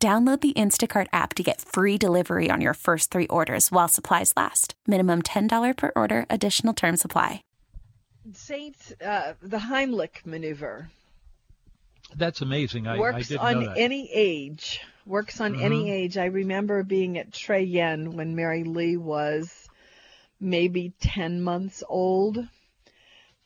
Download 0.00 0.40
the 0.40 0.52
Instacart 0.52 1.08
app 1.12 1.34
to 1.34 1.42
get 1.42 1.60
free 1.60 1.98
delivery 1.98 2.50
on 2.52 2.60
your 2.60 2.74
first 2.74 3.10
three 3.10 3.26
orders 3.26 3.72
while 3.72 3.88
supplies 3.88 4.32
last. 4.36 4.74
Minimum 4.86 5.22
$10 5.22 5.76
per 5.76 5.90
order, 5.96 6.24
additional 6.30 6.72
term 6.72 6.96
supply. 6.96 7.42
Saint, 8.32 8.76
uh, 9.04 9.32
the 9.42 9.58
Heimlich 9.58 10.24
maneuver. 10.24 10.88
That's 12.14 12.42
amazing. 12.42 12.86
I, 12.86 12.96
works 12.96 13.16
I 13.16 13.22
didn't 13.22 13.40
on 13.40 13.54
know 13.60 13.66
that. 13.74 13.78
any 13.78 14.08
age. 14.12 14.80
Works 15.04 15.40
on 15.40 15.54
Mhm. 15.54 15.62
any 15.64 15.90
age. 15.90 16.16
I 16.16 16.26
remember 16.26 16.84
being 16.84 17.18
at 17.18 17.32
Trey 17.32 17.64
Yuen 17.64 18.12
when 18.16 18.36
Mary 18.36 18.62
Leigh 18.62 18.96
was 18.98 19.68
maybe 20.38 20.92
10 21.00 21.42
months 21.42 21.82
old. 21.88 22.38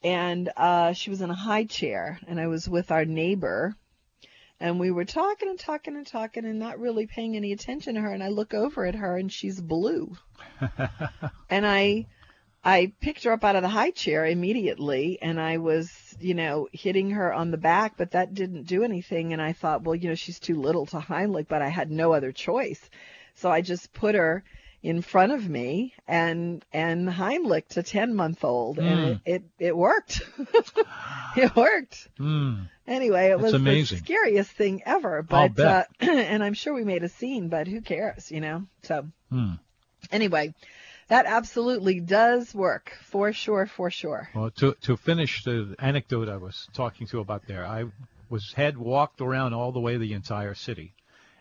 And 0.04 0.50
uh, 0.56 0.92
she 0.92 1.08
was 1.08 1.22
in 1.22 1.30
a 1.30 1.34
high 1.34 1.64
chair, 1.64 2.18
and 2.26 2.38
I 2.38 2.48
was 2.48 2.68
with 2.68 2.90
our 2.90 3.04
neighbor. 3.06 3.74
And 4.62 4.78
we 4.78 4.92
were 4.92 5.04
talking 5.04 5.48
and 5.48 5.58
talking 5.58 5.96
and 5.96 6.06
talking 6.06 6.44
and 6.44 6.56
not 6.60 6.78
really 6.78 7.08
paying 7.08 7.34
any 7.34 7.50
attention 7.50 7.96
to 7.96 8.00
her. 8.00 8.12
And 8.12 8.22
I 8.22 8.28
look 8.28 8.54
over 8.54 8.86
at 8.86 8.94
her, 8.94 9.16
and 9.16 9.30
she's 9.30 9.60
blue. 9.60 10.16
and 11.50 11.66
I 11.66 12.06
I 12.64 12.92
picked 13.00 13.24
her 13.24 13.32
up 13.32 13.42
out 13.42 13.56
of 13.56 13.62
the 13.62 13.68
high 13.68 13.90
chair 13.90 14.24
immediately 14.24 15.18
and 15.20 15.40
I 15.40 15.58
was, 15.58 15.90
you 16.20 16.34
know, 16.34 16.68
hitting 16.70 17.10
her 17.10 17.32
on 17.32 17.50
the 17.50 17.56
back, 17.56 17.94
but 17.96 18.12
that 18.12 18.34
didn't 18.34 18.68
do 18.68 18.84
anything. 18.84 19.32
And 19.32 19.42
I 19.42 19.52
thought, 19.52 19.82
well, 19.82 19.96
you 19.96 20.08
know, 20.08 20.14
she's 20.14 20.38
too 20.38 20.54
little 20.54 20.86
to 20.86 20.98
Heimlich, 20.98 21.48
but 21.48 21.60
I 21.60 21.68
had 21.68 21.90
no 21.90 22.12
other 22.12 22.30
choice. 22.30 22.80
So 23.34 23.50
I 23.50 23.62
just 23.62 23.92
put 23.92 24.14
her 24.14 24.44
in 24.82 25.00
front 25.00 25.32
of 25.32 25.48
me 25.48 25.94
and, 26.08 26.64
and 26.72 27.08
Heimlich 27.08 27.68
to 27.68 27.82
10 27.82 28.14
month 28.14 28.44
old 28.44 28.78
and 28.78 28.86
Mm. 28.86 29.20
it, 29.24 29.32
it, 29.34 29.42
it 29.58 29.76
worked. 29.76 30.22
it 31.36 31.54
worked. 31.54 32.08
Mm. 32.18 32.68
Anyway, 32.86 33.26
it 33.26 33.30
That's 33.38 33.42
was 33.42 33.54
amazing. 33.54 33.98
the 33.98 34.04
scariest 34.04 34.50
thing 34.50 34.82
ever, 34.84 35.22
but, 35.22 35.58
uh, 35.58 35.84
and 36.00 36.42
I'm 36.42 36.54
sure 36.54 36.74
we 36.74 36.84
made 36.84 37.04
a 37.04 37.08
scene, 37.08 37.48
but 37.48 37.68
who 37.68 37.80
cares, 37.80 38.30
you 38.30 38.40
know? 38.40 38.64
So 38.82 39.06
Mm. 39.32 39.58
anyway, 40.10 40.52
that 41.08 41.26
absolutely 41.26 42.00
does 42.00 42.54
work 42.54 42.92
for 43.02 43.32
sure, 43.32 43.66
for 43.66 43.90
sure. 43.90 44.28
Well, 44.34 44.50
to 44.56 44.74
to 44.82 44.96
finish 44.96 45.44
the 45.44 45.74
anecdote 45.78 46.28
I 46.28 46.36
was 46.36 46.68
talking 46.72 47.06
to 47.08 47.20
about 47.20 47.46
there, 47.46 47.64
I 47.64 47.84
was 48.28 48.52
had 48.54 48.76
walked 48.76 49.20
around 49.20 49.52
all 49.54 49.72
the 49.72 49.80
way 49.80 49.96
the 49.96 50.12
entire 50.14 50.54
city, 50.54 50.94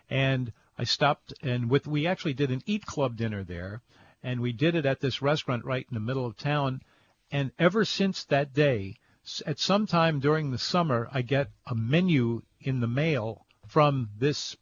and 0.09 0.51
I 0.81 0.83
stopped 0.83 1.31
and 1.43 1.69
with 1.69 1.85
we 1.85 2.07
actually 2.07 2.33
did 2.33 2.49
an 2.49 2.63
eat 2.65 2.87
club 2.87 3.15
dinner 3.15 3.43
there, 3.43 3.83
and 4.23 4.39
we 4.39 4.51
did 4.51 4.73
it 4.73 4.83
at 4.83 4.99
this 4.99 5.21
restaurant 5.21 5.63
right 5.63 5.85
in 5.87 5.93
the 5.93 5.99
middle 5.99 6.25
of 6.25 6.35
town, 6.35 6.81
and 7.29 7.51
ever 7.59 7.85
since 7.85 8.23
that 8.23 8.51
day, 8.51 8.95
at 9.45 9.59
some 9.59 9.85
time 9.85 10.19
during 10.19 10.49
the 10.49 10.57
summer, 10.57 11.07
I 11.11 11.21
get 11.21 11.51
a 11.67 11.75
menu 11.75 12.41
in 12.59 12.79
the 12.79 12.87
mail 12.87 13.45
from 13.67 14.09
this 14.17 14.57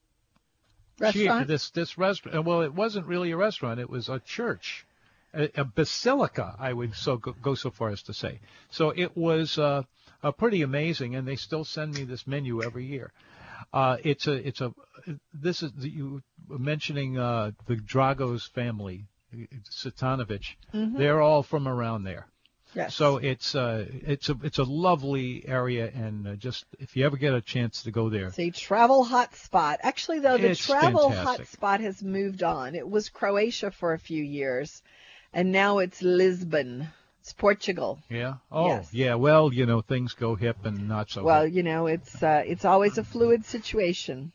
Restaurant? 0.99 1.47
this 1.47 1.69
this 1.69 1.97
restaurant. 1.97 2.43
Well, 2.43 2.63
it 2.63 2.73
wasn't 2.73 3.07
really 3.07 3.31
a 3.31 3.37
restaurant; 3.37 3.79
it 3.79 3.89
was 3.89 4.09
a 4.09 4.19
church, 4.19 4.85
a, 5.33 5.49
a 5.55 5.63
basilica. 5.63 6.53
I 6.59 6.73
would 6.73 6.95
so 6.95 7.15
go, 7.15 7.31
go 7.31 7.55
so 7.55 7.71
far 7.71 7.91
as 7.91 8.03
to 8.03 8.13
say. 8.13 8.41
So 8.71 8.89
it 8.89 9.15
was 9.15 9.57
uh, 9.57 9.83
uh, 10.21 10.33
pretty 10.33 10.63
amazing, 10.63 11.15
and 11.15 11.25
they 11.25 11.37
still 11.37 11.63
send 11.63 11.93
me 11.93 12.03
this 12.03 12.27
menu 12.27 12.61
every 12.61 12.85
year. 12.85 13.13
Uh, 13.73 13.97
it's 14.03 14.27
a 14.27 14.33
it's 14.47 14.61
a 14.61 14.73
this 15.33 15.61
is 15.63 15.71
you 15.79 16.21
were 16.47 16.57
mentioning 16.59 17.17
uh, 17.17 17.51
the 17.67 17.75
Dragos 17.75 18.49
family, 18.49 19.05
Cvitanovich. 19.33 20.55
Mhm. 20.73 20.97
They're 20.97 21.21
all 21.21 21.43
from 21.43 21.67
around 21.67 22.03
there. 22.03 22.27
Yes. 22.75 22.93
So 22.95 23.17
it's 23.17 23.55
uh, 23.55 23.85
it's 23.89 24.29
a 24.29 24.37
it's 24.43 24.59
a 24.59 24.63
lovely 24.63 25.43
area, 25.47 25.89
and 25.93 26.27
uh, 26.27 26.35
just 26.35 26.65
if 26.79 26.95
you 26.95 27.05
ever 27.05 27.17
get 27.17 27.33
a 27.33 27.41
chance 27.41 27.83
to 27.83 27.91
go 27.91 28.09
there, 28.09 28.27
It's 28.27 28.37
a 28.39 28.51
travel 28.51 29.03
hotspot. 29.05 29.77
Actually, 29.81 30.19
though, 30.19 30.37
the 30.37 30.51
It's 30.51 30.65
travel 30.65 31.09
fantastic. 31.09 31.47
hotspot 31.47 31.79
has 31.79 32.03
moved 32.03 32.43
on. 32.43 32.75
It 32.75 32.87
was 32.87 33.09
Croatia 33.09 33.71
for 33.71 33.93
a 33.93 33.99
few 33.99 34.23
years, 34.23 34.83
and 35.33 35.51
now 35.51 35.79
it's 35.79 36.01
Lisbon. 36.03 36.89
It's 37.29 37.33
Portugal. 37.35 37.99
Yeah. 38.09 38.37
Oh, 38.51 38.65
Yes. 38.65 38.91
yeah. 38.91 39.13
Well, 39.13 39.53
you 39.53 39.67
know, 39.67 39.81
things 39.81 40.15
go 40.15 40.33
hip 40.33 40.65
and 40.65 40.87
not 40.87 41.11
so. 41.11 41.23
Well, 41.23 41.43
hip. 41.45 41.53
you 41.53 41.61
know, 41.61 41.85
it's 41.85 42.23
uh, 42.23 42.41
it's 42.43 42.65
always 42.65 42.97
a 42.97 43.03
fluid 43.03 43.45
situation. 43.45 44.31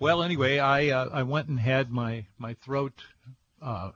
Well, 0.00 0.24
anyway, 0.24 0.58
I 0.58 0.88
uh, 0.88 1.08
I 1.12 1.22
went 1.22 1.46
and 1.46 1.60
had 1.60 1.92
my 1.92 2.26
my 2.38 2.54
throat 2.54 2.92
uh, 3.62 3.92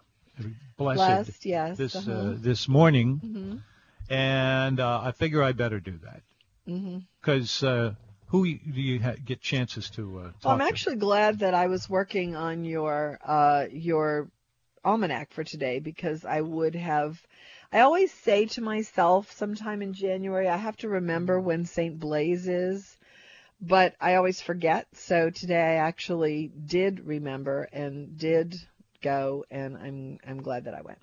blessed, 0.77 0.99
Blessed, 0.99 1.47
yes, 1.47 1.77
this 1.79 1.97
uh-huh. 1.97 2.13
uh, 2.13 2.35
this 2.39 2.69
morning, 2.69 3.21
Mhm. 3.25 3.61
and 4.09 4.79
uh, 4.79 5.01
I 5.03 5.11
figure 5.11 5.43
I 5.43 5.51
better 5.51 5.81
do 5.81 5.99
that 6.05 6.23
because 7.21 7.65
uh, 7.65 7.95
who 8.29 8.45
do 8.45 8.81
you 8.91 9.03
ha- 9.03 9.17
get 9.25 9.41
chances 9.41 9.91
to 9.97 10.03
uh, 10.21 10.23
talk 10.23 10.45
Well, 10.45 10.55
I'm 10.55 10.61
to? 10.61 10.67
actually 10.69 10.97
glad 10.97 11.41
that 11.41 11.55
I 11.55 11.67
was 11.67 11.91
working 11.91 12.37
on 12.37 12.65
your 12.65 13.19
uh, 13.27 13.67
your 13.73 14.29
almanac 14.85 15.33
for 15.33 15.43
today 15.43 15.81
because 15.81 16.25
I 16.25 16.41
would 16.41 16.77
have. 16.77 17.21
I 17.73 17.81
always 17.81 18.13
say 18.13 18.47
to 18.47 18.61
myself, 18.61 19.33
sometime 19.33 19.83
in 19.83 19.93
January, 19.93 20.49
I 20.49 20.57
have 20.57 20.77
to 20.79 20.89
remember 20.89 21.41
when 21.41 21.65
St. 21.65 21.99
Blaise 21.99 22.49
is, 22.49 22.97
but 23.61 23.95
I 24.01 24.15
always 24.15 24.41
forget. 24.41 24.87
So 24.95 25.31
today 25.31 25.61
I 25.61 25.75
actually 25.77 26.49
did 26.67 27.07
remember 27.07 27.69
and 27.73 28.17
did 28.17 28.57
go, 29.03 29.45
and 29.51 29.77
I'm 29.77 30.19
I'm 30.27 30.43
glad 30.43 30.65
that 30.65 30.75
I 30.75 30.83
went. 30.83 30.99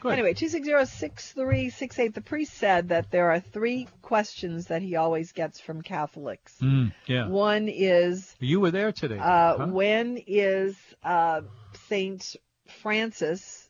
Good. 0.00 0.12
Anyway, 0.12 0.34
two 0.34 0.48
six 0.48 0.64
zero 0.66 0.84
six 0.84 1.32
three 1.32 1.70
six 1.70 1.98
eight. 1.98 2.14
The 2.14 2.20
priest 2.20 2.54
said 2.54 2.90
that 2.90 3.10
there 3.10 3.30
are 3.30 3.40
three 3.40 3.88
questions 4.02 4.66
that 4.66 4.82
he 4.82 4.96
always 4.96 5.32
gets 5.32 5.60
from 5.60 5.80
Catholics. 5.82 6.54
Mm, 6.60 6.92
yeah. 7.06 7.28
One 7.28 7.68
is 7.68 8.34
You 8.38 8.60
were 8.60 8.70
there 8.70 8.92
today. 8.92 9.18
uh, 9.18 9.56
huh? 9.56 9.66
when 9.68 10.22
is 10.26 10.76
uh, 11.02 11.40
Saint 11.88 12.36
Francis 12.82 13.63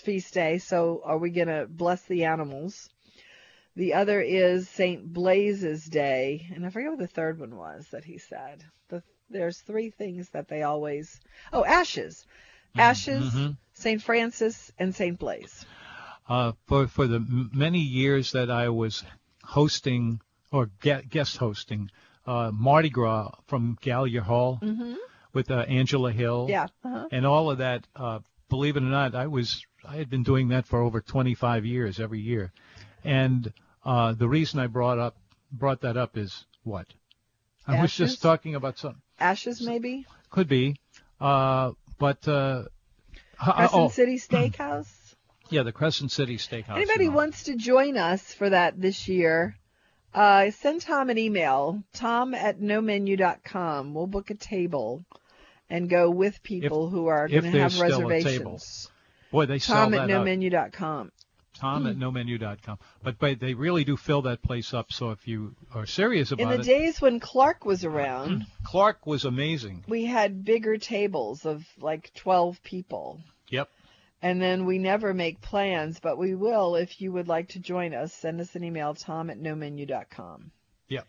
feast 0.00 0.34
day? 0.34 0.58
So 0.58 1.02
are 1.04 1.18
we 1.18 1.30
gonna 1.30 1.66
bless 1.66 2.02
the 2.02 2.24
animals? 2.24 2.88
The 3.76 3.94
other 3.94 4.20
is 4.20 4.68
Saint 4.68 5.12
Blaise's 5.12 5.84
day, 5.84 6.48
and 6.54 6.66
I 6.66 6.70
forget 6.70 6.90
what 6.90 6.98
the 6.98 7.06
third 7.06 7.38
one 7.38 7.56
was 7.56 7.86
that 7.92 8.04
he 8.04 8.18
said. 8.18 8.64
The, 8.88 9.02
there's 9.30 9.60
three 9.60 9.90
things 9.90 10.28
that 10.30 10.48
they 10.48 10.62
always. 10.62 11.20
Oh, 11.52 11.64
ashes, 11.64 12.26
ashes, 12.76 13.32
mhm. 13.32 13.56
Saint 13.74 14.02
Francis, 14.02 14.72
and 14.78 14.94
Saint 14.94 15.18
Blaise. 15.18 15.64
uh, 16.28 16.52
for 16.66 16.86
for 16.88 17.06
the 17.06 17.16
m- 17.16 17.50
many 17.54 17.78
years 17.80 18.32
that 18.32 18.50
I 18.50 18.68
was 18.68 19.02
hosting 19.44 20.20
or 20.52 20.66
guest 20.80 21.36
hosting 21.36 21.90
uh, 22.26 22.50
Mardi 22.52 22.90
Gras 22.90 23.30
from 23.46 23.76
Gallier 23.80 24.20
Hall 24.22 24.58
Mhm. 24.62 24.96
with 25.32 25.50
uh, 25.50 25.60
Angela 25.60 26.12
Hill. 26.12 26.46
Yeah. 26.50 26.66
Uh-huh. 26.84 27.08
and 27.12 27.24
all 27.24 27.50
of 27.50 27.58
that. 27.58 27.86
Uh, 27.94 28.18
believe 28.48 28.76
it 28.76 28.82
or 28.82 28.86
not, 28.86 29.14
I 29.14 29.28
was 29.28 29.64
I 29.84 29.96
had 29.96 30.10
been 30.10 30.22
doing 30.22 30.48
that 30.48 30.66
for 30.66 30.80
over 30.80 31.00
25 31.00 31.64
years 31.64 32.00
every 32.00 32.20
year, 32.20 32.52
and 33.04 33.52
uh, 33.84 34.12
the 34.12 34.28
reason 34.28 34.60
I 34.60 34.66
brought 34.66 34.98
up 34.98 35.16
brought 35.52 35.80
that 35.80 35.96
up 35.96 36.16
is 36.16 36.44
what 36.62 36.86
I 37.66 37.80
was 37.80 37.94
just 37.94 38.22
talking 38.22 38.54
about 38.54 38.78
some 38.78 39.02
Ashes, 39.18 39.60
maybe. 39.60 40.06
Could 40.30 40.48
be, 40.48 40.76
uh, 41.20 41.72
but 41.98 42.26
uh, 42.26 42.64
h- 43.12 43.54
Crescent 43.54 43.70
oh, 43.74 43.88
City 43.88 44.16
Steakhouse. 44.18 45.14
yeah, 45.50 45.62
the 45.62 45.72
Crescent 45.72 46.12
City 46.12 46.36
Steakhouse. 46.36 46.76
Anybody 46.76 47.06
and 47.06 47.10
all. 47.10 47.16
wants 47.16 47.44
to 47.44 47.56
join 47.56 47.96
us 47.96 48.32
for 48.32 48.50
that 48.50 48.80
this 48.80 49.08
year, 49.08 49.56
uh, 50.14 50.50
send 50.50 50.82
Tom 50.82 51.10
an 51.10 51.18
email, 51.18 51.82
tom 51.92 52.34
at 52.34 52.60
nomenu.com. 52.60 53.94
We'll 53.94 54.06
book 54.06 54.30
a 54.30 54.34
table 54.34 55.04
and 55.68 55.88
go 55.88 56.10
with 56.10 56.42
people 56.42 56.88
who 56.88 57.06
are 57.06 57.28
going 57.28 57.42
to 57.42 57.50
have 57.50 57.72
there's 57.72 57.74
still 57.74 58.00
a 58.02 58.08
reservations. 58.08 58.89
Boy, 59.30 59.46
they 59.46 59.58
sell 59.58 59.84
Tom 59.84 59.94
at 59.94 60.08
that 60.08 60.14
out. 60.14 60.26
nomenu.com. 60.26 61.12
Tom 61.54 61.86
at 61.86 61.96
hmm. 61.96 62.02
nomenu.com. 62.02 62.78
But 63.02 63.18
but 63.18 63.40
they 63.40 63.54
really 63.54 63.84
do 63.84 63.96
fill 63.96 64.22
that 64.22 64.42
place 64.42 64.72
up. 64.72 64.92
So 64.92 65.10
if 65.10 65.26
you 65.28 65.54
are 65.74 65.86
serious 65.86 66.32
about 66.32 66.42
it. 66.42 66.54
In 66.54 66.60
the 66.60 66.62
it, 66.62 66.78
days 66.78 67.00
when 67.00 67.20
Clark 67.20 67.64
was 67.64 67.84
around, 67.84 68.30
mm-hmm. 68.30 68.64
Clark 68.64 69.06
was 69.06 69.24
amazing. 69.24 69.84
we 69.88 70.04
had 70.04 70.44
bigger 70.44 70.78
tables 70.78 71.44
of 71.44 71.66
like 71.78 72.12
12 72.14 72.62
people. 72.62 73.20
Yep. 73.48 73.68
And 74.22 74.40
then 74.40 74.66
we 74.66 74.78
never 74.78 75.14
make 75.14 75.40
plans, 75.40 75.98
but 75.98 76.18
we 76.18 76.34
will 76.34 76.76
if 76.76 77.00
you 77.00 77.10
would 77.12 77.26
like 77.26 77.48
to 77.50 77.58
join 77.58 77.94
us. 77.94 78.12
Send 78.12 78.40
us 78.40 78.54
an 78.54 78.64
email, 78.64 78.94
tom 78.94 79.30
at 79.30 79.40
nomenu.com. 79.40 80.50
Yep. 80.88 81.06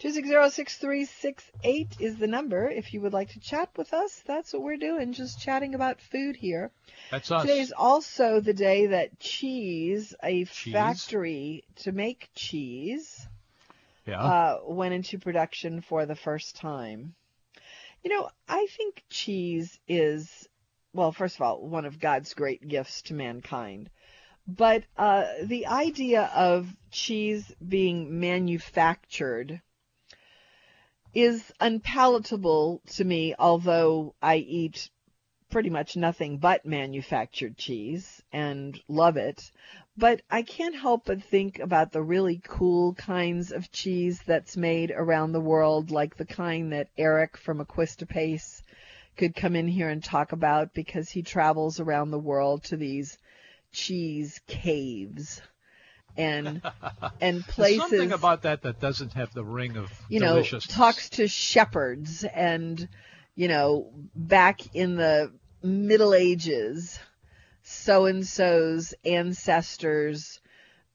260-6368 0.00 2.00
is 2.00 2.16
the 2.16 2.26
number 2.26 2.68
if 2.70 2.94
you 2.94 3.02
would 3.02 3.12
like 3.12 3.28
to 3.30 3.38
chat 3.38 3.68
with 3.76 3.92
us. 3.92 4.22
That's 4.26 4.54
what 4.54 4.62
we're 4.62 4.78
doing, 4.78 5.12
just 5.12 5.42
chatting 5.42 5.74
about 5.74 6.00
food 6.00 6.36
here. 6.36 6.70
That's 7.10 7.30
us. 7.30 7.42
Today's 7.42 7.72
also 7.72 8.40
the 8.40 8.54
day 8.54 8.86
that 8.86 9.20
cheese, 9.20 10.14
a 10.22 10.46
Cheese? 10.46 10.72
factory 10.72 11.64
to 11.80 11.92
make 11.92 12.30
cheese, 12.34 13.28
yeah. 14.06 14.22
uh, 14.22 14.60
went 14.64 14.94
into 14.94 15.18
production 15.18 15.82
for 15.82 16.06
the 16.06 16.16
first 16.16 16.56
time. 16.56 17.14
You 18.02 18.10
know, 18.10 18.30
I 18.48 18.68
think 18.74 19.04
cheese 19.10 19.78
is, 19.86 20.48
well, 20.94 21.12
first 21.12 21.36
of 21.36 21.42
all, 21.42 21.60
one 21.60 21.84
of 21.84 22.00
God's 22.00 22.32
great 22.32 22.66
gifts 22.66 23.02
to 23.02 23.14
mankind. 23.14 23.90
But 24.46 24.84
uh, 24.96 25.26
the 25.42 25.66
idea 25.66 26.30
of 26.34 26.74
cheese 26.90 27.52
being 27.66 28.18
manufactured 28.18 29.60
is 31.14 31.52
unpalatable 31.60 32.80
to 32.86 33.04
me, 33.04 33.34
although 33.38 34.14
I 34.22 34.36
eat 34.36 34.90
pretty 35.50 35.70
much 35.70 35.96
nothing 35.96 36.38
but 36.38 36.64
manufactured 36.64 37.56
cheese 37.56 38.22
and 38.32 38.80
love 38.86 39.16
it. 39.16 39.50
But 39.96 40.22
I 40.30 40.42
can't 40.42 40.76
help 40.76 41.06
but 41.06 41.22
think 41.24 41.58
about 41.58 41.90
the 41.92 42.02
really 42.02 42.40
cool 42.44 42.94
kinds 42.94 43.50
of 43.50 43.72
cheese 43.72 44.22
that's 44.24 44.56
made 44.56 44.92
around 44.92 45.32
the 45.32 45.40
world, 45.40 45.90
like 45.90 46.16
the 46.16 46.24
kind 46.24 46.72
that 46.72 46.88
Eric 46.96 47.36
from 47.36 47.60
Acquistapace 47.60 48.62
could 49.16 49.34
come 49.34 49.56
in 49.56 49.66
here 49.66 49.88
and 49.88 50.02
talk 50.02 50.32
about 50.32 50.72
because 50.72 51.10
he 51.10 51.22
travels 51.22 51.80
around 51.80 52.10
the 52.10 52.18
world 52.18 52.62
to 52.64 52.76
these 52.76 53.18
cheese 53.72 54.40
caves 54.46 55.42
and 56.16 56.62
and 57.20 57.42
There's 57.42 57.44
places 57.44 57.80
something 57.80 58.12
about 58.12 58.42
that 58.42 58.62
that 58.62 58.80
doesn't 58.80 59.12
have 59.14 59.32
the 59.34 59.44
ring 59.44 59.76
of 59.76 59.90
you 60.08 60.20
know, 60.20 60.42
talks 60.42 61.10
to 61.10 61.28
shepherds 61.28 62.24
and, 62.24 62.88
you 63.34 63.48
know, 63.48 63.92
back 64.14 64.74
in 64.74 64.96
the 64.96 65.32
Middle 65.62 66.14
Ages, 66.14 66.98
so 67.62 68.06
and 68.06 68.26
so's 68.26 68.94
ancestors 69.04 70.40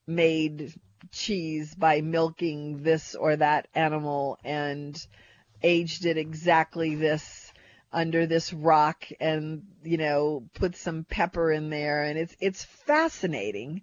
made 0.08 0.74
cheese 1.12 1.74
by 1.76 2.02
milking 2.02 2.84
this 2.84 3.16
or 3.16 3.36
that 3.36 3.68
animal 3.74 4.38
and 4.44 5.06
aged 5.64 6.06
it 6.06 6.18
exactly 6.18 6.96
this 6.96 7.54
under 7.92 8.26
this 8.28 8.52
rock 8.52 9.06
and 9.20 9.64
you 9.84 9.98
know 9.98 10.44
put 10.54 10.76
some 10.76 11.06
pepper 11.06 11.52
in 11.52 11.70
there. 11.70 12.04
And 12.04 12.20
it's 12.20 12.36
it's 12.40 12.64
fascinating 12.64 13.82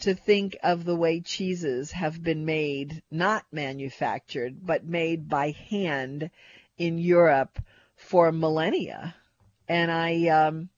to 0.00 0.14
think 0.14 0.56
of 0.62 0.84
the 0.84 0.96
way 0.96 1.20
cheeses 1.20 1.90
have 1.92 2.22
been 2.22 2.44
made, 2.44 3.02
not 3.10 3.44
manufactured, 3.50 4.64
but 4.64 4.84
made 4.84 5.28
by 5.28 5.52
hand 5.70 6.30
in 6.76 6.98
Europe 6.98 7.58
for 7.96 8.30
millennia. 8.30 9.14
And 9.68 9.90
I, 9.90 10.28
um, 10.28 10.68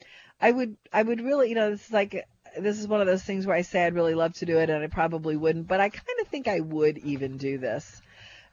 I 0.40 0.50
would, 0.50 0.76
I 0.92 1.02
would 1.02 1.20
really, 1.20 1.48
you 1.48 1.56
know, 1.56 1.70
this 1.70 1.86
is 1.86 1.92
like, 1.92 2.26
this 2.58 2.78
is 2.78 2.86
one 2.86 3.00
of 3.00 3.06
those 3.06 3.22
things 3.22 3.46
where 3.46 3.56
I 3.56 3.62
say 3.62 3.84
I'd 3.84 3.94
really 3.94 4.14
love 4.14 4.34
to 4.34 4.46
do 4.46 4.58
it 4.58 4.70
and 4.70 4.82
I 4.82 4.86
probably 4.86 5.36
wouldn't, 5.36 5.66
but 5.66 5.80
I 5.80 5.88
kind 5.88 6.20
of 6.20 6.28
think 6.28 6.48
I 6.48 6.60
would 6.60 6.98
even 6.98 7.36
do 7.36 7.58
this. 7.58 8.00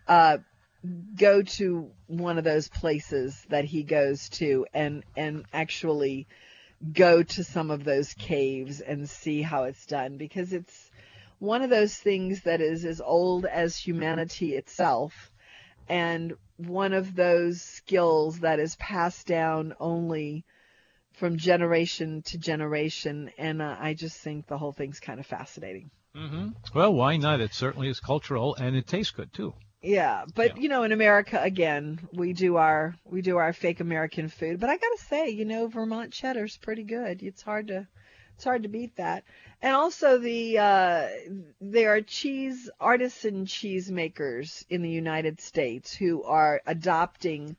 Uh, 0.08 0.40
go 1.16 1.42
to 1.42 1.92
one 2.08 2.38
of 2.38 2.44
those 2.44 2.68
places 2.68 3.46
that 3.50 3.66
he 3.66 3.84
goes 3.84 4.30
to 4.30 4.66
and, 4.74 5.04
and 5.16 5.46
actually, 5.54 6.28
go 6.94 7.24
to 7.24 7.44
some 7.44 7.72
of 7.72 7.84
those 7.84 8.14
caves 8.14 8.80
and 8.82 9.10
see 9.10 9.42
how 9.42 9.64
it's 9.64 9.86
done 9.86 10.18
because 10.18 10.54
it's 10.54 10.92
one 11.40 11.62
of 11.62 11.70
those 11.70 11.96
things 11.96 12.42
that 12.42 12.62
is 12.62 12.86
as 12.86 13.02
old 13.02 13.46
as 13.46 13.76
humanity 13.76 14.56
itself 14.56 15.32
and 15.88 16.34
one 16.58 16.94
of 16.94 17.16
those 17.16 17.62
skills 17.62 18.40
that 18.40 18.60
is 18.60 18.76
passed 18.78 19.28
down 19.28 19.74
only 19.80 20.46
from 21.14 21.38
generation 21.38 22.22
to 22.24 22.38
generation 22.38 23.32
and 23.38 23.62
uh, 23.62 23.76
I 23.80 23.94
just 23.94 24.18
think 24.18 24.48
the 24.48 24.58
whole 24.58 24.72
thing's 24.72 25.00
kind 25.00 25.20
of 25.20 25.26
fascinating. 25.26 25.92
hmm 26.14 26.50
Well, 26.74 26.94
why 26.94 27.18
not? 27.18 27.42
It 27.42 27.54
certainly 27.54 27.90
is 27.90 28.00
cultural, 28.00 28.56
and 28.56 28.76
it 28.76 28.88
tastes 28.88 29.12
good 29.12 29.34
too. 29.34 29.54
Yeah, 29.86 30.26
but 30.34 30.58
Yeah. 30.58 30.64
you 30.64 30.70
know, 30.70 30.84
in 30.84 30.92
America 30.92 31.40
again, 31.42 32.00
we 32.12 32.34
do 32.34 32.58
our 32.58 32.96
we 33.06 33.22
do 33.22 33.38
our 33.38 33.54
fake 33.54 33.80
American 33.80 34.30
food. 34.30 34.60
But 34.60 34.70
I 34.70 34.78
gotta 34.78 34.98
say, 34.98 35.30
you 35.30 35.46
know, 35.46 35.68
Vermont 35.68 36.12
cheddar's 36.12 36.58
pretty 36.58 36.84
good. 36.84 37.22
It's 37.22 37.42
hard 37.44 37.68
to 37.68 37.88
it's 38.36 38.44
hard 38.44 38.64
to 38.64 38.70
beat 38.70 38.96
that. 38.98 39.24
And 39.62 39.76
also 39.76 40.18
the 40.18 40.58
uh, 40.58 41.08
there 41.62 41.94
are 41.96 42.02
cheese 42.02 42.70
artisan 42.80 43.46
cheese 43.46 43.90
makers 43.92 44.66
in 44.70 44.82
the 44.82 44.90
United 44.90 45.40
States 45.40 45.94
who 45.94 46.24
are 46.24 46.62
adopting 46.66 47.56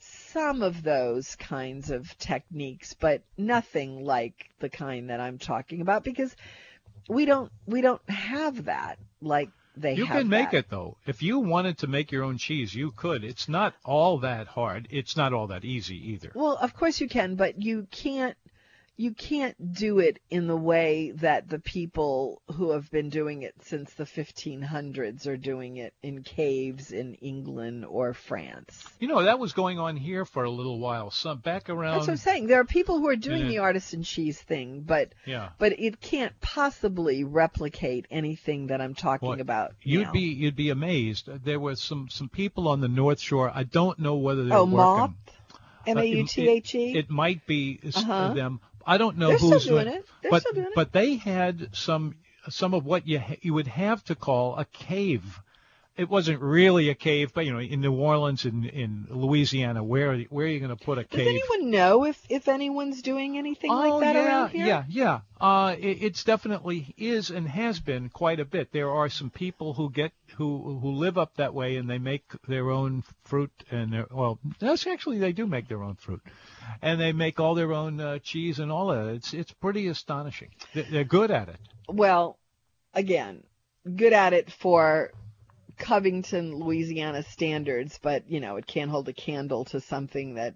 some 0.00 0.62
of 0.62 0.82
those 0.82 1.36
kinds 1.36 1.90
of 1.90 2.16
techniques, 2.18 2.94
but 2.94 3.22
nothing 3.36 4.04
like 4.04 4.50
the 4.60 4.68
kind 4.68 5.10
that 5.10 5.20
I'm 5.20 5.38
talking 5.38 5.80
about 5.80 6.04
because 6.04 6.34
we 7.08 7.24
don't 7.24 7.50
we 7.66 7.80
don't 7.80 8.02
have 8.10 8.64
that 8.66 8.98
like 9.20 9.50
they 9.80 9.94
You 9.94 10.06
can 10.06 10.28
make 10.28 10.50
that. 10.50 10.58
it 10.58 10.70
though. 10.70 10.96
If 11.06 11.22
you 11.22 11.38
wanted 11.38 11.78
to 11.78 11.86
make 11.86 12.10
your 12.12 12.24
own 12.24 12.38
cheese, 12.38 12.74
you 12.74 12.90
could. 12.90 13.24
It's 13.24 13.48
not 13.48 13.74
all 13.84 14.18
that 14.18 14.46
hard. 14.48 14.88
It's 14.90 15.16
not 15.16 15.32
all 15.32 15.46
that 15.48 15.64
easy 15.64 16.12
either. 16.12 16.32
Well, 16.34 16.56
of 16.60 16.74
course 16.74 17.00
you 17.00 17.08
can, 17.08 17.34
but 17.36 17.62
you 17.62 17.86
can't 17.90 18.36
you 19.00 19.12
can't 19.14 19.72
do 19.74 20.00
it 20.00 20.18
in 20.28 20.48
the 20.48 20.56
way 20.56 21.12
that 21.12 21.48
the 21.48 21.60
people 21.60 22.42
who 22.54 22.72
have 22.72 22.90
been 22.90 23.08
doing 23.10 23.42
it 23.42 23.54
since 23.62 23.94
the 23.94 24.04
1500s 24.04 25.26
are 25.28 25.36
doing 25.36 25.76
it 25.76 25.94
in 26.02 26.22
caves 26.24 26.90
in 26.90 27.14
England 27.14 27.84
or 27.84 28.12
France. 28.12 28.84
You 28.98 29.06
know, 29.06 29.22
that 29.22 29.38
was 29.38 29.52
going 29.52 29.78
on 29.78 29.96
here 29.96 30.24
for 30.24 30.42
a 30.42 30.50
little 30.50 30.80
while. 30.80 31.12
Some 31.12 31.38
back 31.38 31.70
around 31.70 31.94
That's 31.98 32.08
what 32.08 32.12
I'm 32.14 32.16
saying. 32.18 32.46
There 32.48 32.58
are 32.60 32.64
people 32.64 32.98
who 32.98 33.08
are 33.08 33.14
doing 33.16 33.42
Yeah. 33.42 33.48
the 33.48 33.58
artisan 33.58 34.02
cheese 34.02 34.40
thing, 34.40 34.80
but 34.82 35.12
Yeah. 35.24 35.50
but 35.58 35.78
it 35.78 36.00
can't 36.00 36.38
possibly 36.40 37.22
replicate 37.22 38.06
anything 38.10 38.66
that 38.66 38.80
I'm 38.80 38.94
talking 38.96 39.28
Well, 39.28 39.40
about. 39.40 39.74
You'd 39.82 40.06
now. 40.08 40.12
be 40.12 40.20
you'd 40.22 40.56
be 40.56 40.70
amazed. 40.70 41.28
There 41.44 41.60
were 41.60 41.76
some 41.76 42.08
some 42.10 42.28
people 42.28 42.66
on 42.66 42.80
the 42.80 42.88
North 42.88 43.20
Shore. 43.20 43.50
I 43.54 43.62
don't 43.62 44.00
know 44.00 44.16
whether 44.16 44.44
they're 44.44 44.58
oh 44.58 44.64
working. 44.64 44.76
moth, 44.76 45.10
Uh, 45.10 45.90
M 45.92 45.98
A 45.98 46.04
U 46.04 46.26
T 46.26 46.48
H 46.48 46.74
E. 46.74 46.98
It 46.98 47.08
might 47.08 47.46
be 47.46 47.78
Uh-huh. 47.94 48.34
them. 48.34 48.60
I 48.88 48.96
don't 48.98 49.18
know 49.18 49.28
They're 49.28 49.38
still 49.38 49.50
who's 49.52 49.66
doing 49.66 49.84
doing 49.84 49.96
it. 49.98 50.06
They're 50.22 50.30
but 50.30 50.40
still 50.42 50.54
doing 50.54 50.66
it. 50.68 50.72
but 50.74 50.92
they 50.92 51.16
had 51.16 51.68
some 51.76 52.16
some 52.48 52.72
of 52.74 52.86
what 52.86 53.06
you 53.06 53.18
ha- 53.20 53.36
you 53.42 53.52
would 53.54 53.66
have 53.66 54.02
to 54.04 54.14
call 54.14 54.56
a 54.56 54.64
cave. 54.64 55.40
It 55.98 56.08
wasn't 56.08 56.40
really 56.40 56.90
a 56.90 56.94
cave, 56.94 57.32
but 57.34 57.44
you 57.44 57.52
know, 57.52 57.58
in 57.58 57.80
New 57.80 57.92
Orleans 57.92 58.44
and 58.44 58.64
in, 58.64 59.08
Louisiana, 59.10 59.82
where 59.82 60.16
where 60.30 60.46
are 60.46 60.48
you 60.48 60.60
going 60.60 60.76
to 60.76 60.84
put 60.84 60.96
a 60.96 61.02
Does 61.02 61.10
cave? 61.10 61.26
Does 61.26 61.42
anyone 61.50 61.70
know 61.72 62.04
if 62.04 62.22
if 62.28 62.46
anyone's 62.46 63.02
doing 63.02 63.36
anything 63.36 63.72
oh 63.72 63.74
like 63.74 64.04
that 64.04 64.14
yeah, 64.14 64.24
around 64.24 64.50
here? 64.50 64.66
yeah, 64.66 64.84
yeah. 64.88 65.20
Uh, 65.40 65.74
it, 65.76 66.02
it's 66.02 66.22
definitely 66.22 66.94
is 66.96 67.30
and 67.30 67.48
has 67.48 67.80
been 67.80 68.10
quite 68.10 68.38
a 68.38 68.44
bit. 68.44 68.70
There 68.70 68.90
are 68.90 69.08
some 69.08 69.30
people 69.30 69.74
who 69.74 69.90
get 69.90 70.12
who 70.36 70.78
who 70.78 70.92
live 70.92 71.18
up 71.18 71.34
that 71.36 71.52
way 71.52 71.76
and 71.76 71.90
they 71.90 71.98
make 71.98 72.22
their 72.46 72.70
own 72.70 73.02
fruit 73.24 73.50
and 73.68 73.92
their, 73.92 74.06
well, 74.10 74.38
that's 74.60 74.86
actually 74.86 75.18
they 75.18 75.32
do 75.32 75.48
make 75.48 75.66
their 75.66 75.82
own 75.82 75.96
fruit, 75.96 76.22
and 76.80 77.00
they 77.00 77.12
make 77.12 77.40
all 77.40 77.56
their 77.56 77.72
own 77.72 78.00
uh, 78.00 78.20
cheese 78.20 78.60
and 78.60 78.70
all 78.70 78.92
of 78.92 79.04
that. 79.04 79.14
It's 79.14 79.34
it's 79.34 79.52
pretty 79.52 79.88
astonishing. 79.88 80.50
They're 80.74 81.02
good 81.02 81.32
at 81.32 81.48
it. 81.48 81.58
well, 81.88 82.38
again, 82.94 83.42
good 83.96 84.12
at 84.12 84.32
it 84.32 84.52
for 84.52 85.10
Covington, 85.78 86.54
Louisiana 86.54 87.22
standards, 87.22 87.98
but 88.02 88.30
you 88.30 88.40
know, 88.40 88.56
it 88.56 88.66
can't 88.66 88.90
hold 88.90 89.08
a 89.08 89.12
candle 89.12 89.64
to 89.66 89.80
something 89.80 90.34
that 90.34 90.54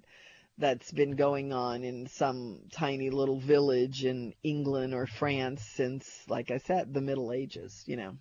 that's 0.58 0.92
been 0.92 1.16
going 1.16 1.52
on 1.52 1.82
in 1.82 2.06
some 2.06 2.60
tiny 2.72 3.10
little 3.10 3.38
village 3.38 4.04
in 4.04 4.34
England 4.42 4.94
or 4.94 5.06
France 5.06 5.62
since, 5.62 6.24
like 6.28 6.50
I 6.50 6.58
said, 6.58 6.92
the 6.92 7.00
Middle 7.00 7.32
Ages, 7.32 7.82
you 7.86 7.96
know, 7.96 8.16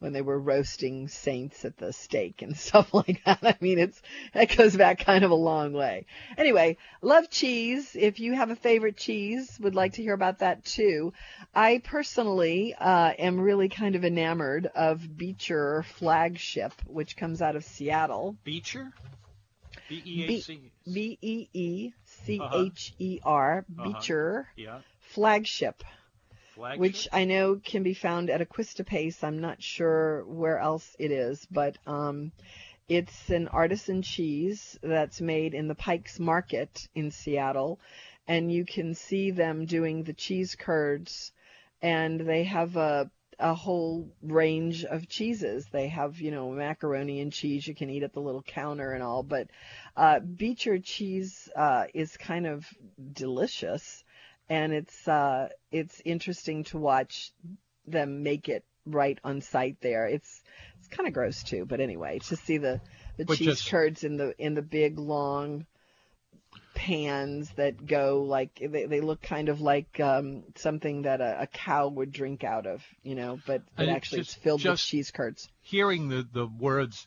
when 0.00 0.12
they 0.12 0.22
were 0.22 0.38
roasting 0.40 1.06
saints 1.08 1.64
at 1.64 1.76
the 1.76 1.92
stake 1.92 2.42
and 2.42 2.56
stuff 2.66 2.92
like 2.92 3.22
that. 3.24 3.38
I 3.42 3.56
mean, 3.60 3.78
it's, 3.78 4.02
that 4.34 4.54
goes 4.56 4.76
back 4.76 4.98
kind 5.04 5.24
of 5.24 5.30
a 5.30 5.34
long 5.36 5.72
way. 5.72 6.06
Anyway, 6.36 6.76
love 7.02 7.30
cheese. 7.30 7.94
If 7.98 8.18
you 8.18 8.34
have 8.34 8.50
a 8.50 8.56
favorite 8.56 8.96
cheese, 8.96 9.58
would 9.60 9.74
like 9.74 9.92
to 9.94 10.02
hear 10.02 10.14
about 10.14 10.40
that 10.40 10.64
too. 10.64 11.12
I 11.54 11.80
personally 11.84 12.74
uh, 12.74 13.12
am 13.18 13.40
really 13.40 13.68
kind 13.68 13.94
of 13.94 14.04
enamored 14.04 14.66
of 14.74 15.16
Beecher 15.16 15.84
Flagship, 15.96 16.72
which 16.86 17.16
comes 17.16 17.40
out 17.42 17.56
of 17.56 17.64
Seattle. 17.64 18.36
Beecher, 18.44 18.92
B 19.88 20.02
E 20.04 20.24
A 20.24 20.40
C. 20.40 20.72
B 20.92 21.18
E 21.20 21.48
E 21.52 21.92
C 22.04 22.40
H 22.52 22.94
E 22.98 23.20
R, 23.22 23.64
Uh-huh. 23.78 23.82
Beecher 23.92 24.48
Yeah. 24.56 24.80
Flagship, 25.00 25.82
Which 26.78 27.08
I 27.12 27.24
know 27.24 27.60
can 27.62 27.82
be 27.82 27.94
found 27.94 28.30
at 28.30 28.40
Acquistapace. 28.40 29.24
I'm 29.24 29.40
not 29.40 29.62
sure 29.62 30.24
where 30.24 30.58
else 30.58 30.94
it 30.98 31.10
is, 31.10 31.46
but 31.50 31.78
um, 31.86 32.32
it's 32.88 33.30
an 33.30 33.48
artisan 33.48 34.02
cheese 34.02 34.78
that's 34.82 35.20
made 35.20 35.54
in 35.54 35.68
the 35.68 35.74
Pikes 35.74 36.18
Market 36.18 36.88
in 36.94 37.10
Seattle, 37.10 37.80
and 38.26 38.52
you 38.52 38.64
can 38.64 38.94
see 38.94 39.30
them 39.30 39.64
doing 39.64 40.02
the 40.02 40.12
cheese 40.12 40.54
curds, 40.54 41.32
and 41.80 42.20
they 42.20 42.44
have 42.44 42.76
a 42.76 43.10
a 43.40 43.54
whole 43.54 44.08
range 44.22 44.84
of 44.84 45.08
cheeses. 45.08 45.66
They 45.72 45.88
have, 45.88 46.20
you 46.20 46.30
know, 46.30 46.50
macaroni 46.50 47.20
and 47.20 47.32
cheese 47.32 47.66
you 47.66 47.74
can 47.74 47.90
eat 47.90 48.02
at 48.02 48.12
the 48.12 48.20
little 48.20 48.42
counter 48.42 48.92
and 48.92 49.02
all, 49.02 49.22
but 49.22 49.48
uh, 49.96 50.20
Beecher 50.20 50.78
cheese 50.78 51.48
uh, 51.56 51.84
is 51.94 52.16
kind 52.16 52.46
of 52.46 52.66
delicious, 53.12 54.04
and 54.50 54.72
it's 54.74 55.08
uh, 55.08 55.48
it's 55.70 56.02
interesting 56.04 56.64
to 56.64 56.78
watch 56.78 57.32
them 57.86 58.22
make 58.22 58.48
it 58.50 58.64
right 58.84 59.18
on 59.24 59.40
site 59.40 59.80
there. 59.80 60.06
It's 60.06 60.42
it's 60.78 60.88
kind 60.88 61.06
of 61.06 61.14
gross 61.14 61.42
too, 61.42 61.64
but 61.64 61.80
anyway, 61.80 62.18
to 62.18 62.36
see 62.36 62.58
the 62.58 62.80
the 63.16 63.24
But 63.24 63.38
cheese 63.38 63.46
just- 63.46 63.70
curds 63.70 64.04
in 64.04 64.16
the 64.18 64.34
in 64.38 64.54
the 64.54 64.62
big 64.62 64.98
long 64.98 65.64
pans 66.74 67.50
that 67.56 67.84
go 67.86 68.22
like 68.22 68.60
they, 68.60 68.86
they 68.86 69.00
look 69.00 69.20
kind 69.22 69.48
of 69.48 69.60
like 69.60 70.00
um 70.00 70.42
something 70.56 71.02
that 71.02 71.20
a, 71.20 71.42
a 71.42 71.46
cow 71.46 71.88
would 71.88 72.10
drink 72.12 72.42
out 72.42 72.66
of 72.66 72.82
you 73.02 73.14
know 73.14 73.38
but, 73.46 73.62
but 73.76 73.88
actually 73.88 74.20
just- 74.20 74.36
it's 74.36 74.42
filled 74.42 74.64
with 74.64 74.78
cheese 74.78 75.10
curds 75.10 75.48
Hearing 75.62 76.08
the 76.08 76.26
the 76.32 76.46
words, 76.46 77.06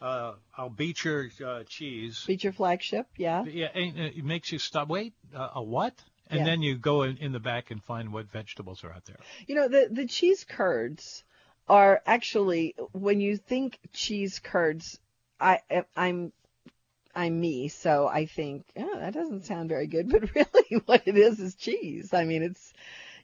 uh, 0.00 0.34
"I'll 0.56 0.68
beat 0.70 1.02
your 1.04 1.28
uh, 1.44 1.64
cheese," 1.64 2.18
feature 2.18 2.52
flagship 2.52 3.06
yeah 3.16 3.44
yeah, 3.44 3.68
and, 3.74 3.98
it 3.98 4.24
makes 4.24 4.52
you 4.52 4.58
stop. 4.58 4.88
Wait, 4.88 5.14
uh, 5.34 5.48
a 5.54 5.62
what? 5.62 5.94
And 6.30 6.40
Yeah. 6.40 6.44
then 6.44 6.62
you 6.62 6.76
go 6.76 7.02
in, 7.02 7.16
in 7.18 7.32
the 7.32 7.40
back 7.40 7.70
and 7.70 7.82
find 7.82 8.12
what 8.12 8.30
vegetables 8.30 8.82
are 8.84 8.92
out 8.92 9.04
there. 9.04 9.18
you 9.46 9.54
know 9.54 9.68
the 9.68 9.88
the 9.90 10.06
cheese 10.06 10.44
curds 10.44 11.24
are 11.68 12.02
actually 12.06 12.74
when 12.92 13.20
you 13.20 13.36
think 13.36 13.78
cheese 13.92 14.38
curds 14.38 14.98
i 15.40 15.60
i'm 15.96 16.32
I'm 17.16 17.38
me, 17.40 17.68
so 17.68 18.08
I 18.08 18.26
think, 18.26 18.64
oh, 18.76 18.98
that 18.98 19.14
doesn't 19.14 19.44
sound 19.44 19.68
very 19.68 19.86
good, 19.86 20.08
but 20.10 20.34
really 20.34 20.82
what 20.86 21.02
it 21.06 21.16
is 21.16 21.38
is 21.38 21.54
cheese. 21.54 22.12
I 22.12 22.24
mean, 22.24 22.42
it's, 22.42 22.72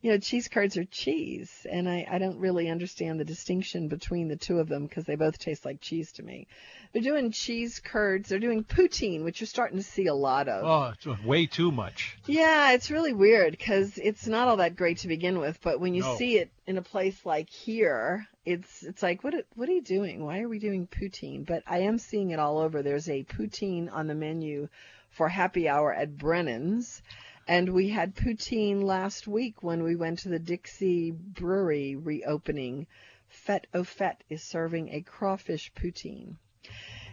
you 0.02 0.10
know, 0.10 0.18
cheese 0.18 0.48
curds 0.48 0.76
are 0.78 0.84
cheese, 0.84 1.66
and 1.70 1.88
I, 1.88 2.06
I 2.10 2.18
don't 2.18 2.38
really 2.38 2.70
understand 2.70 3.20
the 3.20 3.24
distinction 3.24 3.88
between 3.88 4.28
the 4.28 4.36
two 4.36 4.58
of 4.58 4.68
them 4.68 4.86
because 4.86 5.04
they 5.04 5.14
both 5.14 5.38
taste 5.38 5.64
like 5.66 5.80
cheese 5.80 6.12
to 6.12 6.22
me. 6.22 6.46
They're 6.92 7.02
doing 7.02 7.30
cheese 7.32 7.80
curds, 7.84 8.28
they're 8.28 8.38
doing 8.38 8.64
poutine, 8.64 9.24
which 9.24 9.40
you're 9.40 9.46
starting 9.46 9.76
to 9.76 9.84
see 9.84 10.06
a 10.06 10.14
lot 10.14 10.48
of. 10.48 10.64
Oh, 10.64 10.92
it's 10.94 11.22
way 11.22 11.46
too 11.46 11.70
much. 11.70 12.16
Yeah, 12.26 12.72
it's 12.72 12.90
really 12.90 13.12
weird 13.12 13.52
because 13.52 13.98
it's 13.98 14.26
not 14.26 14.48
all 14.48 14.56
that 14.56 14.74
great 14.76 14.98
to 14.98 15.08
begin 15.08 15.38
with, 15.38 15.60
but 15.62 15.80
when 15.80 15.94
you 15.94 16.02
No. 16.02 16.16
see 16.16 16.38
it 16.38 16.50
in 16.66 16.78
a 16.78 16.82
place 16.82 17.26
like 17.26 17.50
here, 17.50 18.26
it's 18.46 18.82
it's 18.82 19.02
like 19.02 19.22
what 19.22 19.34
what 19.54 19.68
are 19.68 19.72
you 19.72 19.82
doing? 19.82 20.24
Why 20.24 20.40
are 20.40 20.48
we 20.48 20.58
doing 20.58 20.86
poutine? 20.86 21.44
But 21.44 21.62
I 21.66 21.80
am 21.80 21.98
seeing 21.98 22.30
it 22.30 22.38
all 22.38 22.58
over. 22.58 22.82
There's 22.82 23.08
a 23.10 23.22
poutine 23.24 23.92
on 23.92 24.06
the 24.06 24.14
menu 24.14 24.68
for 25.10 25.28
happy 25.28 25.68
hour 25.68 25.92
at 25.92 26.16
Brennan's, 26.16 27.02
and 27.50 27.68
we 27.68 27.88
had 27.88 28.14
poutine 28.14 28.80
last 28.84 29.26
week 29.26 29.60
when 29.60 29.82
we 29.82 29.96
went 29.96 30.20
to 30.20 30.28
the 30.28 30.38
Dixie 30.38 31.10
Brewery 31.10 31.96
reopening. 31.96 32.86
Fete 33.28 33.66
au 33.74 33.82
Fete 33.82 34.22
is 34.30 34.40
serving 34.40 34.90
a 34.90 35.00
crawfish 35.00 35.72
poutine. 35.74 36.36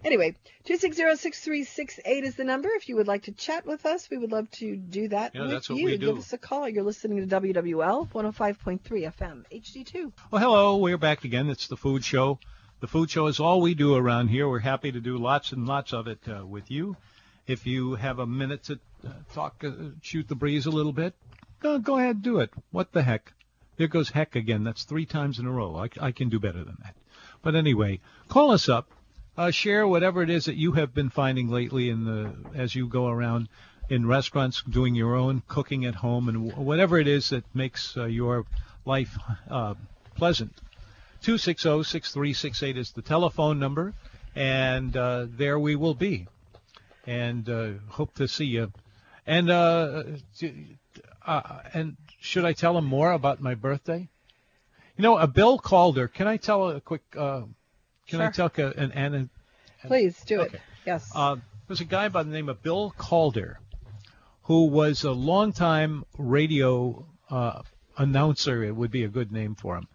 Anyway, 0.05 0.35
260-6368 0.67 2.23
is 2.23 2.35
the 2.35 2.43
number. 2.43 2.69
If 2.75 2.87
you 2.87 2.97
would 2.97 3.07
like 3.07 3.23
to 3.23 3.31
chat 3.31 3.65
with 3.65 3.87
us, 3.87 4.11
we 4.11 4.17
would 4.19 4.31
love 4.31 4.47
to 4.51 4.75
do 4.75 5.07
that 5.07 5.33
Yeah, 5.33 5.41
with 5.41 5.49
that's 5.49 5.69
what 5.69 5.79
you. 5.79 5.85
we 5.85 5.97
do. 5.97 6.05
Give 6.05 6.19
us 6.19 6.31
a 6.33 6.37
call. 6.37 6.69
You're 6.69 6.83
listening 6.83 7.27
to 7.27 7.35
WWL 7.41 8.07
105.3 8.11 8.79
FM 8.79 9.43
HD2. 9.51 10.11
Well, 10.29 10.39
hello, 10.41 10.77
we're 10.77 10.99
back 10.99 11.23
again. 11.23 11.49
It's 11.49 11.67
the 11.67 11.77
Food 11.77 12.05
Show. 12.05 12.37
The 12.79 12.87
Food 12.87 13.09
Show 13.09 13.25
is 13.25 13.39
all 13.39 13.59
we 13.59 13.73
do 13.73 13.95
around 13.95 14.27
here. 14.27 14.47
We're 14.47 14.59
happy 14.59 14.91
to 14.91 14.99
do 14.99 15.17
lots 15.17 15.51
and 15.51 15.65
lots 15.65 15.93
of 15.93 16.07
it 16.07 16.19
uh, 16.27 16.45
with 16.45 16.69
you. 16.69 16.95
If 17.47 17.65
you 17.65 17.95
have 17.95 18.19
a 18.19 18.27
minute 18.27 18.63
to 18.65 18.79
uh, 19.05 19.11
talk, 19.33 19.63
uh, 19.63 19.71
shoot 20.01 20.27
the 20.27 20.35
breeze 20.35 20.65
a 20.65 20.69
little 20.69 20.91
bit, 20.91 21.13
go, 21.61 21.79
go 21.79 21.97
ahead, 21.97 22.21
do 22.21 22.39
it. 22.39 22.51
What 22.71 22.91
the 22.91 23.03
heck? 23.03 23.33
There 23.77 23.87
goes 23.87 24.09
heck 24.09 24.35
again. 24.35 24.63
That's 24.63 24.83
three 24.83 25.05
times 25.05 25.39
in 25.39 25.45
a 25.45 25.51
row. 25.51 25.75
I, 25.75 26.07
I 26.07 26.11
can 26.11 26.29
do 26.29 26.39
better 26.39 26.63
than 26.63 26.77
that. 26.83 26.95
But 27.41 27.55
anyway, 27.55 28.01
call 28.27 28.51
us 28.51 28.67
up. 28.67 28.89
Uh, 29.37 29.51
share 29.51 29.87
whatever 29.87 30.23
it 30.23 30.29
is 30.29 30.45
that 30.45 30.55
you 30.55 30.73
have 30.73 30.93
been 30.93 31.09
finding 31.09 31.47
lately 31.47 31.89
in 31.89 32.05
the 32.05 32.33
as 32.55 32.73
you 32.73 32.87
go 32.87 33.07
around 33.07 33.47
in 33.87 34.05
restaurants 34.05 34.63
doing 34.63 34.95
your 34.95 35.15
own 35.15 35.43
cooking 35.47 35.85
at 35.85 35.95
home 35.95 36.27
and 36.27 36.51
wh- 36.51 36.57
whatever 36.59 36.97
it 36.97 37.07
is 37.07 37.29
that 37.29 37.43
makes 37.55 37.95
uh, 37.95 38.05
your 38.05 38.45
life 38.83 39.15
uh, 39.49 39.75
pleasant. 40.15 40.51
260-6368 41.23 42.77
is 42.77 42.91
the 42.91 43.01
telephone 43.01 43.59
number, 43.59 43.93
and 44.35 44.97
uh, 44.97 45.25
there 45.29 45.59
we 45.59 45.75
will 45.75 45.93
be. 45.93 46.27
And 47.07 47.49
uh, 47.49 47.69
hope 47.87 48.13
to 48.15 48.27
see 48.27 48.45
you. 48.45 48.71
And 49.25 49.49
uh, 49.49 50.03
uh, 51.25 51.59
and 51.73 51.97
should 52.19 52.45
I 52.45 52.53
tell 52.53 52.77
him 52.77 52.85
more 52.85 53.11
about 53.11 53.41
my 53.41 53.55
birthday? 53.55 54.07
You 54.97 55.01
know, 55.03 55.17
a 55.17 55.27
Bill 55.27 55.57
Calder. 55.57 56.07
Can 56.07 56.27
I 56.27 56.37
tell 56.37 56.69
a 56.69 56.81
quick? 56.81 57.03
Uh, 57.17 57.43
can 58.07 58.21
I 58.21 58.29
tell 58.29 58.51
a, 58.57 58.61
an, 58.61 58.91
an 58.91 59.29
Please 59.85 60.19
do 60.25 60.41
Okay. 60.41 60.55
it. 60.55 60.61
Yes. 60.85 61.11
uh, 61.15 61.37
there's 61.67 61.81
a 61.81 61.85
guy 61.85 62.09
by 62.09 62.23
the 62.23 62.29
name 62.29 62.49
of 62.49 62.61
Bill 62.61 62.93
Calder, 62.97 63.59
who 64.43 64.65
was 64.65 65.03
a 65.03 65.11
longtime 65.11 66.05
radio 66.17 67.05
uh, 67.29 67.61
announcer. 67.97 68.63
It 68.63 68.75
would 68.75 68.91
be 68.91 69.03
a 69.03 69.09
good 69.09 69.31
name 69.31 69.55
for 69.55 69.77
him. 69.77 69.87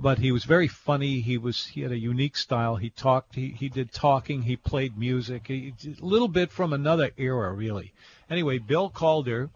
But 0.00 0.18
he 0.18 0.30
was 0.30 0.44
very 0.44 0.68
funny. 0.68 1.20
He 1.20 1.38
was 1.38 1.66
he 1.66 1.80
had 1.80 1.90
a 1.90 1.98
unique 1.98 2.36
style. 2.36 2.76
He 2.76 2.90
talked. 2.90 3.34
He, 3.34 3.48
he 3.48 3.68
did 3.68 3.92
talking. 3.92 4.42
He 4.42 4.56
played 4.56 4.96
music. 4.96 5.48
He, 5.48 5.74
a 5.84 6.04
little 6.04 6.28
bit 6.28 6.52
from 6.52 6.72
another 6.72 7.10
era, 7.16 7.52
really. 7.52 7.92
Anyway, 8.30 8.58
Bill 8.58 8.90
Calder 8.90 9.50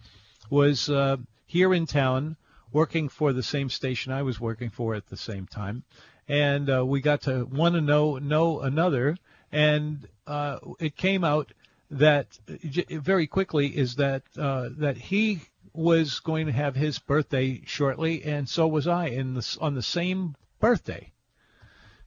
was 0.50 0.90
uh, 0.90 1.18
here 1.46 1.72
in 1.72 1.86
town 1.86 2.36
working 2.72 3.08
for 3.08 3.32
the 3.32 3.42
same 3.42 3.70
station 3.70 4.12
I 4.12 4.22
was 4.22 4.40
working 4.40 4.70
for 4.70 4.96
at 4.96 5.08
the 5.08 5.16
same 5.16 5.46
time, 5.46 5.84
and 6.26 6.68
uh, 6.68 6.84
we 6.84 7.00
got 7.00 7.22
to 7.22 7.44
one 7.44 7.74
to 7.74 7.80
know 7.80 8.18
know 8.18 8.60
another, 8.60 9.16
and 9.52 10.08
uh, 10.26 10.58
it 10.80 10.96
came 10.96 11.22
out 11.22 11.52
that 11.92 12.26
uh, 12.48 12.54
very 12.98 13.26
quickly 13.26 13.68
is 13.68 13.96
that 13.96 14.22
uh, 14.36 14.70
that 14.78 14.96
he 14.96 15.42
was 15.74 16.20
going 16.20 16.46
to 16.46 16.52
have 16.52 16.74
his 16.76 16.98
birthday 16.98 17.62
shortly, 17.64 18.24
and 18.24 18.48
so 18.48 18.68
was 18.68 18.86
I, 18.86 19.06
in 19.06 19.34
the, 19.34 19.58
on 19.60 19.74
the 19.74 19.82
same 19.82 20.36
birthday. 20.60 21.12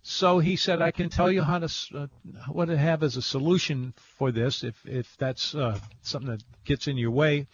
So 0.08 0.38
he 0.38 0.56
said, 0.56 0.84
I 0.84 0.92
can 0.92 1.10
tell 1.10 1.32
you 1.32 1.42
how 1.42 1.58
to 1.58 1.70
uh, 1.96 2.08
what 2.48 2.66
to 2.66 2.78
have 2.78 3.02
as 3.02 3.18
a 3.18 3.24
solution 3.24 3.96
for 3.98 4.32
this, 4.32 4.64
if 4.64 4.76
if 4.86 5.18
that's 5.18 5.56
uh, 5.56 5.80
something 6.04 6.30
that 6.30 6.44
gets 6.64 6.88
in 6.88 6.96
your 6.96 7.10
way. 7.10 7.48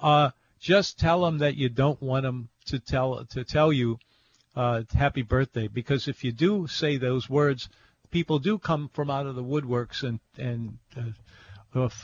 Uh, 0.00 0.30
just 0.58 0.98
tell 0.98 1.20
them 1.20 1.38
that 1.38 1.56
you 1.56 1.68
don't 1.68 2.00
want 2.00 2.22
them 2.22 2.48
to 2.66 2.78
tell 2.78 3.26
to 3.26 3.44
tell 3.44 3.70
you 3.70 3.98
uh, 4.56 4.84
happy 4.94 5.20
birthday, 5.20 5.68
because 5.68 6.08
if 6.08 6.24
you 6.24 6.32
do 6.32 6.66
say 6.66 6.96
those 6.96 7.28
words, 7.28 7.68
people 8.10 8.38
do 8.38 8.58
come 8.58 8.88
from 8.94 9.10
out 9.10 9.26
of 9.26 9.34
the 9.34 9.44
woodworks 9.44 10.02
and 10.02 10.18
and 10.38 10.78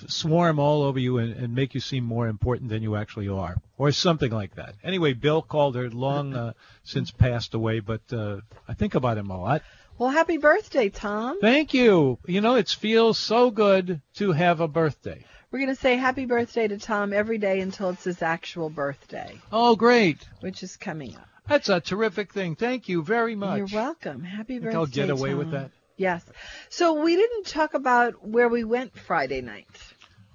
swarm 0.06 0.58
all 0.58 0.82
over 0.82 0.98
you 0.98 1.18
and, 1.18 1.34
and 1.34 1.54
make 1.54 1.74
you 1.74 1.80
seem 1.80 2.04
more 2.04 2.26
important 2.28 2.70
than 2.70 2.82
you 2.82 2.96
actually 2.96 3.28
are, 3.28 3.56
or 3.76 3.92
something 3.92 4.30
like 4.32 4.54
that. 4.56 4.74
Anyway, 4.82 5.12
Bill 5.12 5.42
Calder, 5.42 5.90
long 5.90 6.34
uh, 6.34 6.52
since 6.84 7.10
passed 7.10 7.54
away, 7.54 7.80
but 7.80 8.00
uh, 8.12 8.38
I 8.66 8.74
think 8.74 8.94
about 8.94 9.18
him 9.18 9.30
a 9.30 9.40
lot. 9.40 9.62
well, 9.98 10.10
happy 10.10 10.38
birthday, 10.38 10.88
Tom. 10.88 11.38
Thank 11.40 11.74
you. 11.74 12.18
You 12.26 12.40
know, 12.40 12.54
it 12.54 12.68
feels 12.68 13.18
so 13.18 13.50
good 13.50 14.00
to 14.14 14.32
have 14.32 14.60
a 14.60 14.68
birthday. 14.68 15.24
We're 15.50 15.60
going 15.60 15.74
to 15.74 15.80
say 15.80 15.96
happy 15.96 16.26
birthday 16.26 16.68
to 16.68 16.78
Tom 16.78 17.12
every 17.12 17.38
day 17.38 17.60
until 17.60 17.90
it's 17.90 18.04
his 18.04 18.20
actual 18.22 18.68
birthday, 18.68 19.38
Oh, 19.50 19.76
great. 19.76 20.18
which 20.40 20.62
is 20.62 20.76
coming 20.76 21.16
up. 21.16 21.26
That's 21.48 21.70
a 21.70 21.80
terrific 21.80 22.34
thing. 22.34 22.54
Thank 22.56 22.90
you 22.90 23.02
very 23.02 23.34
much. 23.34 23.56
You're 23.56 23.80
welcome. 23.82 24.22
Happy 24.22 24.54
Think 24.54 24.64
birthday. 24.64 24.76
I'll 24.78 24.86
get 24.86 25.08
away 25.08 25.32
with 25.32 25.52
that. 25.52 25.70
Yes. 25.98 26.24
So 26.70 27.02
we 27.02 27.14
didn't 27.16 27.44
talk 27.46 27.74
about 27.74 28.26
where 28.26 28.48
we 28.48 28.64
went 28.64 28.96
Friday 28.98 29.40
night. 29.42 29.66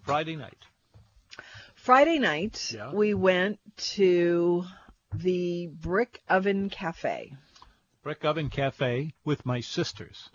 Friday 0.04 0.36
night. 0.36 0.58
Friday 1.76 2.20
night, 2.20 2.72
Yeah. 2.74 2.92
we 2.92 3.14
went 3.14 3.60
to 3.96 4.66
the 5.16 5.68
Brick 5.68 6.22
Oven 6.30 6.70
Cafe. 6.70 7.34
Brick 8.04 8.24
Oven 8.26 8.50
Cafe 8.50 9.14
with 9.26 9.46
my 9.46 9.62
sisters. 9.62 10.30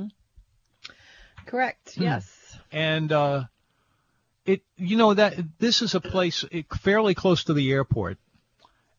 Correct. 1.46 1.94
Hmm. 1.94 2.02
Yes. 2.02 2.58
and 2.72 3.12
uh, 3.12 3.44
it 4.44 4.62
you 4.76 4.96
know 4.96 5.14
that 5.14 5.34
this 5.58 5.82
is 5.82 5.94
a 5.94 6.00
place 6.00 6.44
eh, 6.52 6.62
fairly 6.80 7.14
close 7.14 7.44
to 7.44 7.54
the 7.54 7.70
airport, 7.72 8.18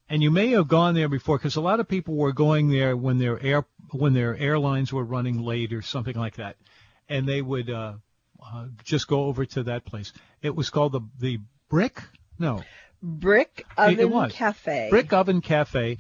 and 0.09 0.21
you 0.23 0.31
may 0.31 0.49
have 0.51 0.67
gone 0.67 0.93
there 0.95 1.09
before 1.09 1.37
because 1.37 1.55
a 1.55 1.61
lot 1.61 1.79
of 1.79 1.87
people 1.87 2.15
were 2.15 2.33
going 2.33 2.69
there 2.69 2.95
when 2.97 3.17
their 3.19 3.39
air 3.43 3.65
when 3.91 4.13
their 4.13 4.35
airlines 4.37 4.91
were 4.93 5.03
running 5.03 5.41
late 5.41 5.73
or 5.73 5.81
something 5.81 6.15
like 6.15 6.35
that, 6.35 6.55
and 7.07 7.27
they 7.27 7.41
would 7.41 7.69
uh, 7.69 7.93
uh, 8.43 8.65
just 8.83 9.07
go 9.07 9.25
over 9.25 9.45
to 9.45 9.63
that 9.63 9.85
place. 9.85 10.13
It 10.41 10.55
was 10.55 10.69
called 10.69 10.93
the 10.93 11.01
the 11.19 11.39
Brick 11.69 12.01
no 12.37 12.63
Brick 13.01 13.65
It- 13.77 13.99
it 13.99 14.11
Oven. 14.11 14.29
Cafe. 14.29 14.87
Brick 14.89 15.13
Oven 15.13 15.41
Cafe. 15.41 15.97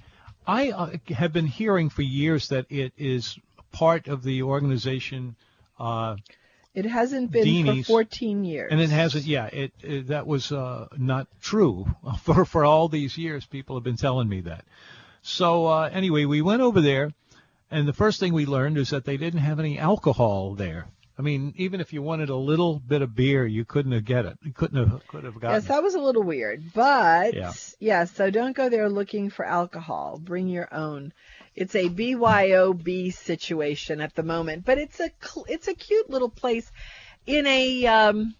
I 0.47 0.71
uh, 0.71 0.97
have 1.09 1.31
been 1.31 1.45
hearing 1.45 1.89
for 1.89 2.01
years 2.01 2.47
that 2.49 2.65
it 2.69 2.93
is 2.97 3.37
part 3.71 4.07
of 4.07 4.23
the 4.23 4.43
organization. 4.43 5.35
Uh, 5.79 6.15
It 6.73 6.85
hasn't 6.85 7.31
been 7.31 7.65
for 7.65 7.83
14 7.83 8.43
years. 8.43 8.71
And 8.71 8.81
it 8.81 8.89
hasn't. 8.89 9.25
Yeah, 9.25 9.45
it, 9.45 9.73
it 9.81 10.07
that 10.07 10.25
was 10.27 10.51
uh, 10.51 10.87
not 10.97 11.27
true 11.41 11.85
for 12.23 12.45
for 12.45 12.65
all 12.65 12.89
these 12.89 13.17
years. 13.17 13.45
People 13.45 13.75
have 13.75 13.83
been 13.83 13.97
telling 13.97 14.27
me 14.27 14.41
that. 14.41 14.65
So 15.21 15.67
uh, 15.67 15.89
anyway, 15.91 16.25
we 16.25 16.41
went 16.41 16.61
over 16.61 16.81
there. 16.81 17.11
And 17.71 17.87
the 17.87 17.93
first 17.93 18.19
thing 18.19 18.33
we 18.33 18.45
learned 18.45 18.77
is 18.77 18.89
that 18.89 19.05
they 19.05 19.17
didn't 19.17 19.41
have 19.41 19.59
any 19.59 19.77
alcohol 19.77 20.55
there. 20.55 20.87
I 21.17 21.21
mean, 21.21 21.53
even 21.57 21.81
if 21.81 21.91
you 21.91 22.01
wanted 22.01 22.29
a 22.29 22.35
little 22.35 22.79
bit 22.79 23.01
of 23.01 23.13
beer, 23.13 23.45
you 23.45 23.65
couldn't 23.65 23.91
have 23.91 24.05
get 24.05 24.25
it. 24.25 24.37
You 24.41 24.53
couldn't 24.53 24.77
have 24.77 25.05
could 25.07 25.25
have 25.25 25.35
gotten. 25.35 25.55
Yes, 25.57 25.65
that 25.67 25.83
was 25.83 25.93
a 25.93 25.99
little 25.99 26.23
weird, 26.23 26.71
but 26.73 27.33
Yeah. 27.33 27.51
yeah. 27.79 28.05
So 28.05 28.29
don't 28.31 28.55
go 28.55 28.69
there 28.69 28.87
looking 28.89 29.29
for 29.29 29.45
alcohol. 29.45 30.17
Bring 30.17 30.47
your 30.47 30.73
own. 30.73 31.11
It's 31.55 31.75
a 31.75 31.89
BYOB 31.89 33.11
situation 33.13 33.99
at 33.99 34.15
the 34.15 34.23
moment, 34.23 34.63
but 34.65 34.77
it's 34.77 34.99
a 35.01 35.11
it's 35.47 35.67
a 35.67 35.73
cute 35.73 36.09
little 36.09 36.29
place 36.29 36.71
in 37.27 37.45
a 37.45 37.85
um 37.87 38.33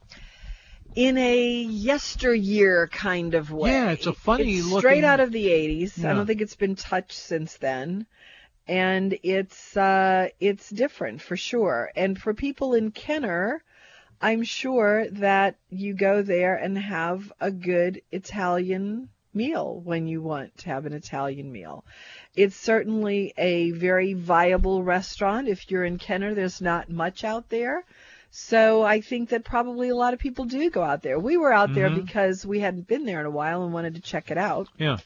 in 0.96 1.18
a 1.18 1.62
yesteryear 1.64 2.88
kind 2.88 3.34
of 3.34 3.52
way. 3.52 3.72
Yeah, 3.72 3.92
it's 3.92 4.08
a 4.08 4.14
funny 4.14 4.54
It's 4.56 4.66
looking- 4.66 4.80
straight 4.80 5.04
out 5.04 5.20
of 5.20 5.32
the 5.34 5.48
80s. 5.48 6.04
I 6.04 6.14
don't 6.14 6.26
think 6.26 6.42
it's 6.42 6.56
been 6.56 6.76
touched 6.76 7.12
since 7.14 7.58
then. 7.58 8.06
And 8.70 9.18
it's 9.24 9.76
uh 9.76 10.30
it's 10.40 10.70
different 10.70 11.22
for 11.24 11.36
sure. 11.36 11.92
And 11.96 12.20
for 12.22 12.34
people 12.36 12.76
in 12.76 12.92
Kenner, 12.92 13.64
I'm 14.22 14.44
sure 14.44 15.10
that 15.10 15.56
you 15.72 15.96
go 15.96 16.22
there 16.22 16.56
and 16.56 16.78
have 16.78 17.34
a 17.42 17.50
good 17.50 18.02
Italian 18.12 19.10
meal 19.34 19.82
when 19.84 20.08
you 20.08 20.22
want 20.22 20.56
to 20.60 20.70
have 20.70 20.86
an 20.86 20.94
Italian 20.94 21.52
meal. 21.52 21.84
It's 22.36 22.56
certainly 22.56 23.34
a 23.38 23.72
very 23.72 24.14
viable 24.14 24.84
restaurant. 24.84 25.48
If 25.48 25.72
you're 25.72 25.86
in 25.86 25.98
Kenner, 25.98 26.34
there's 26.36 26.62
not 26.62 26.90
much 26.90 27.24
out 27.24 27.50
there. 27.50 27.86
So 28.32 28.84
I 28.84 29.02
think 29.02 29.30
that 29.30 29.44
probably 29.44 29.90
a 29.90 29.96
lot 29.96 30.14
of 30.14 30.20
people 30.20 30.46
do 30.46 30.70
go 30.70 30.84
out 30.84 31.02
there. 31.02 31.18
We 31.18 31.38
were 31.38 31.52
out 31.52 31.74
there 31.74 31.90
Mhm. 31.90 32.06
because 32.06 32.46
we 32.46 32.60
hadn't 32.60 32.88
been 32.88 33.06
there 33.06 33.20
in 33.20 33.26
a 33.26 33.32
while 33.32 33.64
and 33.64 33.74
wanted 33.74 33.96
to 33.96 34.02
check 34.02 34.30
it 34.30 34.38
out. 34.38 34.68
Yeah. 34.78 34.98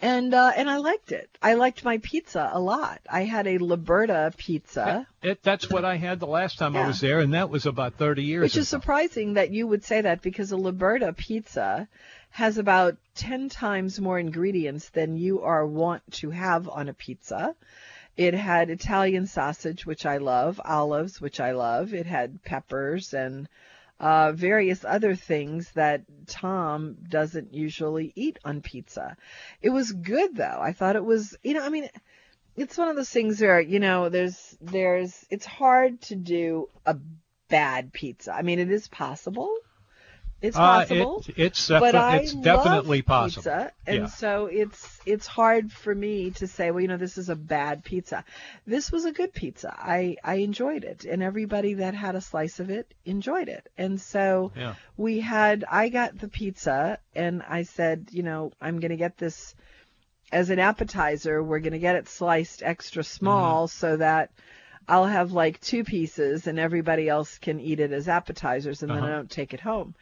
And 0.00 0.32
uh, 0.32 0.52
and 0.54 0.70
I 0.70 0.76
liked 0.76 1.10
it. 1.10 1.28
I 1.42 1.54
liked 1.54 1.84
my 1.84 1.98
pizza 1.98 2.50
a 2.52 2.60
lot. 2.60 3.00
I 3.10 3.24
had 3.24 3.48
a 3.48 3.58
Liberta 3.58 4.32
pizza. 4.36 5.08
It, 5.22 5.42
that's 5.42 5.68
what 5.68 5.84
I 5.84 5.96
had 5.96 6.20
the 6.20 6.26
last 6.26 6.58
time 6.58 6.76
I 6.76 6.86
was 6.86 7.00
there, 7.00 7.18
and 7.18 7.34
that 7.34 7.50
was 7.50 7.66
about 7.66 7.94
30 7.94 8.22
years 8.22 8.42
Which 8.42 8.54
ago. 8.54 8.60
is 8.60 8.68
surprising 8.68 9.34
that 9.34 9.50
you 9.50 9.66
would 9.66 9.84
say 9.84 10.02
that 10.02 10.22
because 10.22 10.52
a 10.52 10.56
Liberta 10.56 11.12
pizza 11.16 11.88
has 12.30 12.58
about 12.58 12.96
10 13.16 13.48
times 13.48 13.98
more 13.98 14.18
ingredients 14.20 14.90
than 14.90 15.16
you 15.16 15.42
are 15.42 15.66
wont 15.66 16.02
to 16.12 16.30
have 16.30 16.68
on 16.68 16.88
a 16.88 16.94
pizza. 16.94 17.56
It 18.16 18.34
had 18.34 18.70
Italian 18.70 19.26
sausage, 19.26 19.86
which 19.86 20.06
I 20.06 20.18
love, 20.18 20.60
olives, 20.64 21.20
which 21.20 21.40
I 21.40 21.52
love. 21.52 21.94
It 21.94 22.06
had 22.06 22.42
peppers 22.44 23.14
and 23.14 23.48
uh, 24.00 24.32
various 24.32 24.84
other 24.84 25.14
things 25.14 25.70
that 25.72 26.02
Tom 26.26 26.96
doesn't 27.08 27.54
usually 27.54 28.12
eat 28.14 28.38
on 28.44 28.60
pizza. 28.60 29.16
It 29.60 29.70
was 29.70 29.92
good 29.92 30.36
though. 30.36 30.60
I 30.60 30.72
thought 30.72 30.96
it 30.96 31.04
was, 31.04 31.36
you 31.42 31.54
know, 31.54 31.64
I 31.64 31.68
mean, 31.68 31.88
it's 32.56 32.76
one 32.76 32.88
of 32.88 32.96
those 32.96 33.10
things 33.10 33.40
where 33.40 33.60
you 33.60 33.80
know 33.80 34.08
there's 34.08 34.56
there's 34.60 35.24
it's 35.30 35.46
hard 35.46 36.00
to 36.02 36.16
do 36.16 36.68
a 36.84 36.96
bad 37.48 37.92
pizza. 37.92 38.32
I 38.32 38.42
mean, 38.42 38.58
it 38.58 38.70
is 38.70 38.88
possible. 38.88 39.54
It's 40.40 40.56
Uh, 40.56 40.84
possible. 40.86 41.24
it, 41.26 41.38
it's 41.38 41.68
but 41.68 41.94
I 41.96 42.16
it's 42.16 42.32
definitely 42.34 42.98
love 42.98 43.06
possible. 43.06 43.42
Pizza, 43.42 43.72
and 43.86 43.98
Yeah. 44.02 44.06
so 44.06 44.46
it's 44.46 45.00
it's 45.04 45.26
hard 45.26 45.72
for 45.72 45.92
me 45.92 46.30
to 46.32 46.46
say, 46.46 46.70
well, 46.70 46.80
you 46.80 46.86
know, 46.86 46.96
this 46.96 47.18
is 47.18 47.28
a 47.28 47.34
bad 47.34 47.82
pizza. 47.84 48.24
This 48.64 48.92
was 48.92 49.04
a 49.04 49.10
good 49.12 49.32
pizza. 49.32 49.74
I 49.76 50.16
I 50.22 50.36
enjoyed 50.36 50.84
it, 50.84 51.04
and 51.04 51.22
everybody 51.24 51.74
that 51.74 51.94
had 51.94 52.14
a 52.14 52.20
slice 52.20 52.60
of 52.60 52.70
it 52.70 52.94
enjoyed 53.04 53.48
it. 53.48 53.68
And 53.76 54.00
so 54.00 54.52
Yeah. 54.56 54.74
we 54.96 55.18
had 55.18 55.64
I 55.68 55.88
got 55.88 56.16
the 56.18 56.28
pizza, 56.28 56.98
and 57.16 57.42
I 57.42 57.64
said, 57.64 58.08
you 58.12 58.22
know, 58.22 58.52
I'm 58.60 58.78
going 58.78 58.90
to 58.92 58.96
get 58.96 59.16
this 59.18 59.56
as 60.30 60.50
an 60.50 60.60
appetizer. 60.60 61.42
We're 61.42 61.58
going 61.60 61.72
to 61.72 61.78
get 61.80 61.96
it 61.96 62.08
sliced 62.08 62.62
extra 62.62 63.02
small 63.02 63.66
so 63.66 63.96
that 63.96 64.30
I'll 64.86 65.06
have 65.06 65.32
like 65.32 65.60
two 65.60 65.84
pieces 65.84 66.46
and 66.46 66.58
everybody 66.58 67.08
else 67.08 67.38
can 67.38 67.60
eat 67.60 67.80
it 67.80 67.92
as 67.92 68.08
appetizers 68.08 68.82
and 68.82 68.90
then 68.90 68.98
I 68.98 69.08
Uh-huh. 69.08 69.16
don't 69.16 69.30
take 69.30 69.52
it 69.52 69.60
home. 69.60 69.94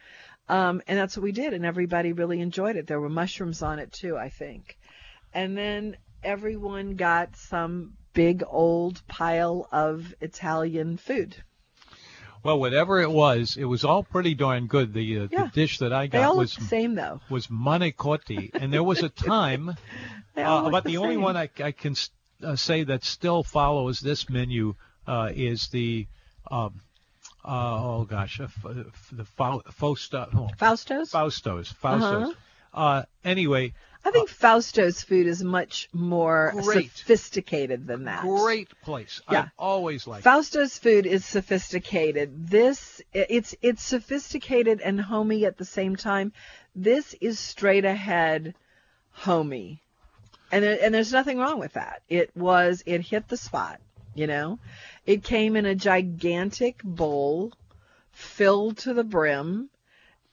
Um, 0.49 0.81
and 0.87 0.97
that's 0.97 1.17
what 1.17 1.23
we 1.23 1.31
did, 1.33 1.53
and 1.53 1.65
everybody 1.65 2.13
really 2.13 2.39
enjoyed 2.39 2.77
it. 2.77 2.87
There 2.87 3.01
were 3.01 3.09
mushrooms 3.09 3.61
on 3.61 3.79
it 3.79 3.91
too, 3.91 4.17
I 4.17 4.29
think. 4.29 4.77
And 5.33 5.57
then 5.57 5.97
everyone 6.23 6.95
got 6.95 7.35
some 7.35 7.93
big 8.13 8.43
old 8.47 9.01
pile 9.07 9.67
of 9.71 10.13
Italian 10.21 10.97
food. 10.97 11.35
Well, 12.43 12.59
whatever 12.59 13.01
it 13.01 13.11
was, 13.11 13.57
it 13.57 13.65
was 13.65 13.83
all 13.83 14.03
pretty 14.03 14.33
darn 14.33 14.67
good. 14.67 14.93
The, 14.93 15.19
uh, 15.19 15.27
Yeah. 15.31 15.43
the 15.45 15.51
dish 15.51 15.79
that 15.79 15.91
I 15.91 16.07
got 16.07 16.35
was 16.35 16.55
the 16.55 16.63
same 16.63 16.95
though. 16.95 17.19
was 17.29 17.47
manicotti, 17.47 18.51
and 18.53 18.71
there 18.71 18.83
was 18.83 19.03
a 19.03 19.09
time 19.09 19.69
uh, 20.37 20.63
about 20.65 20.85
the, 20.85 20.97
only 20.97 21.17
one 21.17 21.35
I, 21.35 21.49
I 21.61 21.71
can 21.71 21.95
uh, 22.41 22.55
say 22.55 22.83
that 22.83 23.03
still 23.03 23.43
follows 23.43 23.99
this 23.99 24.29
menu 24.29 24.75
uh, 25.05 25.31
is 25.33 25.67
the 25.69 26.07
um, 26.49 26.79
uh, 27.47 27.81
oh 27.83 28.05
gosh, 28.09 28.39
uh, 28.39 28.43
f- 28.45 29.09
the 29.11 29.23
Fausto, 29.25 30.29
oh, 30.35 30.49
Fausto's. 30.57 31.11
Faustos, 31.11 31.73
Faustos. 31.73 32.29
Uh-huh. 32.29 32.33
Uh, 32.73 33.03
anyway, 33.23 33.73
I 34.05 34.11
think 34.11 34.29
Fausto's 34.29 35.01
food 35.01 35.25
is 35.27 35.43
much 35.43 35.89
more 35.93 36.53
Great. 36.61 36.95
sophisticated 36.95 37.87
than 37.87 38.05
that. 38.05 38.21
great 38.23 38.69
place. 38.81 39.21
Yeah. 39.31 39.43
I've 39.43 39.51
always 39.57 40.05
liked. 40.05 40.21
it. 40.25 40.29
Fausto's 40.29 40.77
food 40.77 41.05
is 41.05 41.25
sophisticated. 41.25 42.47
This 42.49 43.01
it's 43.13 43.55
it's 43.61 43.81
sophisticated 43.83 44.81
and 44.81 44.99
homey 45.01 45.45
at 45.45 45.57
the 45.57 45.65
same 45.65 45.95
time. 45.95 46.33
This 46.75 47.15
is 47.19 47.39
straight 47.39 47.85
ahead 47.85 48.53
homey. 49.11 49.81
And 50.51 50.63
there, 50.63 50.77
and 50.81 50.93
there's 50.93 51.11
nothing 51.11 51.37
wrong 51.39 51.59
with 51.59 51.73
that. 51.73 52.03
It 52.07 52.31
was 52.35 52.83
it 52.85 53.01
hit 53.01 53.27
the 53.27 53.37
spot, 53.37 53.81
you 54.15 54.27
know. 54.27 54.59
It 55.07 55.23
came 55.23 55.55
in 55.55 55.65
a 55.65 55.73
gigantic 55.73 56.83
bowl 56.83 57.53
filled 58.11 58.77
to 58.79 58.93
the 58.93 59.05
brim. 59.05 59.69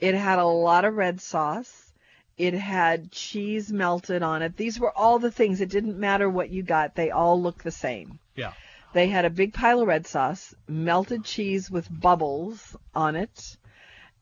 It 0.00 0.14
had 0.14 0.40
a 0.40 0.44
lot 0.44 0.84
of 0.84 0.96
red 0.96 1.20
sauce. 1.20 1.92
It 2.36 2.54
had 2.54 3.12
cheese 3.12 3.72
melted 3.72 4.24
on 4.24 4.42
it. 4.42 4.56
These 4.56 4.80
were 4.80 4.90
all 4.90 5.20
the 5.20 5.30
things. 5.30 5.60
It 5.60 5.70
didn't 5.70 5.96
matter 6.00 6.28
what 6.28 6.50
you 6.50 6.64
got. 6.64 6.96
They 6.96 7.12
all 7.12 7.40
looked 7.40 7.62
the 7.62 7.70
same. 7.70 8.18
Yeah. 8.34 8.52
They 8.92 9.06
had 9.06 9.24
a 9.24 9.30
big 9.30 9.54
pile 9.54 9.80
of 9.80 9.86
red 9.86 10.08
sauce, 10.08 10.52
melted 10.66 11.24
cheese 11.24 11.70
with 11.70 11.88
bubbles 11.88 12.76
on 12.94 13.14
it, 13.14 13.56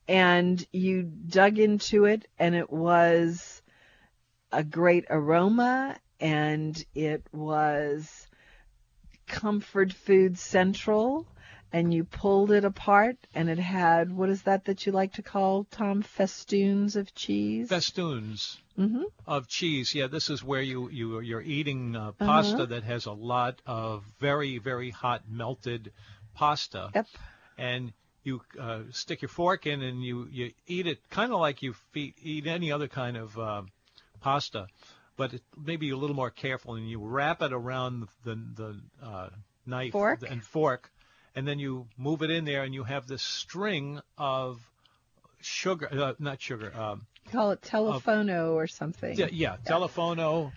and 0.06 0.64
you 0.70 1.02
dug 1.02 1.58
into 1.58 2.04
it, 2.04 2.28
and 2.38 2.54
it 2.54 2.70
was 2.70 3.62
a 4.50 4.62
great 4.62 5.06
aroma, 5.08 5.96
and 6.20 6.84
it 6.94 7.24
was 7.32 8.26
comfort 9.32 9.92
food 9.92 10.38
central. 10.38 11.26
And 11.74 11.92
you 11.94 12.04
pulled 12.04 12.50
it 12.52 12.66
apart, 12.66 13.16
and 13.34 13.48
it 13.48 13.58
had 13.58 14.12
what 14.14 14.28
is 14.28 14.42
that 14.42 14.66
that 14.66 14.84
you 14.84 14.92
like 14.92 15.14
to 15.14 15.22
call 15.22 15.64
Tom 15.64 16.02
festoons 16.02 16.96
of 16.96 17.14
cheese? 17.14 17.68
Festoons 17.70 18.58
hmm 18.76 19.04
of 19.26 19.48
cheese. 19.48 19.94
Yeah, 19.94 20.08
this 20.08 20.28
is 20.28 20.44
where 20.44 20.60
you 20.60 20.90
you 20.90 21.20
you're 21.20 21.40
eating 21.58 21.96
uh, 21.96 22.12
Uh-huh. 22.20 22.26
pasta 22.26 22.66
that 22.66 22.84
has 22.84 23.06
a 23.06 23.12
lot 23.12 23.62
of 23.64 24.04
very 24.20 24.58
very 24.58 24.90
hot 24.90 25.22
melted 25.30 25.92
pasta. 26.34 26.90
Yep. 26.94 27.06
and 27.58 27.92
you 28.24 28.40
uh, 28.60 28.82
stick 28.90 29.22
your 29.22 29.28
fork 29.28 29.66
in 29.66 29.82
and 29.82 30.02
you, 30.04 30.28
you 30.30 30.52
eat 30.66 30.86
it 30.86 30.98
kind 31.10 31.32
of 31.32 31.40
like 31.40 31.62
you 31.62 31.72
fe- 31.92 32.14
eat 32.22 32.46
any 32.46 32.70
other 32.70 32.88
kind 32.88 33.16
of 33.16 33.36
uh, 33.38 33.62
pasta, 34.20 34.66
but 35.16 35.34
it, 35.34 35.42
maybe 35.56 35.90
a 35.90 35.96
little 35.96 36.16
more 36.16 36.30
careful 36.30 36.74
and 36.74 36.88
you 36.88 36.98
wrap 37.00 37.42
it 37.42 37.52
around 37.52 38.08
the 38.24 38.34
the 38.34 38.80
uh, 39.02 39.28
knife 39.66 39.92
Fork? 39.92 40.22
and 40.28 40.42
fork, 40.42 40.90
and 41.34 41.46
then 41.46 41.58
you 41.58 41.86
move 41.96 42.22
it 42.22 42.30
in 42.30 42.44
there 42.44 42.62
and 42.62 42.74
you 42.74 42.84
have 42.84 43.06
this 43.06 43.22
string 43.22 44.00
of 44.18 44.60
sugar, 45.40 45.88
uh, 45.92 46.12
not 46.18 46.40
sugar, 46.40 46.72
um, 46.78 47.06
Call 47.30 47.52
it 47.52 47.60
telefono 47.62 48.52
or 48.54 48.66
something. 48.66 49.16
yeah, 49.16 49.28
yeah, 49.30 49.56
telefono, 49.64 50.52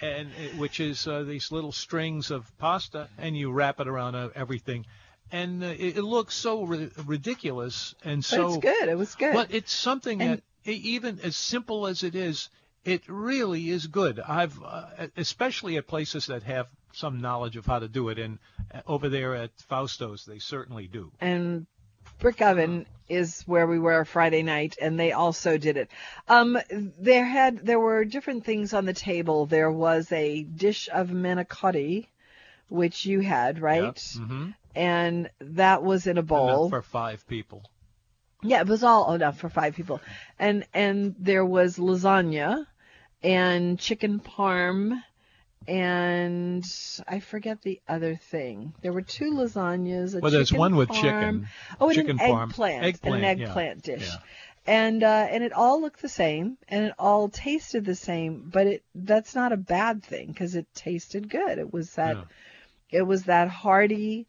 and 0.00 0.28
it- 0.38 0.56
which 0.56 0.80
is 0.80 1.06
uh, 1.06 1.22
these 1.22 1.50
little 1.52 1.72
strings 1.72 2.30
of 2.30 2.50
pasta, 2.58 3.08
and 3.18 3.36
you 3.36 3.50
wrap 3.52 3.80
it 3.80 3.88
around 3.88 4.14
uh, 4.14 4.28
everything, 4.34 4.84
and 5.30 5.62
uh, 5.62 5.66
it, 5.68 5.96
it 5.98 6.02
looks 6.02 6.34
so 6.34 6.64
ri- 6.64 6.90
ridiculous 7.06 7.94
and 8.04 8.20
But 8.22 8.26
so. 8.26 8.48
it's 8.48 8.56
good. 8.58 8.88
It 8.88 8.98
was 8.98 9.14
good. 9.14 9.32
But 9.34 9.52
it's 9.54 9.72
something 9.72 10.20
And- 10.20 10.42
that 10.64 10.70
even 10.70 11.18
as 11.22 11.36
simple 11.36 11.86
as 11.86 12.02
it 12.04 12.14
is, 12.14 12.48
it 12.84 13.02
really 13.08 13.70
is 13.70 13.86
good. 13.86 14.20
I've 14.20 14.60
uh, 14.62 15.06
especially 15.16 15.76
at 15.76 15.86
places 15.86 16.26
that 16.26 16.42
have 16.42 16.68
some 16.92 17.20
knowledge 17.20 17.56
of 17.56 17.66
how 17.66 17.78
to 17.78 17.88
do 17.88 18.08
it, 18.08 18.18
and 18.18 18.38
uh, 18.72 18.80
over 18.86 19.08
there 19.08 19.34
at 19.34 19.50
Fausto's, 19.68 20.24
they 20.24 20.38
certainly 20.38 20.86
do. 20.86 21.12
and 21.20 21.66
Brick 22.18 22.40
Oven 22.40 22.86
is 23.08 23.42
where 23.46 23.66
we 23.66 23.78
were 23.78 24.04
Friday 24.04 24.42
night, 24.42 24.76
and 24.80 24.98
they 24.98 25.12
also 25.12 25.58
did 25.58 25.76
it. 25.76 25.90
Um, 26.28 26.58
there 26.70 27.24
had 27.24 27.66
there 27.66 27.80
were 27.80 28.04
different 28.04 28.44
things 28.44 28.72
on 28.74 28.84
the 28.84 28.92
table. 28.92 29.46
There 29.46 29.70
was 29.70 30.10
a 30.12 30.42
dish 30.42 30.88
of 30.92 31.08
manicotti, 31.08 32.06
which 32.68 33.06
you 33.06 33.20
had, 33.20 33.60
right? 33.60 33.94
Mm-hmm. 33.94 34.50
And 34.74 35.30
that 35.40 35.82
was 35.82 36.06
in 36.06 36.16
a 36.16 36.22
bowl. 36.22 36.70
for 36.70 36.82
five 36.82 37.26
people. 37.26 37.62
Yeah, 38.42 38.60
it 38.60 38.66
was 38.66 38.82
all 38.82 39.14
enough 39.14 39.38
for 39.38 39.48
five 39.48 39.74
people. 39.74 40.00
And 40.38 40.64
and 40.74 41.14
there 41.18 41.44
was 41.44 41.76
lasagna 41.76 42.66
and 43.22 43.78
chicken 43.78 44.20
parm 44.20 45.02
and 45.68 46.64
I 47.06 47.20
forget 47.20 47.62
the 47.62 47.80
other 47.88 48.16
thing. 48.16 48.74
There 48.82 48.92
were 48.92 49.02
two 49.02 49.30
lasagnas. 49.32 50.14
A 50.16 50.20
Well, 50.20 50.32
there's 50.32 50.48
chicken 50.48 50.58
one 50.60 50.76
with 50.76 50.88
parm. 50.88 51.00
chicken. 51.00 51.48
Oh, 51.80 51.88
and 51.88 51.94
chicken 51.96 52.18
an 52.20 52.20
eggplant, 52.20 52.84
Eggplant, 52.84 53.16
and 53.16 53.24
an 53.24 53.38
yeah. 53.38 53.46
eggplant 53.46 53.82
dish. 53.82 54.08
Yeah. 54.08 54.18
And 54.64 55.02
uh, 55.02 55.26
and 55.30 55.42
it 55.42 55.52
all 55.52 55.80
looked 55.80 56.02
the 56.02 56.08
same, 56.08 56.56
and 56.68 56.84
it 56.86 56.94
all 56.98 57.28
tasted 57.28 57.84
the 57.84 57.96
same. 57.96 58.48
But 58.52 58.66
it 58.68 58.84
that's 58.94 59.34
not 59.34 59.52
a 59.52 59.56
bad 59.56 60.04
thing 60.04 60.28
because 60.28 60.54
it 60.54 60.66
tasted 60.74 61.28
good. 61.28 61.58
It 61.58 61.72
was 61.72 61.94
that 61.94 62.16
Yeah. 62.16 62.98
it 62.98 63.02
was 63.02 63.24
that 63.24 63.48
hearty, 63.48 64.26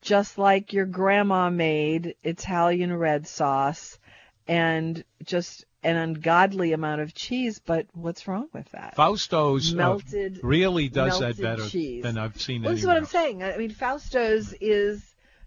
just 0.00 0.38
like 0.38 0.72
your 0.72 0.86
grandma 0.86 1.50
made 1.50 2.14
Italian 2.24 2.96
red 2.96 3.26
sauce, 3.26 3.98
and 4.48 5.02
just 5.22 5.66
an 5.84 5.96
ungodly 5.96 6.72
amount 6.72 7.00
of 7.02 7.14
cheese. 7.14 7.60
But 7.64 7.86
what's 7.92 8.26
wrong 8.26 8.48
with 8.52 8.68
that? 8.72 8.96
Fausto's 8.96 9.72
uh, 9.72 9.76
Melted- 9.76 10.40
really 10.42 10.88
does 10.88 11.18
that 11.20 11.40
better 11.40 11.66
cheese. 11.68 12.02
than 12.02 12.18
I've 12.18 12.40
seen 12.40 12.62
Well, 12.62 12.72
this 12.72 12.80
is 12.80 12.86
what 12.86 12.96
I'm 12.96 13.04
saying. 13.06 13.42
I 13.42 13.56
mean, 13.56 13.70
Fausto's 13.70 14.52
is 14.60 15.02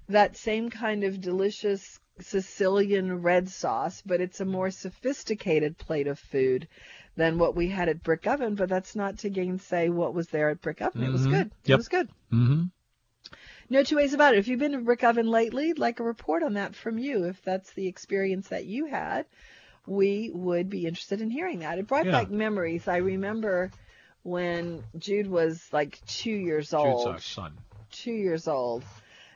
that 0.09 0.37
same 0.37 0.69
kind 0.69 1.03
of 1.03 1.19
delicious 1.19 1.99
Sicilian 2.19 3.21
red 3.21 3.49
sauce, 3.49 4.01
but 4.05 4.21
it's 4.21 4.39
a 4.39 4.45
more 4.45 4.71
sophisticated 4.71 5.77
plate 5.77 6.07
of 6.07 6.17
food 6.17 6.67
than 7.15 7.37
what 7.39 7.55
we 7.55 7.67
had 7.67 7.89
at 7.89 8.03
Brick 8.03 8.25
Oven. 8.27 8.55
But 8.55 8.69
that's 8.69 8.95
not 8.95 9.19
to 9.19 9.29
gainsay 9.29 9.89
what 9.89 10.13
was 10.13 10.27
there 10.29 10.49
at 10.49 10.61
Brick 10.61 10.81
Oven. 10.81 11.03
It 11.03 11.11
was 11.11 11.27
Mhm. 11.27 11.31
good. 11.31 11.47
It 11.47 11.69
Yep. 11.69 11.77
was 11.77 11.87
good. 11.89 12.09
Mm-hmm. 12.31 12.63
No 13.69 13.83
two 13.83 13.97
ways 13.97 14.13
about 14.13 14.33
it. 14.33 14.37
If 14.37 14.47
you've 14.47 14.59
been 14.59 14.71
to 14.71 14.77
Brick 14.79 15.03
Oven 15.03 15.27
lately, 15.27 15.69
I'd 15.71 15.79
like 15.79 15.99
a 15.99 16.03
report 16.03 16.41
on 16.41 16.53
that 16.53 16.73
from 16.73 16.97
you. 16.97 17.25
If 17.25 17.41
that's 17.43 17.73
the 17.73 17.87
experience 17.87 18.47
that 18.49 18.65
you 18.65 18.85
had, 18.85 19.25
we 19.87 20.29
would 20.33 20.69
be 20.69 20.85
interested 20.85 21.21
in 21.21 21.29
hearing 21.31 21.59
that. 21.59 21.79
It 21.79 21.87
brought 21.87 22.05
Yeah. 22.05 22.11
back 22.11 22.29
memories. 22.29 22.87
I 22.87 22.97
remember 22.97 23.71
when 24.23 24.83
Jude 24.99 25.27
was 25.27 25.67
like 25.71 25.99
two 26.05 26.31
years 26.31 26.69
Jude's 26.71 26.73
old 26.73 27.07
our 27.07 27.19
son. 27.19 27.57
two 27.91 28.11
years 28.11 28.47
old 28.47 28.83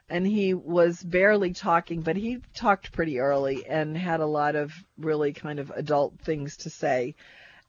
and 0.09 0.27
he 0.27 0.53
was 0.53 1.01
barely 1.01 1.53
talking 1.53 2.01
but 2.01 2.17
he 2.17 2.41
talked 2.53 2.91
pretty 2.91 3.19
early 3.19 3.65
and 3.65 3.97
had 3.97 4.19
a 4.19 4.25
lot 4.25 4.57
of 4.57 4.73
really 4.97 5.31
kind 5.31 5.59
of 5.59 5.71
adult 5.73 6.19
things 6.19 6.57
to 6.57 6.69
say 6.69 7.15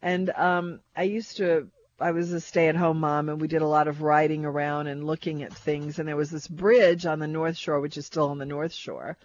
and 0.03 0.31
um 0.31 0.81
i 0.97 1.05
used 1.05 1.37
to 1.37 1.69
i 2.01 2.11
was 2.11 2.33
a 2.33 2.41
stay 2.41 2.67
at 2.67 2.75
home 2.75 2.99
mom 2.99 3.29
and 3.29 3.41
we 3.41 3.47
did 3.47 3.63
a 3.63 3.67
lot 3.69 3.87
of 3.87 4.03
riding 4.03 4.45
around 4.45 4.89
and 4.89 5.07
looking 5.07 5.45
at 5.45 5.53
things 5.57 6.01
and 6.01 6.09
there 6.09 6.17
was 6.17 6.31
this 6.31 6.49
bridge 6.49 7.07
on 7.07 7.21
the 7.21 7.29
north 7.29 7.57
shore 7.57 7.79
which 7.81 7.97
is 7.97 8.07
still 8.07 8.31
on 8.31 8.39
the 8.39 8.45
north 8.47 8.73
shore 8.73 9.17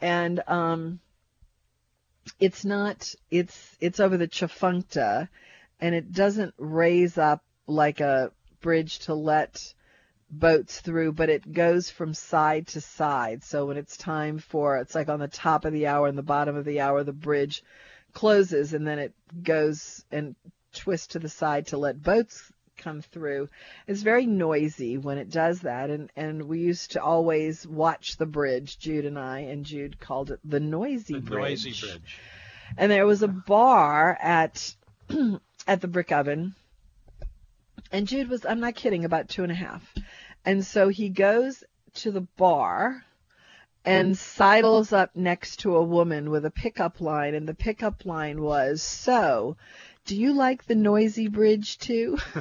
and 0.00 0.42
um 0.48 0.98
it's 2.40 2.64
not 2.64 3.14
it's 3.30 3.76
it's 3.80 4.00
over 4.00 4.16
the 4.16 4.28
Tchefuncte 4.28 5.28
and 5.80 5.94
it 5.94 6.12
doesn't 6.12 6.54
raise 6.58 7.18
up 7.18 7.42
like 7.66 8.00
a 8.00 8.32
bridge 8.60 9.00
to 9.00 9.14
let 9.14 9.74
boats 10.30 10.80
through, 10.80 11.12
but 11.12 11.30
it 11.30 11.52
goes 11.52 11.90
from 11.90 12.12
side 12.14 12.66
to 12.68 12.80
side. 12.80 13.42
So 13.44 13.66
when 13.66 13.76
it's 13.76 13.96
time 13.96 14.38
for, 14.38 14.76
it's 14.78 14.94
like 14.94 15.08
on 15.08 15.20
the 15.20 15.28
top 15.28 15.64
of 15.64 15.72
the 15.72 15.86
hour 15.86 16.06
and 16.06 16.18
the 16.18 16.22
bottom 16.22 16.56
of 16.56 16.64
the 16.64 16.80
hour, 16.80 17.02
the 17.02 17.12
bridge 17.12 17.62
closes 18.12 18.74
and 18.74 18.86
then 18.86 18.98
it 18.98 19.14
goes 19.42 20.04
and 20.10 20.34
twists 20.72 21.08
to 21.08 21.18
the 21.18 21.28
side 21.28 21.68
to 21.68 21.78
let 21.78 22.02
boats 22.02 22.52
come 22.78 23.02
through. 23.02 23.48
It's 23.86 24.02
very 24.02 24.26
noisy 24.26 24.96
when 24.98 25.18
it 25.18 25.30
does 25.30 25.60
that. 25.60 25.90
And, 25.90 26.10
and 26.16 26.44
we 26.44 26.60
used 26.60 26.92
to 26.92 27.02
always 27.02 27.66
watch 27.66 28.16
the 28.16 28.26
bridge, 28.26 28.78
Jude 28.78 29.04
and 29.04 29.18
I, 29.18 29.40
and 29.40 29.64
Jude 29.64 30.00
called 30.00 30.30
it 30.30 30.40
the 30.44 30.60
noisy 30.60 31.14
The 31.14 31.20
bridge 31.20 31.64
noisy 31.66 31.86
bridge. 31.86 32.18
and 32.76 32.90
there 32.90 33.06
was 33.06 33.22
a 33.22 33.28
bar 33.28 34.16
at 34.20 34.74
at 35.66 35.80
the 35.80 35.88
brick 35.88 36.12
oven 36.12 36.54
and 37.92 38.06
jude 38.06 38.28
was 38.28 38.44
i'm 38.46 38.60
not 38.60 38.74
kidding 38.74 39.04
about 39.04 39.28
two 39.28 39.42
and 39.42 39.52
a 39.52 39.54
half 39.54 39.82
and 40.44 40.64
so 40.64 40.88
he 40.88 41.08
goes 41.08 41.64
to 41.94 42.10
the 42.10 42.20
bar 42.36 43.04
and 43.84 44.18
sidles 44.18 44.92
up 44.92 45.14
next 45.16 45.60
to 45.60 45.76
a 45.76 45.82
woman 45.82 46.30
with 46.30 46.44
a 46.44 46.50
pickup 46.50 47.00
line 47.00 47.34
and 47.34 47.48
the 47.48 47.54
pickup 47.54 48.04
line 48.04 48.42
was 48.42 48.82
so 48.82 49.56
do 50.08 50.16
you 50.16 50.32
like 50.32 50.64
the 50.66 50.74
noisy 50.74 51.28
bridge 51.28 51.78
too 51.78 52.18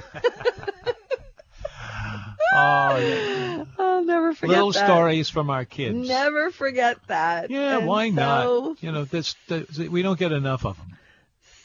Oh, 2.60 2.98
yeah. 2.98 3.66
i'll 3.78 4.04
never 4.06 4.34
forget 4.34 4.56
little 4.56 4.72
that. 4.72 4.86
stories 4.86 5.30
from 5.30 5.50
our 5.50 5.66
kids. 5.66 6.08
never 6.08 6.50
forget 6.50 6.98
that 7.08 7.52
Yeah, 7.52 7.78
And 7.80 7.88
why 7.88 8.10
so- 8.10 8.16
not? 8.16 8.84
You 8.84 8.92
know, 8.92 9.04
this, 9.04 9.36
this 9.48 9.78
we 9.78 10.02
don't 10.02 10.18
get 10.18 10.32
enough 10.32 10.66
of 10.66 10.78
them. 10.78 10.98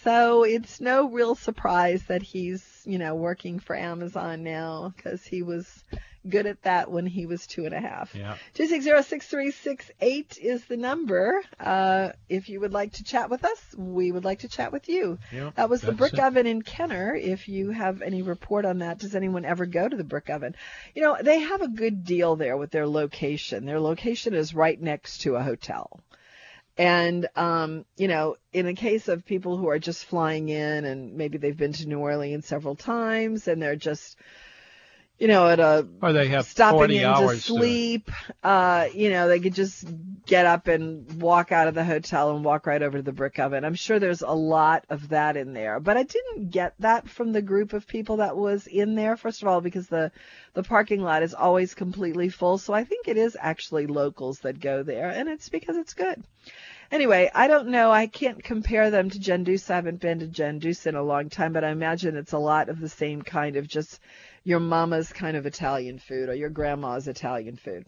So 0.03 0.43
it's 0.43 0.81
no 0.81 1.09
real 1.09 1.37
surprise 1.37 2.03
that 2.09 2.23
he's, 2.23 2.83
you 2.85 2.99
know, 2.99 3.15
working 3.15 3.61
for 3.61 3.77
Amazon 3.77 4.43
now 4.43 4.93
because 4.97 5.25
he 5.25 5.43
was 5.45 5.85
good 6.29 6.47
at 6.47 6.63
that 6.63 6.91
when 6.91 7.07
he 7.07 7.27
was 7.27 7.47
two 7.47 7.65
and 7.65 7.75
a 7.75 7.81
half. 7.81 8.15
Yeah. 8.15 8.37
Two 8.55 8.67
six 8.67 8.85
zero 8.85 9.03
six 9.03 9.27
three 9.27 9.51
six 9.51 9.91
eight 10.01 10.39
is 10.41 10.65
the 10.67 10.77
number. 10.77 11.43
Uh, 11.59 12.11
if 12.29 12.49
you 12.49 12.61
would 12.61 12.73
like 12.73 12.93
to 12.95 13.05
chat 13.05 13.31
with 13.31 13.45
us, 13.45 13.59
we 13.77 14.13
would 14.13 14.25
like 14.25 14.41
to 14.41 14.49
chat 14.49 14.73
with 14.73 14.89
you. 14.89 15.19
Yeah, 15.33 15.51
That 15.55 15.71
was 15.71 15.81
the 15.81 15.93
Brick 15.93 16.15
it. 16.15 16.21
Oven 16.21 16.47
in 16.47 16.63
Kenner. 16.63 17.15
If 17.15 17.49
you 17.49 17.71
have 17.71 18.03
any 18.03 18.23
report 18.23 18.65
on 18.65 18.79
that, 18.79 18.99
does 18.99 19.15
anyone 19.15 19.45
ever 19.45 19.67
go 19.67 19.89
to 19.89 19.97
the 19.97 20.05
Brick 20.05 20.31
Oven? 20.31 20.55
You 20.95 21.03
know, 21.03 21.17
they 21.21 21.41
have 21.41 21.63
a 21.63 21.69
good 21.69 22.05
deal 22.05 22.37
there 22.37 22.57
with 22.57 22.71
their 22.71 22.87
location. 22.87 23.65
Their 23.65 23.81
location 23.81 24.35
is 24.35 24.55
right 24.55 24.81
next 24.81 25.23
to 25.23 25.37
a 25.37 25.43
hotel. 25.43 26.01
And, 26.79 27.29
um, 27.37 27.85
you 27.97 28.09
know, 28.09 28.37
in 28.53 28.65
the 28.65 28.75
case 28.75 29.09
of 29.09 29.27
people 29.27 29.59
who 29.59 29.69
are 29.69 29.79
just 29.79 30.07
flying 30.07 30.49
in 30.49 30.85
and 30.87 31.15
maybe 31.17 31.37
they've 31.37 31.57
been 31.57 31.75
to 31.75 31.87
New 31.87 31.99
Orleans 31.99 32.47
several 32.47 32.77
times 32.77 33.47
and 33.47 33.61
they're 33.61 33.77
just, 33.77 34.17
you 35.19 35.29
know, 35.29 35.49
at 35.49 35.61
a 35.61 35.87
Or 36.01 36.13
they 36.13 36.29
have 36.29 36.47
stopping 36.47 36.79
40 36.79 36.97
in 36.97 37.03
to 37.03 37.09
hours 37.09 37.47
to- 37.47 37.53
sleep. 37.53 38.11
Uh, 38.43 38.89
you 38.93 39.11
know, 39.11 39.29
they 39.29 39.39
could 39.39 39.55
just 39.55 39.87
get 40.27 40.47
up 40.47 40.67
and 40.69 41.21
walk 41.21 41.53
out 41.53 41.69
of 41.69 41.75
the 41.75 41.85
hotel 41.85 42.35
and 42.35 42.45
walk 42.45 42.67
right 42.67 42.83
over 42.83 42.99
to 42.99 43.03
the 43.03 43.13
brick 43.13 43.39
oven. 43.39 43.65
I'm 43.65 43.75
sure 43.75 43.99
there's 43.99 44.23
a 44.23 44.31
lot 44.31 44.85
of 44.89 45.11
that 45.11 45.37
in 45.37 45.53
there, 45.53 45.79
but 45.81 45.97
I 45.97 46.03
didn't 46.03 46.51
get 46.51 46.75
that 46.81 47.09
from 47.09 47.33
the 47.33 47.43
group 47.43 47.73
of 47.73 47.87
people 47.87 48.17
that 48.17 48.37
was 48.37 48.67
in 48.67 48.95
there. 48.95 49.17
First 49.17 49.43
of 49.43 49.49
all, 49.49 49.61
because 49.61 49.87
the 49.89 50.11
the 50.55 50.63
parking 50.63 51.03
lot 51.03 51.23
is 51.23 51.35
always 51.35 51.75
completely 51.75 52.29
full, 52.29 52.59
so 52.59 52.75
I 52.75 52.85
think 52.85 53.09
it 53.09 53.17
is 53.17 53.37
actually 53.41 53.87
locals 53.87 54.41
that 54.41 54.61
go 54.61 54.83
there, 54.83 55.09
and 55.09 55.29
it's 55.29 55.49
because 55.49 55.77
it's 55.77 55.95
good. 55.95 56.23
Anyway, 56.91 57.31
I 57.35 57.47
don't 57.47 57.69
know. 57.69 57.91
I 57.91 58.07
can't 58.07 58.45
compare 58.45 58.91
them 58.91 59.09
to 59.09 59.19
Gendus. 59.19 59.71
I 59.71 59.77
haven't 59.77 60.01
been 60.01 60.19
to 60.19 60.27
Gendus 60.27 60.87
in 60.87 60.95
a 60.95 61.03
long 61.03 61.31
time, 61.31 61.55
but 61.55 61.65
I 61.65 61.71
imagine 61.71 62.17
it's 62.17 62.33
a 62.33 62.39
lot 62.39 62.69
of 62.69 62.81
the 62.81 62.89
same 62.91 63.23
kind 63.23 63.57
of 63.57 63.67
just 63.67 63.99
your 64.45 64.61
mama's 64.61 65.13
kind 65.13 65.37
of 65.37 65.47
Italian 65.47 65.99
food 65.99 66.29
or 66.29 66.35
your 66.35 66.51
grandma's 66.51 67.09
Italian 67.09 67.57
food. 67.57 67.87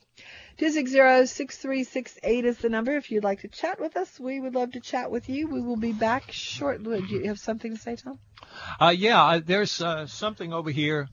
260-6368 0.58 2.44
is 2.44 2.58
the 2.58 2.68
number. 2.68 2.96
If 2.96 3.10
you'd 3.10 3.24
like 3.24 3.40
to 3.40 3.48
chat 3.48 3.80
with 3.80 3.96
us, 3.96 4.20
we 4.20 4.38
would 4.38 4.54
love 4.54 4.72
to 4.72 4.80
chat 4.80 5.10
with 5.10 5.28
you. 5.28 5.48
We 5.48 5.60
will 5.60 5.76
be 5.76 5.92
back 5.92 6.30
shortly. 6.30 7.00
Do 7.00 7.14
you 7.14 7.28
have 7.28 7.40
something 7.40 7.74
to 7.74 7.80
say, 7.80 7.96
Tom? 7.96 8.18
Uh, 8.80 8.94
yeah, 8.96 9.40
there's 9.44 9.80
uh, 9.80 10.06
something 10.06 10.52
over 10.52 10.70
here 10.70 11.08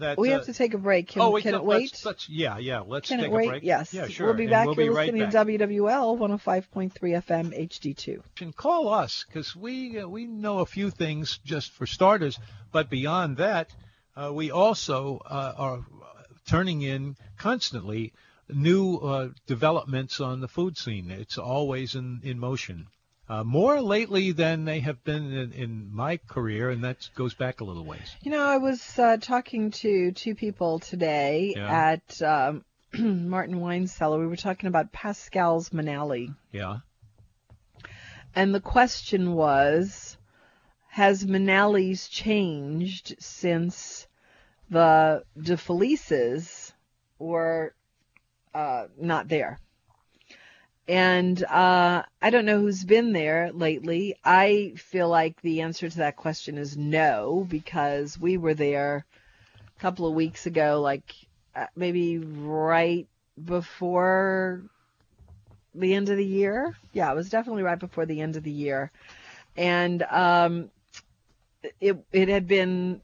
that. 0.00 0.18
We 0.18 0.30
uh, 0.30 0.38
have 0.38 0.46
to 0.46 0.52
take 0.52 0.74
a 0.74 0.78
break. 0.78 1.08
Can, 1.08 1.22
oh, 1.22 1.30
wait, 1.30 1.42
can 1.42 1.54
it 1.54 1.64
wait? 1.64 1.92
Let's, 1.92 2.04
let's, 2.04 2.28
yeah, 2.28 2.58
yeah. 2.58 2.80
Let's 2.80 3.08
Can 3.08 3.18
take 3.18 3.26
it 3.28 3.32
wait? 3.32 3.46
a 3.46 3.50
break. 3.50 3.62
Yes. 3.62 3.94
Yeah, 3.94 4.08
sure. 4.08 4.28
We'll 4.28 4.36
be 4.36 4.46
back. 4.46 4.66
We'll 4.66 4.76
You're 4.76 4.92
be 4.92 4.96
right 4.96 5.12
back. 5.14 5.30
to 5.30 5.44
WWL 5.44 6.18
105.3 6.18 6.92
FM 6.92 7.68
HD2. 7.68 8.22
And 8.40 8.56
call 8.56 8.88
us 8.88 9.24
because 9.26 9.54
we 9.54 10.00
uh, 10.00 10.08
we 10.08 10.26
know 10.26 10.58
a 10.58 10.66
few 10.66 10.90
things 10.90 11.38
just 11.44 11.70
for 11.72 11.86
starters, 11.86 12.38
but 12.72 12.90
beyond 12.90 13.36
that, 13.36 13.70
uh, 14.16 14.32
we 14.32 14.50
also 14.50 15.18
uh, 15.24 15.54
are 15.56 15.84
turning 16.48 16.82
in 16.82 17.16
constantly 17.38 18.12
new 18.48 18.96
uh, 18.96 19.28
developments 19.46 20.20
on 20.20 20.40
the 20.40 20.48
food 20.48 20.76
scene. 20.76 21.10
It's 21.10 21.38
always 21.38 21.94
in 21.94 22.20
in 22.24 22.38
motion. 22.38 22.86
Uh, 23.28 23.44
more 23.44 23.80
lately 23.80 24.32
than 24.32 24.64
they 24.64 24.80
have 24.80 25.04
been 25.04 25.32
in, 25.32 25.52
in 25.52 25.88
my 25.94 26.16
career, 26.16 26.68
and 26.70 26.82
that 26.82 27.08
goes 27.14 27.32
back 27.32 27.60
a 27.60 27.64
little 27.64 27.84
ways. 27.84 28.10
You 28.22 28.32
know, 28.32 28.42
I 28.42 28.56
was 28.56 28.98
uh, 28.98 29.18
talking 29.18 29.70
to 29.70 30.10
two 30.10 30.34
people 30.34 30.80
today 30.80 31.54
Yeah. 31.56 31.92
at 31.92 32.22
um, 32.22 32.64
Martin 32.98 33.60
Wine 33.60 33.86
Cellar. 33.86 34.18
We 34.18 34.26
were 34.26 34.34
talking 34.34 34.66
about 34.66 34.90
Pascal's 34.90 35.70
Manale. 35.70 36.34
Yeah. 36.50 36.78
And 38.34 38.52
the 38.52 38.60
question 38.60 39.34
was, 39.34 40.16
has 40.90 41.24
Manale's 41.24 42.08
changed 42.08 43.14
since 43.20 44.06
the 44.68 45.24
De 45.40 45.56
Felices 45.56 46.72
were 47.18 47.72
uh, 48.52 48.86
not 48.98 49.28
there? 49.28 49.58
And 50.88 51.40
uh, 51.44 52.02
I 52.20 52.30
don't 52.30 52.44
know 52.44 52.60
who's 52.60 52.82
been 52.82 53.12
there 53.12 53.52
lately. 53.52 54.16
I 54.24 54.72
feel 54.76 55.08
like 55.08 55.40
the 55.40 55.60
answer 55.60 55.88
to 55.88 55.98
that 55.98 56.16
question 56.16 56.58
is 56.58 56.76
no, 56.76 57.46
because 57.48 58.18
we 58.18 58.36
were 58.36 58.54
there 58.54 59.06
a 59.76 59.80
couple 59.80 60.08
of 60.08 60.14
weeks 60.14 60.46
ago, 60.46 60.80
like 60.80 61.14
uh, 61.54 61.66
maybe 61.76 62.18
right 62.18 63.06
before 63.44 64.62
the 65.72 65.94
end 65.94 66.08
of 66.08 66.16
the 66.16 66.26
year. 66.26 66.74
Yeah, 66.92 67.12
it 67.12 67.14
was 67.14 67.30
definitely 67.30 67.62
right 67.62 67.78
before 67.78 68.06
the 68.06 68.20
end 68.20 68.34
of 68.34 68.42
the 68.42 68.50
year, 68.50 68.90
and 69.56 70.02
um, 70.10 70.70
it 71.80 72.04
it 72.12 72.28
had 72.28 72.46
been 72.46 73.00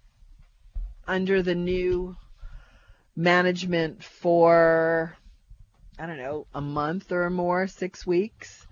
under 1.07 1.43
the 1.43 1.55
new 1.55 2.17
management 3.15 4.03
for 4.03 5.17
I 5.99 6.07
don't 6.07 6.19
know 6.19 6.47
a 6.55 6.61
month 6.61 7.11
or 7.13 7.31
more, 7.31 7.67
six 7.67 8.07
weeks, 8.07 8.67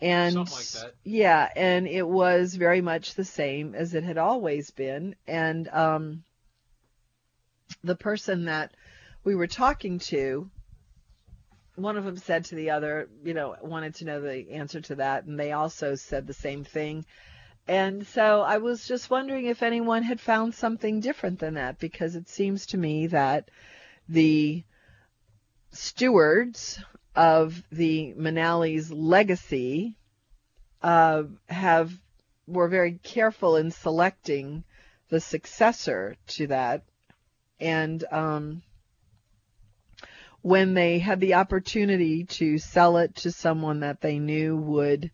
and 0.00 0.34
Something 0.34 0.54
like 0.54 0.66
that. 0.66 0.94
yeah, 1.04 1.48
and 1.54 1.86
it 1.86 2.06
was 2.06 2.54
very 2.54 2.80
much 2.80 3.14
the 3.14 3.24
same 3.24 3.74
as 3.74 3.94
it 3.94 4.02
had 4.02 4.18
always 4.18 4.70
been, 4.70 5.14
and 5.28 5.68
um, 5.68 6.24
the 7.84 7.94
person 7.96 8.46
that 8.46 8.74
we 9.22 9.34
were 9.34 9.46
talking 9.46 9.98
to 10.00 10.50
one 11.76 11.96
of 11.98 12.04
them 12.04 12.16
said 12.16 12.46
to 12.46 12.54
the 12.54 12.70
other, 12.70 13.08
you 13.22 13.34
know, 13.34 13.54
wanted 13.62 13.94
to 13.96 14.06
know 14.06 14.20
the 14.20 14.50
answer 14.52 14.80
to 14.80 14.94
that, 14.96 15.24
and 15.24 15.38
they 15.38 15.52
also 15.52 15.94
said 15.94 16.26
the 16.26 16.32
same 16.32 16.64
thing. 16.64 17.04
And 17.68 18.06
so 18.06 18.42
I 18.42 18.58
was 18.58 18.86
just 18.86 19.10
wondering 19.10 19.46
if 19.46 19.62
anyone 19.62 20.04
had 20.04 20.20
found 20.20 20.54
something 20.54 21.00
different 21.00 21.40
than 21.40 21.54
that, 21.54 21.78
because 21.78 22.14
it 22.14 22.28
seems 22.28 22.66
to 22.66 22.78
me 22.78 23.08
that 23.08 23.50
the 24.08 24.62
stewards 25.72 26.78
of 27.16 27.62
the 27.72 28.14
Manale's 28.14 28.92
legacy 28.92 29.96
uh, 30.82 31.24
have 31.48 31.92
were 32.46 32.68
very 32.68 33.00
careful 33.02 33.56
in 33.56 33.72
selecting 33.72 34.62
the 35.08 35.20
successor 35.20 36.16
to 36.28 36.46
that, 36.48 36.84
and 37.58 38.04
um, 38.12 38.62
when 40.42 40.74
they 40.74 40.98
had 41.00 41.18
the 41.18 41.34
opportunity 41.34 42.24
to 42.24 42.58
sell 42.58 42.98
it 42.98 43.16
to 43.16 43.32
someone 43.32 43.80
that 43.80 44.00
they 44.00 44.18
knew 44.20 44.56
would 44.56 45.10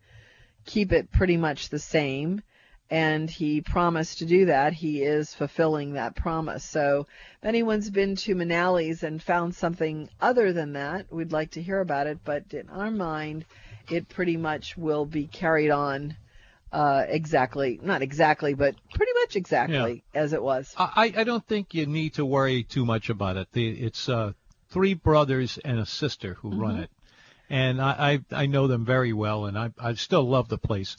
keep 0.64 0.92
it 0.92 1.10
pretty 1.10 1.36
much 1.36 1.68
the 1.68 1.78
same, 1.78 2.42
and 2.90 3.30
he 3.30 3.60
promised 3.60 4.18
to 4.18 4.26
do 4.26 4.46
that, 4.46 4.74
he 4.74 5.02
is 5.02 5.34
fulfilling 5.34 5.94
that 5.94 6.14
promise. 6.14 6.62
So 6.62 7.06
if 7.40 7.44
anyone's 7.44 7.88
been 7.90 8.16
to 8.16 8.34
Manale's 8.34 9.02
and 9.02 9.22
found 9.22 9.54
something 9.54 10.08
other 10.20 10.52
than 10.52 10.74
that, 10.74 11.12
we'd 11.12 11.32
like 11.32 11.52
to 11.52 11.62
hear 11.62 11.80
about 11.80 12.06
it, 12.06 12.18
but 12.24 12.52
in 12.52 12.68
our 12.68 12.90
mind, 12.90 13.46
it 13.88 14.08
pretty 14.08 14.36
much 14.36 14.76
will 14.76 15.06
be 15.06 15.26
carried 15.26 15.70
on 15.70 16.16
uh, 16.72 17.04
exactly, 17.06 17.78
not 17.82 18.02
exactly, 18.02 18.54
but 18.54 18.74
pretty 18.94 19.12
much 19.20 19.36
exactly 19.36 20.04
as 20.14 20.32
it 20.32 20.42
was. 20.42 20.74
I, 20.78 21.12
I 21.16 21.24
don't 21.24 21.46
think 21.46 21.74
you 21.74 21.86
need 21.86 22.14
to 22.14 22.24
worry 22.24 22.62
too 22.62 22.86
much 22.86 23.10
about 23.10 23.36
it. 23.36 23.48
The, 23.52 23.68
it's 23.68 24.08
uh, 24.08 24.32
three 24.70 24.94
brothers 24.94 25.58
and 25.58 25.78
a 25.78 25.86
sister 25.86 26.34
who 26.34 26.50
run 26.50 26.78
it, 26.78 26.90
and 27.52 27.82
I, 27.82 28.22
I 28.32 28.42
I 28.42 28.46
know 28.46 28.66
them 28.66 28.86
very 28.86 29.12
well, 29.12 29.44
and 29.44 29.58
I 29.58 29.70
I 29.78 29.92
still 29.94 30.26
love 30.26 30.48
the 30.48 30.56
place, 30.56 30.96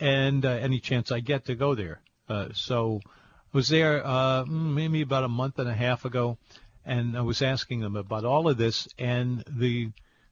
and 0.00 0.44
uh, 0.44 0.48
any 0.48 0.80
chance 0.80 1.12
I 1.12 1.20
get 1.20 1.44
to 1.44 1.54
go 1.54 1.74
there. 1.74 2.00
Uh, 2.30 2.48
so 2.54 3.02
I 3.04 3.08
was 3.52 3.68
there 3.68 4.04
uh, 4.04 4.46
maybe 4.46 5.02
about 5.02 5.24
a 5.24 5.28
month 5.28 5.58
and 5.58 5.68
a 5.68 5.74
half 5.74 6.06
ago, 6.06 6.38
and 6.86 7.14
I 7.16 7.20
was 7.20 7.42
asking 7.42 7.80
them 7.80 7.94
about 7.94 8.24
all 8.24 8.48
of 8.48 8.56
this 8.56 8.88
and 8.98 9.44
the 9.46 9.90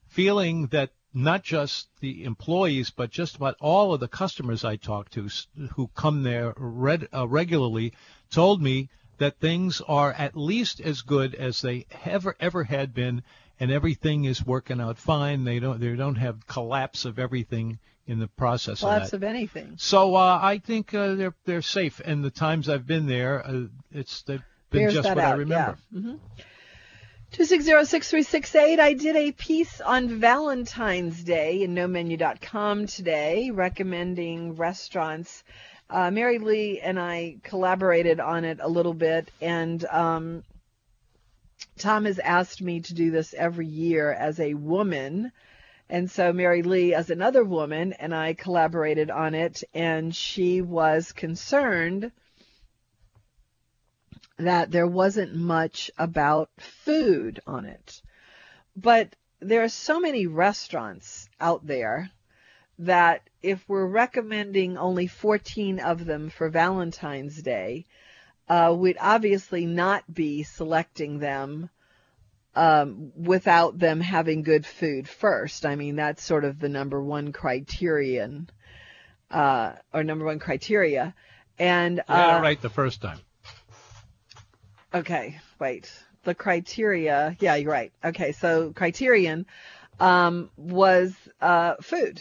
feeling 0.09 0.69
that 0.69 0.93
not 1.13 1.43
just 1.43 1.89
the 2.01 2.25
employees, 2.25 2.89
but 2.89 3.11
just 3.11 3.37
about 3.37 3.57
all 3.61 3.93
of 3.93 4.01
the 4.01 4.09
customers 4.09 4.65
I 4.65 4.77
talk 4.77 5.11
to 5.11 5.29
who 5.75 5.89
come 5.89 6.23
there 6.23 6.55
red, 6.57 7.07
uh, 7.13 7.29
regularly 7.29 7.93
told 8.31 8.63
me 8.63 8.89
that 9.19 9.41
things 9.41 9.83
are 9.83 10.15
at 10.15 10.39
least 10.39 10.81
as 10.81 11.03
good 11.03 11.35
as 11.35 11.61
they 11.61 11.85
ever 12.07 12.35
ever 12.41 12.65
had 12.65 12.95
been, 12.95 13.23
and 13.61 13.71
everything 13.71 14.25
is 14.25 14.45
working 14.45 14.81
out 14.81 14.99
fine. 14.99 15.45
They 15.45 15.61
don't 15.61 15.79
they 15.79 15.95
don't 15.95 16.17
have 16.17 16.47
collapse 16.47 17.05
of 17.05 17.19
everything 17.19 17.79
in 18.07 18.19
the 18.19 18.27
process 18.27 18.83
Lots 18.83 19.13
of 19.13 19.21
that. 19.21 19.27
of 19.29 19.35
anything. 19.35 19.75
so 19.77 20.17
uh, 20.17 20.39
I 20.43 20.59
think 20.59 20.93
uh, 20.95 21.15
they're 21.15 21.35
they're 21.45 21.63
safe. 21.63 22.01
And 22.05 22.25
the 22.25 22.31
times 22.31 22.69
I've 22.69 22.87
been 22.87 23.07
there, 23.07 23.47
uh, 23.47 23.65
it's 23.93 24.23
they've 24.23 24.43
been 24.71 24.83
Bears 24.83 24.95
just 24.95 25.09
what 25.09 25.19
I 25.19 25.33
remember. 25.33 25.77
Yeah. 25.93 26.01
hmm 26.01 26.15
Two 27.33 27.45
six 27.45 27.63
zero 27.63 27.85
six 27.85 28.11
three 28.11 28.25
six 28.25 28.53
eight. 28.57 28.81
I 28.81 28.95
did 28.95 29.15
a 29.15 29.31
piece 29.31 29.81
on 29.81 30.09
Valentine's 30.19 31.23
Day 31.23 31.63
in 31.63 31.77
NoMenu.com 31.77 32.87
today, 32.89 33.51
recommending 33.53 34.57
restaurants. 34.57 35.45
Uh, 35.89 36.11
Mary 36.11 36.39
Leigh 36.41 36.81
and 36.81 36.99
I 36.99 37.37
collaborated 37.45 38.19
on 38.19 38.45
it 38.45 38.59
a 38.61 38.69
little 38.69 38.95
bit, 38.95 39.31
and 39.41 39.85
um, 39.87 40.43
Tom 41.81 42.05
has 42.05 42.19
asked 42.19 42.61
me 42.61 42.81
to 42.81 42.95
do 42.95 43.11
this 43.11 43.35
every 43.35 43.67
year 43.67 44.13
as 44.13 44.39
a 44.39 44.55
woman. 44.55 45.33
And 45.89 46.11
so 46.11 46.33
Mary 46.33 46.63
Leigh, 46.63 46.95
as 46.95 47.11
another 47.11 47.43
woman, 47.43 47.95
and 47.95 48.15
I 48.15 48.35
collaborated 48.35 49.11
on 49.11 49.35
it, 49.35 49.65
and 49.75 50.15
she 50.15 50.61
was 50.61 51.13
concerned 51.13 52.13
that 54.37 54.71
there 54.71 54.87
wasn't 54.87 55.35
much 55.35 55.91
about 55.99 56.51
food 56.59 57.41
on 57.47 57.65
it. 57.65 58.03
But 58.77 59.17
there 59.41 59.63
are 59.63 59.69
so 59.69 59.99
many 60.01 60.27
restaurants 60.27 61.29
out 61.41 61.67
there 61.67 62.11
that 62.79 63.29
if 63.43 63.67
we're 63.69 63.87
recommending 63.87 64.77
only 64.77 65.07
14 65.07 65.81
of 65.81 66.05
them 66.05 66.31
for 66.31 66.49
Valentine's 66.49 67.43
Day, 67.43 67.87
uh, 68.51 68.75
we'd 68.77 68.97
obviously 69.01 69.65
not 69.65 70.03
be 70.13 70.43
selecting 70.43 71.21
them 71.21 71.71
um, 72.57 73.13
without 73.15 73.79
them 73.79 74.01
having 74.01 74.43
good 74.43 74.67
food 74.67 75.09
first. 75.09 75.65
I 75.65 75.77
mean, 75.77 75.95
that's 75.95 76.25
sort 76.25 76.45
of 76.45 76.59
the 76.59 76.69
number 76.69 77.01
one 77.01 77.31
criterion, 77.31 78.51
uh, 79.31 79.75
or 79.95 80.03
number 80.03 80.25
one 80.25 80.41
criteria. 80.41 81.15
And 81.61 82.03
Yeah, 82.09 82.39
uh, 82.39 82.43
right 82.43 82.61
the 82.61 82.71
first 82.71 83.01
time. 83.01 83.21
Okay, 84.93 85.39
wait. 85.61 85.89
The 86.25 86.35
criteria, 86.35 87.37
yeah, 87.39 87.55
you're 87.55 87.71
right. 87.71 87.93
Okay, 88.05 88.33
so 88.33 88.73
criterion 88.73 89.47
um, 90.01 90.51
was 90.57 91.15
uh, 91.41 91.77
food. 91.81 92.21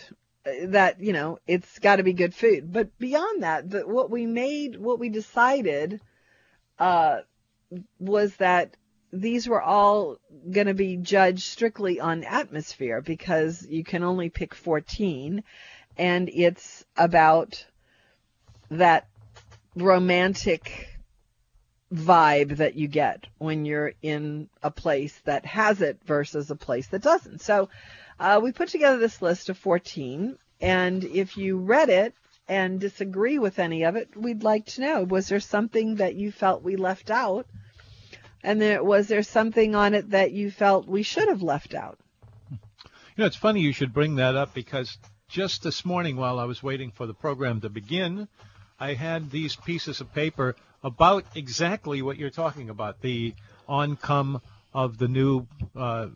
That 0.65 1.01
you 1.01 1.11
know, 1.11 1.39
it's 1.47 1.79
got 1.79 1.95
to 1.95 2.03
be 2.03 2.13
good 2.13 2.35
food. 2.35 2.71
But 2.71 2.99
beyond 2.99 3.41
that, 3.41 3.67
the, 3.67 3.79
what 3.87 4.11
we 4.11 4.27
made, 4.27 4.75
what 4.75 4.99
we 4.99 5.09
decided, 5.09 5.99
uh, 6.79 7.19
was 7.99 8.35
that 8.37 8.75
these 9.11 9.47
were 9.47 9.61
all 9.61 10.17
going 10.51 10.67
to 10.67 10.73
be 10.73 10.97
judged 10.97 11.43
strictly 11.43 11.99
on 11.99 12.23
atmosphere 12.23 13.01
because 13.01 13.65
you 13.67 13.83
can 13.83 14.03
only 14.03 14.29
pick 14.29 14.53
14, 14.53 15.43
and 15.97 16.29
it's 16.29 16.85
about 16.95 17.65
that 18.69 19.07
romantic 19.75 20.89
vibe 21.91 22.57
that 22.57 22.75
you 22.75 22.87
get 22.87 23.25
when 23.39 23.65
you're 23.65 23.93
in 24.01 24.47
a 24.61 24.69
place 24.69 25.17
that 25.25 25.45
has 25.45 25.81
it 25.81 25.99
versus 26.05 26.51
a 26.51 26.55
place 26.55 26.87
that 26.87 27.01
doesn't. 27.01 27.41
So 27.41 27.69
uh, 28.19 28.39
we 28.43 28.51
put 28.51 28.69
together 28.69 28.97
this 28.97 29.21
list 29.21 29.49
of 29.49 29.57
14, 29.57 30.37
and 30.61 31.03
if 31.03 31.35
you 31.35 31.57
read 31.57 31.89
it 31.89 32.13
and 32.49 32.79
disagree 32.79 33.37
with 33.37 33.59
any 33.59 33.83
of 33.83 33.95
it, 33.95 34.09
we'd 34.17 34.43
like 34.43 34.65
to 34.65 34.81
know 34.81 35.03
was 35.03 35.29
there 35.29 35.39
something 35.39 35.95
that 35.95 36.15
you 36.15 36.31
felt 36.31 36.63
we 36.63 36.75
left 36.75 37.11
out? 37.11 37.45
And 38.43 38.59
there, 38.59 38.83
was 38.83 39.07
there 39.07 39.23
something 39.23 39.75
on 39.75 39.93
it 39.93 40.09
that 40.09 40.31
you 40.31 40.49
felt 40.49 40.87
we 40.87 41.03
should 41.03 41.27
have 41.27 41.43
left 41.43 41.75
out? 41.75 41.99
You 42.51 42.57
know, 43.17 43.25
it's 43.25 43.35
funny 43.35 43.61
you 43.61 43.73
should 43.73 43.93
bring 43.93 44.15
that 44.15 44.35
up 44.35 44.53
because 44.53 44.97
just 45.27 45.61
this 45.61 45.85
morning 45.85 46.15
while 46.15 46.39
I 46.39 46.45
was 46.45 46.63
waiting 46.63 46.91
for 46.91 47.05
the 47.05 47.13
program 47.13 47.61
to 47.61 47.69
begin, 47.69 48.27
I 48.79 48.93
had 48.93 49.29
these 49.29 49.55
pieces 49.55 50.01
of 50.01 50.13
paper 50.13 50.55
about 50.83 51.25
exactly 51.35 52.01
what 52.01 52.17
you're 52.17 52.29
talking 52.29 52.69
about, 52.69 53.01
the 53.01 53.35
oncome 53.67 54.41
of 54.73 54.97
the 54.97 55.07
new 55.07 55.45
uh, 55.75 56.07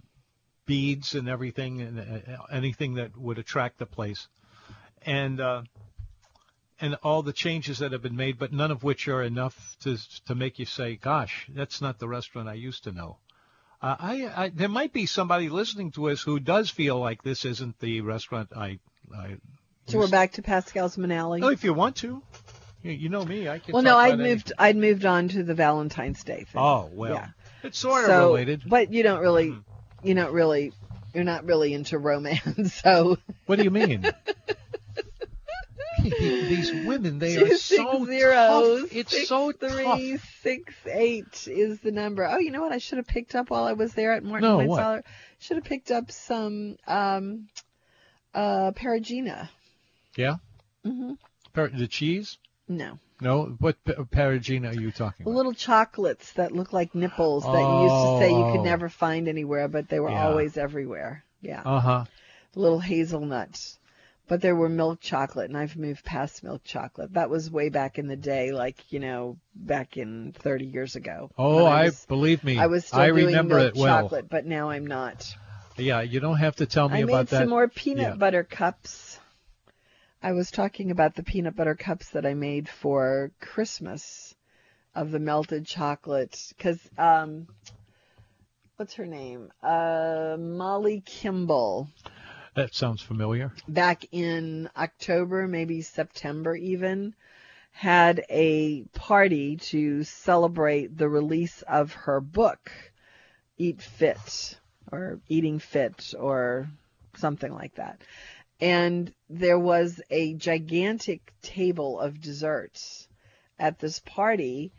beads 0.66 1.14
and 1.14 1.28
everything, 1.28 1.82
and 1.82 2.00
uh, 2.00 2.38
anything 2.52 2.96
that 2.96 3.18
would 3.18 3.38
attract 3.38 3.80
the 3.80 3.86
place, 3.86 4.28
and 5.06 5.42
uh, 5.42 5.64
and 6.80 6.96
all 7.04 7.22
the 7.22 7.34
changes 7.34 7.80
that 7.80 7.92
have 7.92 8.02
been 8.02 8.16
made, 8.16 8.38
but 8.38 8.52
none 8.52 8.72
of 8.72 8.84
which 8.84 9.08
are 9.08 9.24
enough 9.24 9.78
to 9.82 9.98
to 10.26 10.36
make 10.36 10.60
you 10.60 10.66
say, 10.66 10.96
"Gosh, 10.96 11.48
that's 11.50 11.82
not 11.82 12.00
the 12.00 12.08
restaurant 12.08 12.50
I 12.50 12.54
used 12.54 12.84
to 12.86 12.92
know." 12.92 13.18
Uh, 13.82 13.96
I, 14.00 14.44
I 14.44 14.50
there 14.50 14.70
might 14.70 14.94
be 14.94 15.06
somebody 15.06 15.50
listening 15.50 15.92
to 15.92 16.10
us 16.10 16.22
who 16.22 16.40
does 16.40 16.70
feel 16.70 17.00
like 17.00 17.22
this 17.22 17.46
isn't 17.46 17.80
the 17.80 18.02
restaurant 18.02 18.50
I. 18.56 18.80
I 19.14 19.38
So 19.88 20.00
we're 20.00 20.08
back 20.08 20.34
to 20.34 20.42
Pascal's 20.42 20.98
Manale. 20.98 21.44
Oh, 21.44 21.50
if 21.50 21.64
you 21.64 21.74
want 21.74 21.98
to, 21.98 22.22
you, 22.82 22.92
you 22.92 23.10
know 23.10 23.26
me. 23.26 23.50
I 23.50 23.60
can. 23.60 23.74
well, 23.74 23.84
no, 23.84 23.98
I'd 23.98 24.18
moved. 24.18 24.54
I'd 24.58 24.78
moved 24.78 25.06
on 25.06 25.28
to 25.30 25.44
the 25.44 25.54
Valentine's 25.54 26.24
Day 26.24 26.46
thing. 26.46 26.62
Oh 26.62 26.90
well, 26.94 27.14
Yeah. 27.14 27.28
it's 27.64 27.78
sort 27.78 28.06
so, 28.06 28.12
of 28.12 28.32
related. 28.32 28.62
Mm-hmm. 28.62 28.70
but 28.70 28.94
you 28.94 29.04
don't 29.04 29.20
really, 29.20 29.56
you 30.04 30.14
don't 30.14 30.34
really, 30.34 30.74
you're 31.14 31.24
not 31.24 31.46
really 31.46 31.74
into 31.74 31.98
romance. 31.98 32.74
So 32.84 33.18
What 33.46 33.58
do 33.58 33.64
you 33.64 33.72
mean? 33.72 34.10
These 36.20 36.86
women, 36.86 37.20
they 37.20 37.38
are 37.38 37.56
so 37.58 38.06
zero 38.06 38.34
tough. 38.80 38.90
It's 38.96 39.12
six 39.12 39.28
so 39.30 39.52
three 39.52 39.84
tough. 40.14 40.30
six 40.42 40.74
eight 40.86 41.48
is 41.48 41.80
the 41.80 41.92
number. 41.92 42.26
Oh, 42.26 42.38
you 42.40 42.52
know 42.52 42.62
what? 42.62 42.72
I 42.72 42.78
should 42.78 42.98
have 42.98 43.08
picked 43.08 43.36
up 43.36 43.50
while 43.50 43.64
I 43.64 43.74
was 43.74 43.94
there 43.94 44.14
at 44.14 44.24
Morton 44.24 44.42
No, 44.48 44.58
what? 44.66 45.06
Should 45.40 45.58
have 45.58 45.64
picked 45.66 45.92
up 45.92 46.12
some 46.12 46.78
um, 46.88 47.48
uh, 48.34 48.72
Perugina. 48.72 49.50
Yeah. 50.16 50.36
Per- 51.54 51.70
The 51.70 51.88
cheese. 51.88 52.38
No. 52.68 53.00
No, 53.22 53.56
what 53.60 53.78
Perugina 53.86 54.76
are 54.76 54.80
you 54.82 54.92
talking 54.92 55.24
The 55.24 55.30
about? 55.30 55.38
little 55.38 55.54
chocolates 55.54 56.34
that 56.34 56.52
look 56.52 56.74
like 56.74 56.94
nipples 56.94 57.44
that 57.44 57.54
you 57.54 57.82
used 57.84 57.96
to 58.06 58.20
say 58.20 58.30
you 58.32 58.44
Oh. 58.44 58.52
could 58.54 58.64
never 58.64 58.90
find 58.90 59.28
anywhere, 59.28 59.68
but 59.68 59.88
they 59.88 60.00
were 60.00 60.10
Yeah. 60.10 60.28
always 60.28 60.58
everywhere. 60.58 61.24
Yeah. 61.42 61.62
Uh 61.64 61.80
huh. 61.80 62.06
little 62.56 62.80
hazelnuts. 62.80 63.80
But 64.28 64.42
there 64.42 64.56
were 64.56 64.70
milk 64.70 65.02
chocolate, 65.02 65.50
and 65.50 65.58
I've 65.58 65.76
moved 65.76 66.06
past 66.06 66.44
milk 66.44 66.64
chocolate. 66.64 67.14
That 67.14 67.30
was 67.30 67.52
way 67.52 67.70
back 67.70 68.00
in 68.00 68.08
the 68.08 68.16
day, 68.16 68.52
like, 68.52 68.92
you 68.92 69.00
know, 69.00 69.38
back 69.54 69.98
in 69.98 70.34
30 70.40 70.66
years 70.66 70.96
ago. 70.96 71.30
Oh, 71.38 71.66
I, 71.66 71.86
was, 71.86 72.06
believe 72.06 72.44
me. 72.44 72.58
I 72.58 72.68
was 72.68 72.86
still 72.86 73.00
I 73.02 73.08
doing 73.08 73.26
remember 73.26 73.58
milk 73.58 73.76
it 73.76 73.80
well. 73.80 74.04
chocolate, 74.04 74.30
but 74.30 74.46
now 74.46 74.70
I'm 74.70 74.88
not. 74.88 75.36
Yeah, 75.78 76.02
you 76.02 76.22
don't 76.22 76.38
have 76.38 76.56
to 76.58 76.66
tell 76.66 76.88
me 76.88 77.00
I 77.00 77.02
about 77.02 77.18
made 77.18 77.28
that. 77.28 77.40
some 77.40 77.50
more 77.50 77.68
peanut 77.68 78.04
Yeah. 78.12 78.16
butter 78.16 78.44
cups. 78.44 79.20
I 80.22 80.32
was 80.32 80.52
talking 80.52 80.90
about 80.92 81.16
the 81.16 81.24
peanut 81.24 81.56
butter 81.58 81.76
cups 81.76 82.12
that 82.12 82.26
I 82.26 82.34
made 82.34 82.70
for 82.70 83.32
Christmas 83.42 84.34
of 84.96 85.12
the 85.12 85.20
melted 85.20 85.66
chocolate. 85.66 86.40
Because, 86.58 86.80
um, 86.98 87.48
what's 88.78 88.94
her 88.94 89.06
name? 89.06 89.52
Uh, 89.62 90.38
Molly 90.40 91.02
Kimball. 91.06 91.90
That 92.56 92.76
sounds 92.76 93.02
familiar. 93.02 93.52
back 93.68 94.06
in 94.12 94.70
October, 94.78 95.48
maybe 95.48 95.82
September 95.82 96.56
even, 96.56 97.16
had 97.72 98.24
a 98.30 98.84
party 98.94 99.58
to 99.58 100.04
celebrate 100.04 100.96
the 100.96 101.10
release 101.10 101.64
of 101.64 101.94
her 101.94 102.22
book, 102.22 102.72
Eat 103.58 103.82
Fit, 103.82 104.60
or 104.92 105.20
Eating 105.28 105.58
Fit, 105.58 106.14
or 106.20 106.68
something 107.16 107.52
like 107.52 107.76
that. 107.76 108.02
And 108.62 109.12
there 109.30 109.60
was 109.60 110.00
a 110.12 110.36
gigantic 110.36 111.34
table 111.42 112.00
of 112.00 112.22
desserts 112.22 113.08
at 113.58 113.80
this 113.80 114.00
party, 114.00 114.72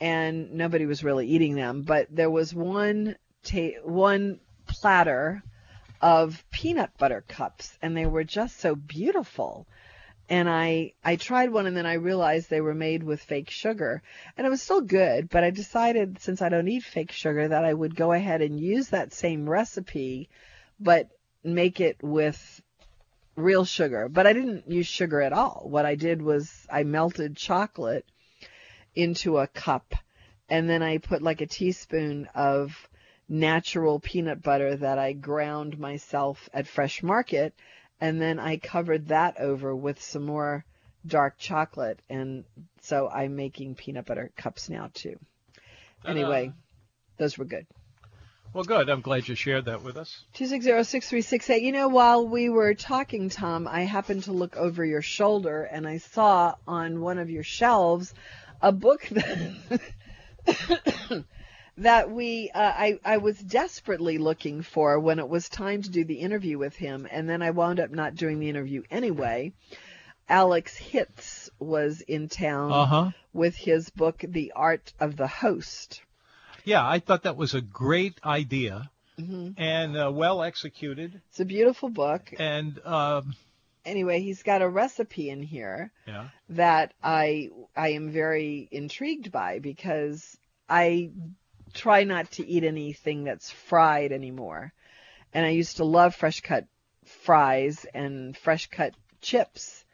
and 0.00 0.52
nobody 0.54 0.86
was 0.86 1.04
really 1.04 1.26
eating 1.26 1.54
them, 1.54 1.82
but 1.82 2.06
there 2.10 2.30
was 2.30 2.54
one 2.54 3.16
ta- 3.44 3.82
one 3.84 4.40
platter 4.66 5.42
of 6.00 6.44
peanut 6.50 6.96
butter 6.98 7.24
cups 7.26 7.76
and 7.82 7.96
they 7.96 8.06
were 8.06 8.24
just 8.24 8.60
so 8.60 8.74
beautiful. 8.74 9.66
And 10.28 10.48
I 10.48 10.92
I 11.04 11.16
tried 11.16 11.50
one 11.50 11.66
and 11.66 11.76
then 11.76 11.86
I 11.86 11.94
realized 11.94 12.50
they 12.50 12.60
were 12.60 12.74
made 12.74 13.02
with 13.02 13.20
fake 13.20 13.50
sugar. 13.50 14.02
And 14.36 14.46
it 14.46 14.50
was 14.50 14.62
still 14.62 14.80
good 14.80 15.28
but 15.28 15.44
I 15.44 15.50
decided 15.50 16.20
since 16.20 16.42
I 16.42 16.48
don't 16.48 16.68
eat 16.68 16.84
fake 16.84 17.12
sugar 17.12 17.48
that 17.48 17.64
I 17.64 17.72
would 17.72 17.96
go 17.96 18.12
ahead 18.12 18.42
and 18.42 18.60
use 18.60 18.90
that 18.90 19.12
same 19.12 19.48
recipe 19.48 20.28
but 20.78 21.08
make 21.42 21.80
it 21.80 21.96
with 22.02 22.62
real 23.36 23.64
sugar. 23.64 24.08
But 24.08 24.26
I 24.26 24.32
didn't 24.32 24.70
use 24.70 24.86
sugar 24.86 25.22
at 25.22 25.32
all. 25.32 25.66
What 25.68 25.86
I 25.86 25.94
did 25.94 26.22
was 26.22 26.66
I 26.70 26.82
melted 26.84 27.36
chocolate 27.36 28.04
into 28.94 29.38
a 29.38 29.46
cup 29.46 29.94
and 30.48 30.68
then 30.68 30.82
I 30.82 30.98
put 30.98 31.22
like 31.22 31.40
a 31.40 31.46
teaspoon 31.46 32.28
of 32.34 32.88
natural 33.28 34.00
peanut 34.00 34.42
butter 34.42 34.76
that 34.76 34.98
I 34.98 35.12
ground 35.12 35.78
myself 35.78 36.48
at 36.52 36.66
Fresh 36.66 37.02
Market, 37.02 37.54
and 38.00 38.20
then 38.20 38.38
I 38.38 38.56
covered 38.56 39.08
that 39.08 39.38
over 39.38 39.74
with 39.74 40.00
some 40.02 40.24
more 40.24 40.64
dark 41.06 41.38
chocolate, 41.38 42.00
and 42.08 42.44
so 42.82 43.08
I'm 43.08 43.36
making 43.36 43.74
peanut 43.74 44.06
butter 44.06 44.30
cups 44.36 44.68
now 44.68 44.90
too. 44.94 45.18
Anyway, 46.06 46.52
those 47.16 47.36
were 47.36 47.44
good. 47.44 47.66
Well, 48.54 48.64
good. 48.64 48.88
I'm 48.88 49.02
glad 49.02 49.28
you 49.28 49.34
shared 49.34 49.66
that 49.66 49.82
with 49.82 49.98
us. 49.98 50.24
Two 50.32 50.46
six 50.46 50.64
zero 50.64 50.82
six 50.82 51.08
three 51.08 51.20
six 51.20 51.50
eight. 51.50 51.62
You 51.62 51.72
know, 51.72 51.88
while 51.88 52.26
we 52.26 52.48
were 52.48 52.72
talking, 52.74 53.28
Tom, 53.28 53.68
I 53.68 53.82
happened 53.82 54.24
to 54.24 54.32
look 54.32 54.56
over 54.56 54.84
your 54.84 55.02
shoulder, 55.02 55.64
and 55.64 55.86
I 55.86 55.98
saw 55.98 56.54
on 56.66 57.00
one 57.00 57.18
of 57.18 57.28
your 57.28 57.42
shelves 57.42 58.14
a 58.62 58.72
book 58.72 59.06
that. 59.10 59.84
That 61.78 62.10
we 62.10 62.50
uh, 62.54 62.60
I 62.60 62.98
I 63.04 63.16
was 63.18 63.38
desperately 63.38 64.18
looking 64.18 64.62
for 64.62 64.98
when 65.00 65.18
it 65.18 65.28
was 65.28 65.48
time 65.48 65.82
to 65.82 65.90
do 65.90 66.04
the 66.04 66.20
interview 66.20 66.58
with 66.58 66.76
him 66.76 67.06
and 67.10 67.28
then 67.28 67.42
I 67.42 67.50
wound 67.50 67.80
up 67.80 67.90
not 67.90 68.14
doing 68.14 68.40
the 68.40 68.48
interview 68.48 68.82
anyway. 68.90 69.52
Alex 70.28 70.76
Hitz 70.76 71.48
was 71.58 72.00
in 72.02 72.28
town 72.28 72.72
Uh 72.72 72.84
huh. 72.84 73.10
with 73.32 73.56
his 73.56 73.88
book 73.90 74.22
The 74.26 74.52
Art 74.54 74.92
of 75.00 75.16
the 75.16 75.26
Host. 75.26 76.02
Yeah, 76.64 76.86
I 76.86 76.98
thought 76.98 77.22
that 77.22 77.36
was 77.36 77.54
a 77.54 77.60
great 77.62 78.18
idea 78.24 78.90
hmm 79.16 79.50
and 79.56 79.96
uh, 79.96 80.10
well 80.12 80.42
executed. 80.42 81.20
It's 81.30 81.40
a 81.40 81.44
beautiful 81.44 81.88
book. 81.88 82.32
And 82.38 82.78
um, 82.84 83.34
Anyway, 83.84 84.20
he's 84.20 84.42
got 84.42 84.60
a 84.60 84.68
recipe 84.68 85.30
in 85.30 85.42
here 85.42 85.90
yeah, 86.06 86.28
that 86.50 86.92
I 87.02 87.48
I 87.74 87.90
am 87.90 88.10
very 88.10 88.68
intrigued 88.70 89.32
by 89.32 89.60
because 89.60 90.36
I 90.68 91.10
try 91.72 92.04
not 92.04 92.30
to 92.32 92.46
eat 92.46 92.64
anything 92.64 93.24
that's 93.24 93.50
fried 93.50 94.12
anymore. 94.12 94.72
And 95.32 95.44
I 95.44 95.50
used 95.50 95.76
to 95.78 95.84
love 95.84 96.14
fresh 96.14 96.40
cut 96.40 96.66
fries 97.04 97.86
and 97.94 98.36
fresh 98.36 98.68
cut 98.68 98.94
chips. 99.20 99.84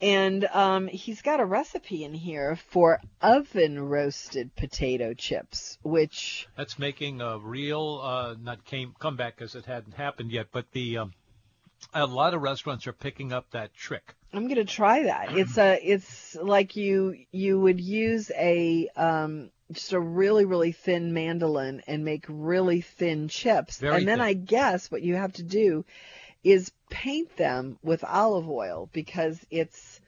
And 0.00 0.44
um, 0.46 0.88
he's 0.88 1.22
got 1.22 1.40
a 1.40 1.44
recipe 1.44 2.04
in 2.04 2.12
here 2.12 2.56
for 2.56 3.00
oven 3.22 3.80
roasted 3.80 4.54
potato 4.54 5.14
chips, 5.14 5.78
which 5.82 6.46
that's 6.56 6.78
making 6.78 7.20
a 7.20 7.38
real 7.38 8.00
uh, 8.02 8.34
not 8.40 8.64
came 8.64 8.94
comeback 8.98 9.36
because 9.36 9.54
it 9.54 9.64
hadn't 9.64 9.94
happened 9.94 10.30
yet. 10.30 10.48
But 10.52 10.70
the 10.72 10.98
um, 10.98 11.12
a 11.92 12.06
lot 12.06 12.34
of 12.34 12.42
restaurants 12.42 12.86
are 12.86 12.92
picking 12.92 13.32
up 13.32 13.50
that 13.52 13.72
trick. 13.74 14.14
I'm 14.32 14.48
gonna 14.48 14.64
try 14.64 15.04
that. 15.04 15.36
It's 15.36 15.56
a 15.58 15.78
it's 15.82 16.34
like 16.34 16.76
you 16.76 17.16
you 17.30 17.60
would 17.60 17.80
use 17.80 18.30
a 18.36 18.88
um 18.96 19.50
just 19.72 19.92
a 19.92 20.00
really 20.00 20.44
really 20.44 20.72
thin 20.72 21.12
mandolin 21.12 21.82
and 21.86 22.04
make 22.04 22.24
really 22.28 22.80
thin 22.80 23.28
chips, 23.28 23.78
Very 23.78 23.96
and 23.98 24.08
then 24.08 24.18
thin. 24.18 24.26
I 24.26 24.32
guess 24.34 24.90
what 24.90 25.02
you 25.02 25.14
have 25.16 25.32
to 25.34 25.42
do 25.42 25.84
is 26.42 26.72
paint 26.90 27.36
them 27.36 27.78
with 27.82 28.04
olive 28.04 28.48
oil 28.48 28.88
because 28.92 29.40
it's 29.50 30.00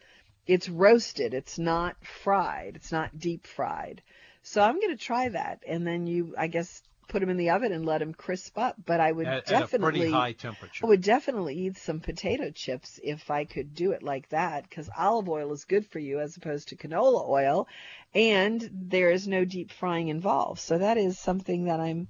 it's 0.47 0.69
roasted. 0.69 1.35
It's 1.35 1.59
not 1.59 1.97
fried. 2.05 2.77
It's 2.77 2.93
not 2.93 3.19
deep 3.19 3.47
fried. 3.47 4.03
So 4.43 4.63
I'm 4.63 4.81
gonna 4.81 4.97
try 4.97 5.29
that, 5.31 5.63
and 5.67 5.87
then 5.87 6.07
you 6.07 6.35
I 6.39 6.47
guess 6.47 6.83
put 7.09 7.21
them 7.21 7.29
in 7.31 7.37
the 7.37 7.51
oven 7.51 7.73
and 7.73 7.87
let 7.87 7.99
them 7.99 8.13
crisp 8.13 8.59
up. 8.59 8.77
But 8.85 9.01
I 9.01 9.13
would 9.13 9.27
At, 9.27 9.35
at 9.35 9.49
a 9.49 9.61
definitely 9.61 10.01
pretty 10.01 10.11
high 10.13 10.33
temperature. 10.33 10.85
I 10.85 10.89
would 10.89 11.03
definitely 11.03 11.55
eat 11.55 11.77
some 11.79 12.01
potato 12.01 12.51
chips 12.51 13.01
if 13.03 13.31
I 13.31 13.45
could 13.45 13.75
do 13.75 13.93
it 13.93 14.03
like 14.03 14.29
that 14.31 14.69
because 14.69 14.91
olive 14.97 15.29
oil 15.29 15.53
is 15.53 15.65
good 15.65 15.87
for 15.87 15.99
you 15.99 16.21
as 16.21 16.37
opposed 16.37 16.69
to 16.69 16.77
canola 16.77 17.29
oil, 17.29 17.69
and 18.15 18.69
there 18.73 19.11
is 19.11 19.27
no 19.27 19.45
deep 19.45 19.71
frying 19.71 20.09
involved. 20.09 20.61
So 20.61 20.79
that 20.79 20.99
is 20.99 21.19
something 21.19 21.65
that 21.65 21.81
I'm 21.81 22.09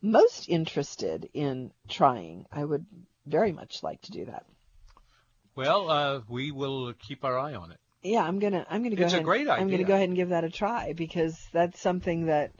most 0.00 0.48
interested 0.48 1.28
in 1.32 1.72
trying. 1.88 2.46
I 2.50 2.64
would 2.64 2.84
very 3.26 3.52
much 3.52 3.82
like 3.82 4.00
to 4.02 4.12
do 4.12 4.24
that. 4.26 4.44
Well, 5.54 5.90
uh, 5.90 6.20
we 6.28 6.50
will 6.50 6.92
keep 6.94 7.24
our 7.24 7.38
eye 7.38 7.54
on 7.54 7.72
it. 7.72 7.78
Yeah, 8.02 8.22
I'm 8.24 8.40
gonna 8.40 8.66
I'm 8.68 8.82
gonna 8.82 8.96
go 8.96 9.04
It's 9.04 9.12
a 9.12 9.16
ahead. 9.16 9.24
great 9.24 9.48
I'm 9.48 9.70
gonna 9.70 9.84
go 9.84 9.94
ahead 9.94 10.08
and 10.08 10.16
give 10.16 10.30
that 10.30 10.42
a 10.44 10.50
try 10.50 10.92
because 10.92 11.38
that's 11.52 11.80
something 11.80 12.26
that 12.26 12.50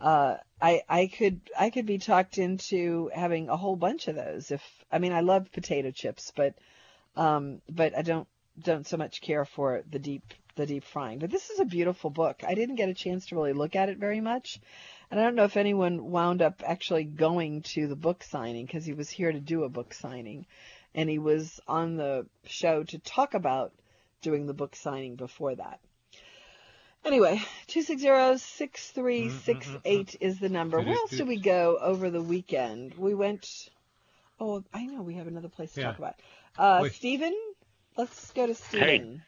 uh, 0.00 0.36
I 0.60 0.82
I 0.88 1.06
could 1.06 1.40
I 1.58 1.70
could 1.70 1.86
be 1.86 1.98
talked 1.98 2.38
into 2.38 3.10
having 3.14 3.48
a 3.48 3.56
whole 3.56 3.76
bunch 3.76 4.08
of 4.08 4.16
those. 4.16 4.50
If 4.50 4.62
I 4.90 4.98
mean 4.98 5.12
I 5.12 5.20
love 5.20 5.52
potato 5.52 5.90
chips, 5.90 6.32
but 6.34 6.54
um, 7.16 7.60
but 7.68 7.96
I 7.96 8.02
don't 8.02 8.28
don't 8.60 8.86
so 8.86 8.96
much 8.96 9.20
care 9.20 9.44
for 9.44 9.82
the 9.90 9.98
deep 9.98 10.34
the 10.54 10.66
deep 10.66 10.84
frying. 10.84 11.18
But 11.18 11.30
this 11.30 11.50
is 11.50 11.60
a 11.60 11.64
beautiful 11.64 12.10
book. 12.10 12.42
I 12.46 12.54
didn't 12.54 12.76
get 12.76 12.88
a 12.88 12.94
chance 12.94 13.26
to 13.26 13.36
really 13.36 13.52
look 13.52 13.74
at 13.76 13.88
it 13.88 13.98
very 13.98 14.20
much, 14.20 14.60
and 15.10 15.18
I 15.18 15.24
don't 15.24 15.34
know 15.34 15.44
if 15.44 15.56
anyone 15.56 16.10
wound 16.10 16.42
up 16.42 16.62
actually 16.66 17.04
going 17.04 17.62
to 17.62 17.86
the 17.86 17.96
book 17.96 18.22
signing 18.22 18.66
because 18.66 18.84
he 18.84 18.92
was 18.92 19.10
here 19.10 19.32
to 19.32 19.40
do 19.40 19.64
a 19.64 19.68
book 19.68 19.94
signing, 19.94 20.46
and 20.94 21.08
he 21.08 21.18
was 21.18 21.60
on 21.66 21.96
the 21.96 22.26
show 22.44 22.82
to 22.84 22.98
talk 22.98 23.34
about 23.34 23.72
doing 24.20 24.46
the 24.46 24.54
book 24.54 24.76
signing 24.76 25.16
before 25.16 25.54
that. 25.54 25.80
Anyway, 27.04 27.42
260-6368 27.68 30.16
is 30.20 30.38
the 30.38 30.48
number. 30.48 30.80
Where 30.80 30.94
else 30.94 31.10
did 31.10 31.26
we 31.26 31.36
go 31.36 31.76
over 31.80 32.10
the 32.10 32.22
weekend? 32.22 32.94
We 32.94 33.12
went, 33.14 33.68
oh, 34.38 34.62
I 34.72 34.86
know 34.86 35.02
we 35.02 35.14
have 35.14 35.26
another 35.26 35.48
place 35.48 35.72
to 35.74 35.80
Yeah. 35.80 35.86
talk 35.88 35.98
about. 35.98 36.14
Uh, 36.56 36.80
Wait. 36.82 36.92
Stephen? 36.92 37.34
Let's 37.96 38.30
go 38.32 38.46
to 38.46 38.54
Stephen. 38.54 39.22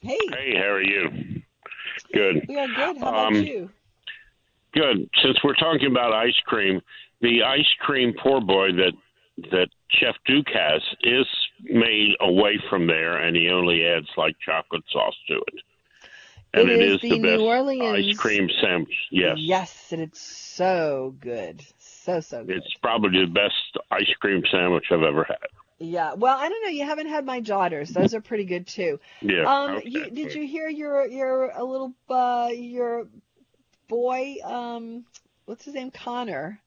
Hey. 0.00 0.18
Hey, 0.30 0.54
how 0.56 0.70
are 0.70 0.82
you? 0.82 1.42
Good. 2.12 2.46
We 2.48 2.58
are 2.58 2.66
good. 2.66 2.96
How 2.96 3.08
about 3.08 3.26
Um, 3.26 3.34
you? 3.34 3.70
Good. 4.72 5.10
Since 5.22 5.44
we're 5.44 5.54
talking 5.54 5.90
about 5.90 6.14
ice 6.14 6.38
cream, 6.46 6.80
the 7.20 7.42
ice 7.42 7.70
cream 7.80 8.14
poor 8.14 8.40
boy 8.40 8.72
that 8.72 8.94
that 9.50 9.68
Chef 9.90 10.14
Duke 10.26 10.48
has 10.50 10.82
is 11.02 11.26
made 11.62 12.14
away 12.20 12.58
from 12.68 12.86
there, 12.86 13.16
and 13.18 13.34
he 13.34 13.48
only 13.48 13.86
adds 13.86 14.08
like 14.16 14.38
chocolate 14.40 14.84
sauce 14.90 15.16
to 15.28 15.36
it. 15.36 15.62
And 16.52 16.68
It 16.68 16.80
it 16.80 16.82
is 16.82 16.94
is, 16.96 17.00
the 17.02 17.10
the 17.10 17.18
New 17.18 17.28
best 17.30 17.40
Orleans- 17.42 18.06
ice 18.08 18.16
cream 18.16 18.48
sandwich. 18.60 18.94
Yes. 19.10 19.36
Yes, 19.38 19.92
and 19.92 20.00
it's 20.02 20.20
so 20.20 21.14
good. 21.20 21.62
So, 21.78 22.20
so 22.20 22.44
good. 22.44 22.56
It's 22.56 22.74
probably 22.82 23.20
the 23.20 23.30
best 23.30 23.76
ice 23.90 24.12
cream 24.20 24.42
sandwich 24.50 24.86
I've 24.90 25.02
ever 25.02 25.24
had. 25.24 25.36
Yeah. 25.78 26.14
Well, 26.14 26.36
I 26.36 26.48
don't 26.48 26.62
know. 26.64 26.70
You 26.70 26.84
haven't 26.84 27.08
had 27.08 27.24
my 27.24 27.40
daughters. 27.40 27.90
Those 27.90 28.14
are 28.14 28.20
pretty 28.20 28.44
good 28.44 28.66
too. 28.66 28.98
Yeah. 29.22 29.44
Um, 29.44 29.70
okay. 29.76 29.88
you, 29.88 30.10
did 30.10 30.34
you 30.34 30.46
hear 30.46 30.68
your 30.68 31.06
your 31.06 31.50
a 31.50 31.64
little 31.64 31.94
uh 32.08 32.48
your 32.52 33.06
boy 33.88 34.36
um 34.44 35.04
what's 35.46 35.64
his 35.64 35.74
name 35.74 35.90
Connor 35.90 36.60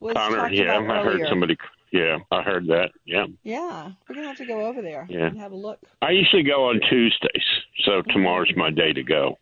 was 0.00 0.14
Connor, 0.14 0.48
yeah, 0.50 0.78
I 0.78 1.02
heard 1.02 1.26
somebody. 1.28 1.56
Yeah, 1.90 2.18
I 2.30 2.42
heard 2.42 2.66
that. 2.66 2.90
Yeah. 3.04 3.26
Yeah, 3.42 3.90
we're 4.08 4.14
gonna 4.14 4.28
have 4.28 4.36
to 4.38 4.46
go 4.46 4.66
over 4.66 4.82
there 4.82 5.06
Yeah. 5.08 5.26
and 5.26 5.38
have 5.38 5.52
a 5.52 5.56
look. 5.56 5.78
I 6.02 6.10
usually 6.10 6.42
go 6.42 6.68
on 6.68 6.80
Tuesdays, 6.88 7.44
so 7.86 8.02
tomorrow's 8.12 8.52
my 8.56 8.70
day 8.70 8.92
to 8.92 9.02
go. 9.02 9.38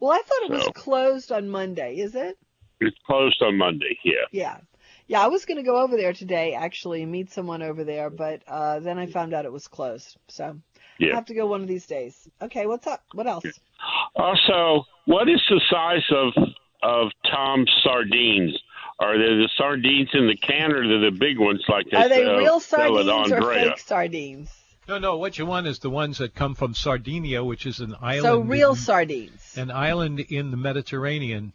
Well, 0.00 0.12
I 0.12 0.20
thought 0.22 0.42
it 0.42 0.50
was 0.50 0.68
closed 0.74 1.32
on 1.32 1.48
Monday. 1.48 1.96
Is 1.96 2.14
it? 2.14 2.36
It's 2.80 2.96
closed 3.06 3.40
on 3.40 3.56
Monday. 3.56 3.98
Yeah. 4.04 4.26
Yeah. 4.32 4.58
Yeah, 5.06 5.22
I 5.22 5.28
was 5.28 5.44
going 5.44 5.58
to 5.58 5.62
go 5.62 5.80
over 5.80 5.96
there 5.96 6.12
today 6.12 6.54
actually 6.54 7.02
and 7.02 7.12
meet 7.12 7.30
someone 7.30 7.62
over 7.62 7.84
there, 7.84 8.10
but 8.10 8.42
uh, 8.48 8.80
then 8.80 8.98
I 8.98 9.06
found 9.06 9.34
out 9.34 9.44
it 9.44 9.52
was 9.52 9.68
closed. 9.68 10.16
So 10.28 10.58
I 11.00 11.14
have 11.14 11.26
to 11.26 11.34
go 11.34 11.46
one 11.46 11.62
of 11.62 11.68
these 11.68 11.86
days. 11.86 12.28
Okay, 12.40 12.66
what's 12.66 12.86
up? 12.86 13.02
What 13.12 13.26
else? 13.26 13.44
Also, 14.16 14.84
what 15.06 15.28
is 15.28 15.40
the 15.48 15.60
size 15.70 16.08
of 16.10 16.32
of 16.82 17.10
Tom's 17.30 17.70
sardines? 17.82 18.58
Are 18.98 19.18
they 19.18 19.34
the 19.34 19.48
sardines 19.56 20.10
in 20.14 20.28
the 20.28 20.36
can, 20.36 20.72
or 20.72 20.82
are 20.82 20.88
they 20.88 21.10
the 21.10 21.16
big 21.18 21.38
ones 21.38 21.62
like 21.68 21.86
they 21.90 21.96
Are 21.96 22.08
they 22.08 22.24
sell, 22.24 22.36
real 22.36 22.60
sardines 22.60 23.32
or 23.32 23.52
fake 23.52 23.78
sardines? 23.78 24.50
No, 24.92 24.98
no. 24.98 25.16
What 25.16 25.38
you 25.38 25.46
want 25.46 25.66
is 25.66 25.78
the 25.78 25.88
ones 25.88 26.18
that 26.18 26.34
come 26.34 26.54
from 26.54 26.74
Sardinia, 26.74 27.42
which 27.42 27.64
is 27.64 27.80
an 27.80 27.96
island. 28.00 28.24
So 28.24 28.38
real 28.40 28.70
in, 28.70 28.76
sardines. 28.76 29.54
an 29.56 29.70
island 29.70 30.20
in 30.20 30.50
the 30.50 30.56
Mediterranean. 30.58 31.52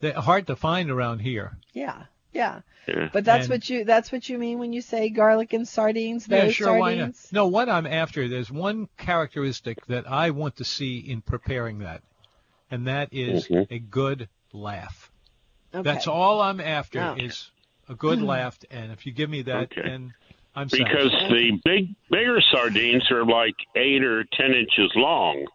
They're 0.00 0.12
hard 0.20 0.46
to 0.48 0.56
find 0.56 0.90
around 0.90 1.20
here. 1.20 1.56
Yeah. 1.72 2.02
Yeah. 2.34 2.60
Yeah. 2.86 3.08
But 3.10 3.24
that's 3.24 3.44
And- 3.46 3.50
what 3.52 3.70
you 3.70 3.84
that's 3.84 4.12
what 4.12 4.28
you 4.28 4.36
mean 4.36 4.58
when 4.58 4.74
you 4.74 4.82
say 4.82 5.08
garlic 5.08 5.54
and 5.54 5.66
sardines, 5.66 6.26
those 6.26 6.44
yeah, 6.44 6.50
sure. 6.50 6.78
Why 6.78 6.90
not? 6.96 7.14
sardines? 7.14 7.28
No, 7.32 7.46
what 7.46 7.70
I'm 7.70 7.86
after, 7.86 8.28
there's 8.28 8.50
one 8.50 8.88
characteristic 8.98 9.86
that 9.86 10.06
I 10.10 10.28
want 10.30 10.56
to 10.56 10.64
see 10.64 10.98
in 10.98 11.22
preparing 11.22 11.78
that, 11.78 12.02
and 12.70 12.86
that 12.86 13.08
is 13.12 13.48
Mhm. 13.48 13.66
a 13.70 13.78
good 13.78 14.28
laugh. 14.52 15.10
Okay. 15.74 15.82
That's 15.82 16.06
all 16.06 16.42
I'm 16.42 16.60
after 16.60 17.00
Oh. 17.00 17.14
is 17.14 17.50
a 17.88 17.94
good 17.94 18.20
laugh, 18.20 18.58
and 18.70 18.92
if 18.92 19.06
you 19.06 19.12
give 19.12 19.30
me 19.30 19.40
that, 19.42 19.72
Okay. 19.72 19.80
then 19.82 20.12
I'm 20.56 20.68
because 20.68 21.10
satisfied. 21.10 21.30
the 21.30 21.60
big 21.64 21.88
bigger 22.10 22.40
sardines 22.52 23.10
are 23.10 23.24
like 23.24 23.54
eight 23.76 24.04
or 24.04 24.24
ten 24.32 24.52
inches 24.52 24.92
long, 24.94 25.46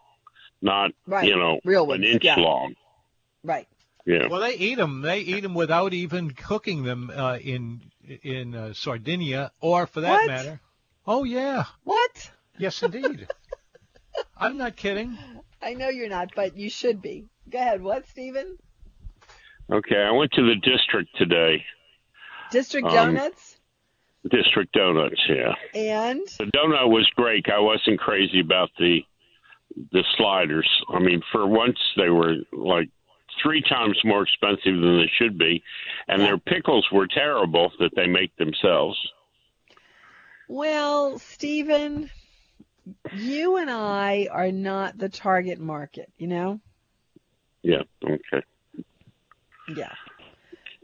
not 0.62 0.91
Right. 1.08 1.28
you 1.28 1.38
know 1.38 1.60
Real 1.64 1.91
an 1.91 2.04
inch 2.04 2.24
yeah. 2.24 2.36
long. 2.38 2.76
Right. 3.43 3.68
Yeah. 4.06 4.28
Well, 4.28 4.41
they 4.41 4.56
eat 4.56 4.76
them. 4.76 5.02
They 5.02 5.20
eat 5.20 5.41
them 5.41 5.54
without 5.54 5.93
even 5.93 6.32
cooking 6.32 6.84
them 6.84 7.12
uh, 7.16 7.38
in 7.38 7.82
in 8.24 8.56
uh, 8.56 8.74
Sardinia, 8.74 9.52
or 9.62 9.86
for 9.88 10.02
that 10.02 10.12
What? 10.12 10.28
matter. 10.28 10.60
Oh 11.08 11.24
yeah, 11.24 11.66
What? 11.84 12.32
yes 12.58 12.82
indeed. 12.84 13.28
I'm 14.38 14.58
not 14.58 14.76
kidding. 14.76 15.18
I 15.62 15.74
know 15.76 15.89
you're 15.89 16.10
not, 16.10 16.32
but 16.36 16.58
you 16.58 16.70
should 16.70 17.02
be. 17.02 17.26
Go 17.50 17.58
ahead. 17.60 17.82
What, 17.82 18.08
Stephen? 18.08 18.58
Okay, 19.72 19.95
I 20.02 20.12
went 20.12 20.32
to 20.34 20.41
the 20.41 20.56
district 20.56 21.16
today. 21.18 21.64
District 22.52 22.88
Um, 22.88 22.93
Donuts 23.16 23.49
District 24.30 24.72
Donuts, 24.74 25.22
yeah. 25.30 25.53
and 25.74 26.22
The 26.38 26.45
donut 26.45 26.89
was 26.89 27.09
great. 27.15 27.45
I 27.49 27.59
wasn't 27.59 27.99
crazy 27.99 28.39
about 28.41 28.70
the 28.78 28.99
the 29.91 30.03
sliders. 30.17 30.67
I 30.89 30.99
mean, 30.99 31.22
for 31.32 31.47
once 31.47 31.78
they 31.95 32.09
were 32.09 32.36
like 32.51 32.89
three 33.41 33.61
times 33.61 33.97
more 34.03 34.24
expensive 34.24 34.82
than 34.82 34.97
they 34.97 35.09
should 35.17 35.38
be, 35.38 35.63
and 36.07 36.22
Yeah. 36.22 36.28
their 36.30 36.38
pickles 36.38 36.86
were 36.91 37.07
terrible 37.07 37.72
that 37.80 37.91
they 37.95 38.07
make 38.07 38.36
themselves. 38.36 38.97
well, 40.49 41.20
Stephen, 41.20 42.09
you 43.13 43.57
and 43.57 43.70
I 43.70 44.28
are 44.32 44.51
not 44.51 44.97
the 44.97 45.07
target 45.09 45.59
market, 45.59 46.11
you 46.17 46.28
know? 46.28 46.59
Yeah. 47.61 47.84
Okay. 48.03 48.43
Yeah. 49.76 49.93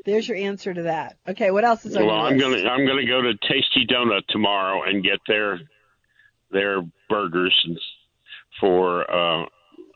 There's 0.05 0.27
your 0.27 0.37
answer 0.37 0.73
to 0.73 0.83
that. 0.83 1.17
Okay, 1.27 1.51
what 1.51 1.65
else 1.65 1.85
is 1.85 1.95
on 1.97 2.05
Well, 2.05 2.15
your 2.15 2.25
I'm 2.27 2.37
list? 2.37 2.63
gonna 2.63 2.69
I'm 2.69 2.85
gonna 2.87 3.05
go 3.05 3.21
to 3.21 3.33
Tasty 3.47 3.85
Donut 3.87 4.25
tomorrow 4.29 4.83
and 4.83 5.03
get 5.03 5.19
their 5.27 5.59
their 6.51 6.81
burgers 7.09 7.59
and, 7.65 7.77
for 8.61 9.09
uh, 9.11 9.45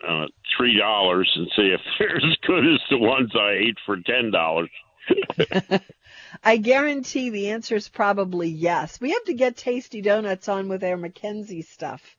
uh, 0.07 0.25
three 0.57 0.77
dollars 0.77 1.31
and 1.35 1.47
see 1.55 1.69
if 1.73 1.81
they're 1.99 2.17
as 2.17 2.37
good 2.45 2.65
as 2.65 2.79
the 2.89 2.97
ones 2.97 3.31
I 3.35 3.51
ate 3.53 3.77
for 3.85 3.97
ten 3.97 4.31
dollars. 4.31 4.69
I 6.43 6.57
guarantee 6.57 7.29
the 7.29 7.49
answer 7.49 7.75
is 7.75 7.89
probably 7.89 8.49
yes. 8.49 8.99
We 9.01 9.11
have 9.11 9.23
to 9.25 9.33
get 9.33 9.57
Tasty 9.57 10.01
Donuts 10.01 10.47
on 10.47 10.67
with 10.69 10.83
our 10.83 10.97
McKenzie 10.97 11.65
stuff. 11.65 12.17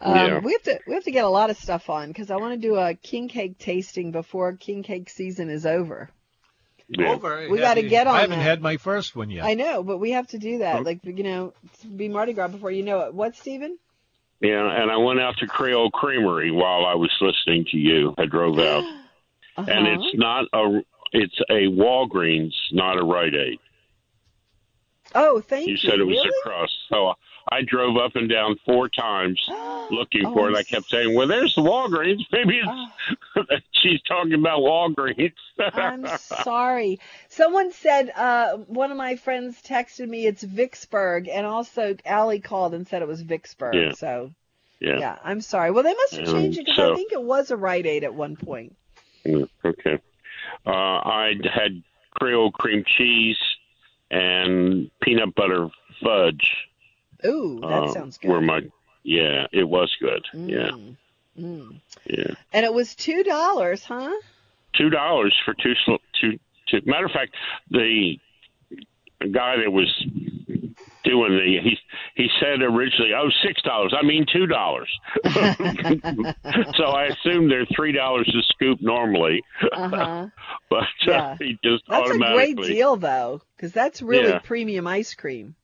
Um, 0.00 0.14
Yeah. 0.16 0.38
We 0.40 0.52
have 0.52 0.62
to 0.64 0.80
we 0.86 0.94
have 0.94 1.04
to 1.04 1.10
get 1.10 1.24
a 1.24 1.28
lot 1.28 1.50
of 1.50 1.56
stuff 1.56 1.88
on 1.90 2.08
because 2.08 2.30
I 2.30 2.36
want 2.36 2.54
to 2.60 2.68
do 2.68 2.76
a 2.76 2.94
king 2.94 3.28
cake 3.28 3.58
tasting 3.58 4.10
before 4.12 4.52
king 4.54 4.82
cake 4.82 5.08
season 5.10 5.50
is 5.50 5.64
over. 5.66 6.10
Yeah. 6.92 7.10
Over. 7.12 7.48
We 7.48 7.58
gotta 7.58 7.82
get 7.82 8.06
on 8.08 8.16
I 8.16 8.20
haven't 8.22 8.38
that. 8.40 8.44
had 8.44 8.62
my 8.62 8.76
first 8.76 9.14
one 9.14 9.30
yet. 9.30 9.44
I 9.44 9.54
know, 9.54 9.82
but 9.84 9.98
we 9.98 10.10
have 10.10 10.26
to 10.28 10.38
do 10.38 10.58
that. 10.58 10.76
Okay. 10.76 10.84
Like 10.84 11.04
you 11.04 11.22
know, 11.22 11.52
be 11.96 12.08
Mardi 12.08 12.32
Gras 12.32 12.48
before 12.48 12.70
you 12.72 12.82
know 12.82 13.00
it. 13.02 13.14
What, 13.14 13.36
Stephen? 13.36 13.78
Yeah, 14.40 14.68
and 14.82 14.90
I 14.90 14.96
went 14.96 15.20
out 15.20 15.36
to 15.38 15.46
Creole 15.46 15.90
Creamery 15.90 16.50
while 16.50 16.84
I 16.86 16.94
was 16.94 17.10
listening 17.20 17.66
to 17.70 17.76
you. 17.76 18.14
I 18.18 18.24
drove 18.26 18.58
out, 18.58 18.82
Uh-huh. 19.56 19.66
and 19.70 19.86
it's 19.86 20.14
not 20.16 20.46
a 20.52 20.80
it's 21.12 21.38
a 21.48 21.66
Walgreens, 21.70 22.54
not 22.72 22.98
a 22.98 23.04
Rite 23.04 23.34
Aid. 23.34 23.58
oh, 25.14 25.40
thank 25.40 25.66
you. 25.66 25.72
You 25.72 25.76
said 25.78 26.00
it 26.00 26.04
was 26.04 26.16
really? 26.16 26.30
across, 26.42 26.70
so 26.88 27.14
I 27.48 27.62
drove 27.62 27.96
up 27.96 28.16
and 28.16 28.28
down 28.28 28.56
four 28.66 28.88
times 28.88 29.40
looking 29.90 30.26
Oh, 30.26 30.34
for 30.34 30.50
it. 30.50 30.56
I'm 30.56 30.64
kept 30.64 30.88
saying, 30.90 31.14
"Well, 31.14 31.26
there's 31.26 31.54
the 31.54 31.62
Walgreens. 31.62 32.20
Maybe 32.32 32.60
it's 32.62 33.64
she's 33.72 34.00
talking 34.02 34.34
about 34.34 34.60
Walgreens." 34.60 35.32
I'm 35.58 36.06
sorry. 36.18 37.00
Someone 37.28 37.72
said 37.72 38.10
uh, 38.14 38.56
one 38.58 38.90
of 38.90 38.96
my 38.96 39.16
friends 39.16 39.60
texted 39.62 40.08
me 40.08 40.26
it's 40.26 40.42
Vicksburg, 40.42 41.28
and 41.28 41.46
also 41.46 41.96
Allie 42.04 42.40
called 42.40 42.74
and 42.74 42.86
said 42.86 43.02
it 43.02 43.08
was 43.08 43.22
Vicksburg. 43.22 43.74
Yeah. 43.74 43.92
So 43.92 44.32
yeah. 44.80 44.98
yeah, 44.98 45.18
I'm 45.24 45.40
sorry. 45.40 45.70
Well, 45.70 45.82
they 45.82 45.94
must 45.94 46.16
have 46.16 46.28
Um, 46.28 46.34
changed 46.34 46.58
it 46.58 46.66
because 46.66 46.90
I 46.92 46.94
think 46.94 47.12
it 47.12 47.22
was 47.22 47.50
a 47.50 47.56
Rite 47.56 47.86
Aid 47.86 48.04
at 48.04 48.14
one 48.14 48.36
point. 48.36 48.76
Mm, 49.26 49.48
Okay. 49.64 49.98
Uh, 50.66 50.70
I 50.70 51.34
had 51.52 51.82
Creole 52.18 52.50
cream 52.52 52.84
cheese 52.86 53.36
and 54.10 54.90
peanut 55.02 55.34
butter 55.34 55.68
fudge. 56.02 56.66
Ooh, 57.26 57.60
that 57.60 57.68
uh, 57.68 57.92
sounds 57.92 58.18
good. 58.18 58.42
my 58.42 58.60
yeah, 59.02 59.46
it 59.52 59.64
was 59.64 59.90
good. 60.00 60.24
Yeah, 60.32 60.70
Mm, 60.70 60.96
mm. 61.38 61.80
yeah. 62.06 62.34
And 62.52 62.64
it 62.66 62.72
was 62.72 62.94
two 62.94 63.22
dollars, 63.22 63.84
huh? 63.84 64.12
Two 64.76 64.90
dollars 64.90 65.34
for 65.44 65.54
two 65.54 65.74
two 66.20 66.38
two. 66.68 66.80
Matter 66.86 67.06
of 67.06 67.12
fact, 67.12 67.34
the 67.70 68.18
guy 69.32 69.56
that 69.62 69.70
was 69.70 69.88
doing 71.02 71.32
the 71.32 71.58
he 71.62 71.76
he 72.14 72.28
said 72.40 72.60
originally 72.62 73.12
oh 73.16 73.28
six 73.46 73.60
dollars 73.62 73.94
i 73.98 74.04
mean 74.04 74.26
two 74.30 74.46
dollars 74.46 74.88
so 75.24 76.84
i 76.84 77.06
assumed 77.06 77.50
they're 77.50 77.66
three 77.74 77.92
dollars 77.92 78.28
a 78.38 78.42
scoop 78.52 78.78
normally 78.82 79.42
Uh 79.72 79.88
huh. 79.88 80.26
but 80.68 80.84
Yeah. 81.06 81.32
uh, 81.32 81.36
he 81.38 81.58
just 81.64 81.84
That's 81.88 82.10
a 82.10 82.18
great 82.18 82.56
deal, 82.56 82.96
though, 82.96 83.40
because 83.56 83.72
that's 83.72 84.02
really 84.02 84.28
Yeah. 84.32 84.38
premium 84.40 84.86
ice 84.86 85.14
cream. 85.14 85.54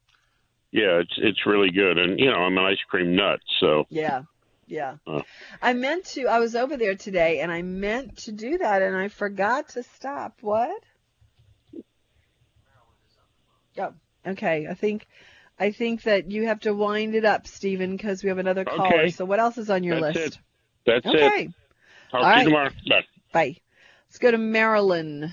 Yeah 0.77 1.01
it's 1.01 1.14
it's 1.16 1.47
really 1.47 1.70
good 1.70 1.99
and 1.99 2.20
you 2.20 2.27
know 2.31 2.37
i'm 2.37 2.57
an 2.59 2.64
ice 2.64 2.79
cream 2.89 3.16
nut 3.16 3.41
so 3.61 3.87
Yeah. 3.91 4.22
Yeah. 4.68 4.97
Uh. 5.07 5.22
I 5.62 5.74
meant 5.74 6.07
to, 6.07 6.27
I 6.27 6.41
was 6.41 6.57
over 6.57 6.77
there 6.77 6.97
today 6.97 7.39
and 7.39 7.53
I 7.53 7.62
meant 7.62 8.16
to 8.24 8.33
do 8.33 8.59
that 8.59 8.83
and 8.83 8.97
I 8.97 9.07
forgot 9.07 9.68
to 9.70 9.85
stop. 9.85 10.39
What? 10.41 10.83
Oh, 13.79 13.95
okay. 14.27 14.66
I 14.68 14.74
think, 14.74 15.07
I 15.57 15.70
think 15.70 16.03
that 16.03 16.33
you 16.33 16.47
have 16.47 16.59
to 16.61 16.74
wind 16.74 17.14
it 17.14 17.24
up, 17.24 17.47
Stephen, 17.47 17.97
because 17.97 18.24
we 18.24 18.29
have 18.29 18.39
another 18.39 18.64
caller. 18.64 19.03
Okay. 19.03 19.11
So 19.11 19.24
what 19.24 19.39
else 19.39 19.57
is 19.57 19.70
on 19.70 19.85
your 19.85 20.01
That's 20.01 20.16
list? 20.18 20.37
it. 20.37 20.39
that's 20.85 21.07
Okay. 21.07 21.43
it 21.45 21.51
talk 22.11 22.14
All 22.14 22.20
to 22.22 22.27
right. 22.27 22.39
you 22.39 22.45
tomorrow 22.47 22.70
bye 22.89 23.05
Bye. 23.33 23.57
Let's 24.09 24.18
go 24.18 24.33
to 24.33 24.39
Marilyn. 24.39 25.33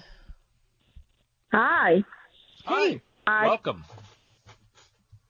Hi. 1.52 2.04
Hi. 2.66 3.02
I, 3.26 3.48
Welcome. 3.48 3.84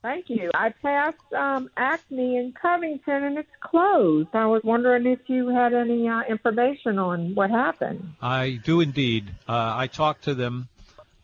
Thank 0.04 0.28
you. 0.28 0.50
I 0.54 0.68
passed 0.68 1.32
um, 1.32 1.70
Acme 1.76 2.36
in 2.36 2.52
Covington 2.52 3.24
and 3.24 3.38
it's 3.38 3.48
closed. 3.60 4.28
I 4.34 4.46
was 4.46 4.62
wondering 4.62 5.06
if 5.06 5.20
you 5.28 5.48
had 5.48 5.72
any 5.72 6.06
uh, 6.06 6.22
information 6.28 6.98
on 6.98 7.34
what 7.34 7.50
happened. 7.50 8.12
I 8.20 8.60
do 8.62 8.80
indeed. 8.80 9.34
Uh, 9.48 9.72
I 9.74 9.86
talked 9.86 10.24
to 10.24 10.34
them 10.34 10.68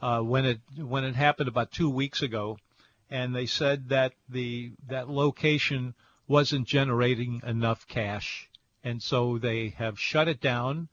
uh, 0.01 0.21
when 0.21 0.47
it 0.47 0.61
when 0.79 1.05
it 1.05 1.15
happened 1.15 1.49
about 1.49 1.71
two 1.71 1.91
weeks 1.91 2.23
ago, 2.23 2.59
and 3.11 3.37
they 3.37 3.47
said 3.47 3.91
that 3.91 4.15
the 4.31 4.73
that 4.89 5.11
location 5.11 5.95
wasn't 6.27 6.67
generating 6.67 7.43
enough 7.47 7.87
cash, 7.87 8.49
and 8.83 9.03
so 9.03 9.37
they 9.37 9.75
have 9.77 10.01
shut 10.01 10.27
it 10.27 10.41
down, 10.41 10.89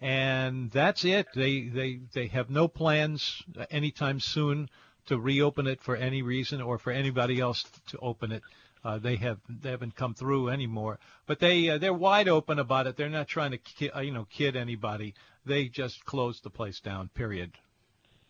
and 0.00 0.72
that's 0.72 1.04
it. 1.04 1.28
They 1.36 1.68
they 1.68 2.00
they 2.12 2.26
have 2.26 2.50
no 2.50 2.66
plans 2.66 3.42
anytime 3.70 4.18
soon 4.18 4.68
to 5.08 5.18
reopen 5.18 5.66
it 5.66 5.80
for 5.80 5.96
any 5.96 6.22
reason 6.22 6.60
or 6.60 6.78
for 6.78 6.92
anybody 6.92 7.40
else 7.40 7.64
to 7.88 7.98
open 7.98 8.32
it. 8.32 8.42
Uh, 8.84 8.98
they 8.98 9.16
have 9.16 9.38
they 9.48 9.70
haven't 9.70 9.96
come 9.96 10.14
through 10.14 10.48
anymore, 10.48 10.98
but 11.26 11.40
they 11.40 11.68
uh, 11.68 11.78
they're 11.78 11.92
wide 11.92 12.28
open 12.28 12.58
about 12.58 12.86
it. 12.86 12.96
They're 12.96 13.08
not 13.08 13.26
trying 13.26 13.50
to 13.50 13.58
ki- 13.58 13.90
uh, 13.90 14.00
you 14.00 14.12
know 14.12 14.26
kid 14.30 14.54
anybody. 14.54 15.14
They 15.44 15.68
just 15.68 16.04
closed 16.04 16.44
the 16.44 16.50
place 16.50 16.78
down. 16.80 17.08
Period. 17.08 17.52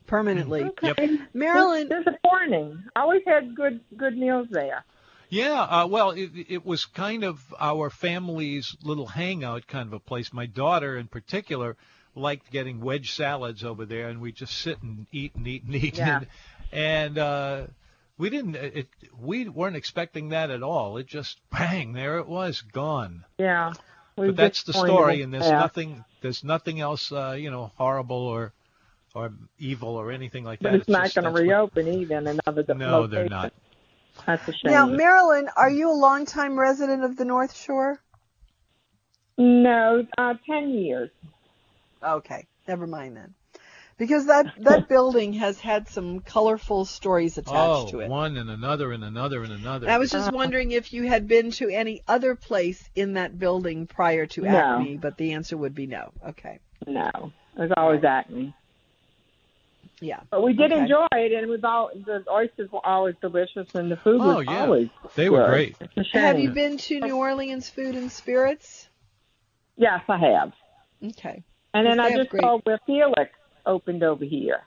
Permanently. 0.06 0.64
Okay. 0.64 1.18
Marilyn, 1.34 1.88
Dis- 1.88 2.04
disappointing. 2.04 2.82
I 2.96 3.00
always 3.00 3.22
had 3.26 3.54
good 3.54 3.80
good 3.96 4.16
meals 4.16 4.48
there. 4.50 4.84
Yeah, 5.30 5.60
uh, 5.60 5.86
well, 5.86 6.12
it, 6.12 6.30
it 6.48 6.64
was 6.64 6.86
kind 6.86 7.22
of 7.22 7.38
our 7.60 7.90
family's 7.90 8.74
little 8.82 9.06
hangout 9.06 9.66
kind 9.66 9.86
of 9.86 9.92
a 9.92 10.00
place. 10.00 10.32
My 10.32 10.46
daughter, 10.46 10.96
in 10.96 11.06
particular, 11.06 11.76
liked 12.14 12.50
getting 12.50 12.80
wedge 12.80 13.12
salads 13.12 13.62
over 13.62 13.84
there, 13.84 14.08
and 14.08 14.20
we 14.22 14.32
just 14.32 14.56
sit 14.56 14.82
and 14.82 15.06
eat 15.12 15.34
and 15.34 15.46
eat 15.46 15.64
and 15.64 15.74
eat. 15.74 15.98
Yeah. 15.98 16.16
And, 16.20 16.26
and 16.72 17.18
uh, 17.18 17.66
we 18.18 18.30
didn't. 18.30 18.56
It, 18.56 18.88
we 19.20 19.48
weren't 19.48 19.76
expecting 19.76 20.30
that 20.30 20.50
at 20.50 20.62
all. 20.62 20.96
It 20.98 21.06
just 21.06 21.38
bang, 21.50 21.92
there 21.92 22.18
it 22.18 22.26
was, 22.26 22.60
gone. 22.60 23.24
Yeah. 23.38 23.72
But 24.16 24.34
that's 24.34 24.64
the 24.64 24.72
story, 24.72 25.22
and 25.22 25.32
there's 25.32 25.44
that. 25.44 25.60
nothing. 25.60 26.04
There's 26.22 26.42
nothing 26.42 26.80
else, 26.80 27.12
uh, 27.12 27.36
you 27.38 27.50
know, 27.52 27.70
horrible 27.76 28.16
or 28.16 28.52
or 29.14 29.32
evil 29.58 29.90
or 29.90 30.10
anything 30.10 30.42
like 30.44 30.58
that. 30.60 30.64
But 30.64 30.70
that. 30.72 30.80
it's 30.80 30.88
not 30.88 31.14
going 31.14 31.24
to 31.24 31.30
that's 31.30 31.34
what- 31.34 31.42
reopen 31.42 31.88
either 31.88 32.16
in 32.18 32.26
another 32.26 32.62
de- 32.64 32.74
No, 32.74 33.00
location. 33.00 33.10
they're 33.10 33.28
not. 33.28 33.52
That's 34.26 34.48
a 34.48 34.52
shame. 34.52 34.72
now, 34.72 34.86
Marilyn, 34.86 35.48
are 35.56 35.70
you 35.70 35.92
a 35.92 35.94
longtime 35.94 36.58
resident 36.58 37.04
of 37.04 37.16
the 37.16 37.24
North 37.24 37.56
Shore? 37.56 38.00
no, 39.36 40.04
uh, 40.18 40.34
ten 40.44 40.70
years. 40.70 41.10
Okay, 42.02 42.46
never 42.66 42.86
mind 42.86 43.16
then. 43.16 43.34
Because 43.98 44.26
that 44.26 44.46
that 44.60 44.88
building 44.88 45.32
has 45.34 45.58
had 45.58 45.88
some 45.88 46.20
colorful 46.20 46.84
stories 46.84 47.36
attached 47.36 47.56
Oh, 47.56 47.88
to 47.90 48.00
it. 48.00 48.08
one 48.08 48.36
and 48.36 48.48
another 48.48 48.92
and 48.92 49.02
another 49.02 49.42
and 49.42 49.52
another. 49.52 49.86
And 49.86 49.92
I 49.92 49.98
was 49.98 50.12
just 50.12 50.28
uh-huh. 50.28 50.36
wondering 50.36 50.70
if 50.70 50.92
you 50.92 51.02
had 51.08 51.26
been 51.26 51.50
to 51.52 51.68
any 51.68 52.02
other 52.06 52.36
place 52.36 52.88
in 52.94 53.14
that 53.14 53.38
building 53.38 53.88
prior 53.88 54.26
to 54.26 54.42
No. 54.42 54.56
Acme, 54.56 54.98
but 54.98 55.16
the 55.16 55.32
answer 55.32 55.56
would 55.56 55.74
be 55.74 55.86
no. 55.88 56.12
Okay. 56.28 56.60
No, 56.86 57.32
there's 57.56 57.72
always 57.76 58.04
Acme. 58.04 58.54
Yeah. 60.00 60.20
But 60.30 60.44
we 60.44 60.52
did 60.52 60.70
Okay. 60.72 60.82
enjoy 60.82 61.06
it, 61.12 61.32
and 61.32 61.50
we've 61.50 61.64
all 61.64 61.90
the 61.92 62.24
oysters 62.30 62.70
were 62.70 62.86
always 62.86 63.16
delicious, 63.20 63.74
and 63.74 63.90
the 63.90 63.96
food 63.96 64.20
Oh, 64.20 64.36
was 64.36 64.46
yeah. 64.46 64.60
always 64.60 64.88
They 65.16 65.28
were 65.28 65.38
good. 65.38 65.48
great. 65.50 65.76
It's 65.80 65.96
a 65.96 66.04
shame. 66.04 66.22
Have 66.22 66.38
you 66.38 66.50
been 66.50 66.78
to 66.78 67.00
New 67.00 67.16
Orleans 67.16 67.68
Food 67.68 67.96
and 67.96 68.12
Spirits? 68.12 68.88
Yes, 69.76 70.02
I 70.08 70.18
have. 70.18 70.52
Okay. 71.04 71.42
And 71.74 71.84
then 71.84 71.98
I 71.98 72.14
just 72.14 72.30
great- 72.30 72.42
saw 72.42 72.58
where 72.58 72.78
Felix 72.86 73.32
opened 73.68 74.02
over 74.02 74.24
here. 74.24 74.62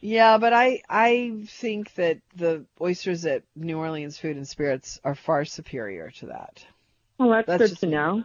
Yeah, 0.00 0.38
but 0.38 0.52
I 0.52 0.82
I 0.88 1.42
think 1.46 1.94
that 1.94 2.18
the 2.36 2.64
oysters 2.80 3.24
at 3.26 3.42
New 3.56 3.78
Orleans 3.78 4.16
Food 4.18 4.36
and 4.36 4.46
Spirits 4.46 5.00
are 5.02 5.14
far 5.14 5.44
superior 5.44 6.10
to 6.18 6.26
that. 6.26 6.64
Well, 7.18 7.30
that's, 7.30 7.46
That's 7.46 7.62
good 7.62 7.68
just 7.70 7.80
to 7.80 7.86
me. 7.88 7.92
know. 7.94 8.24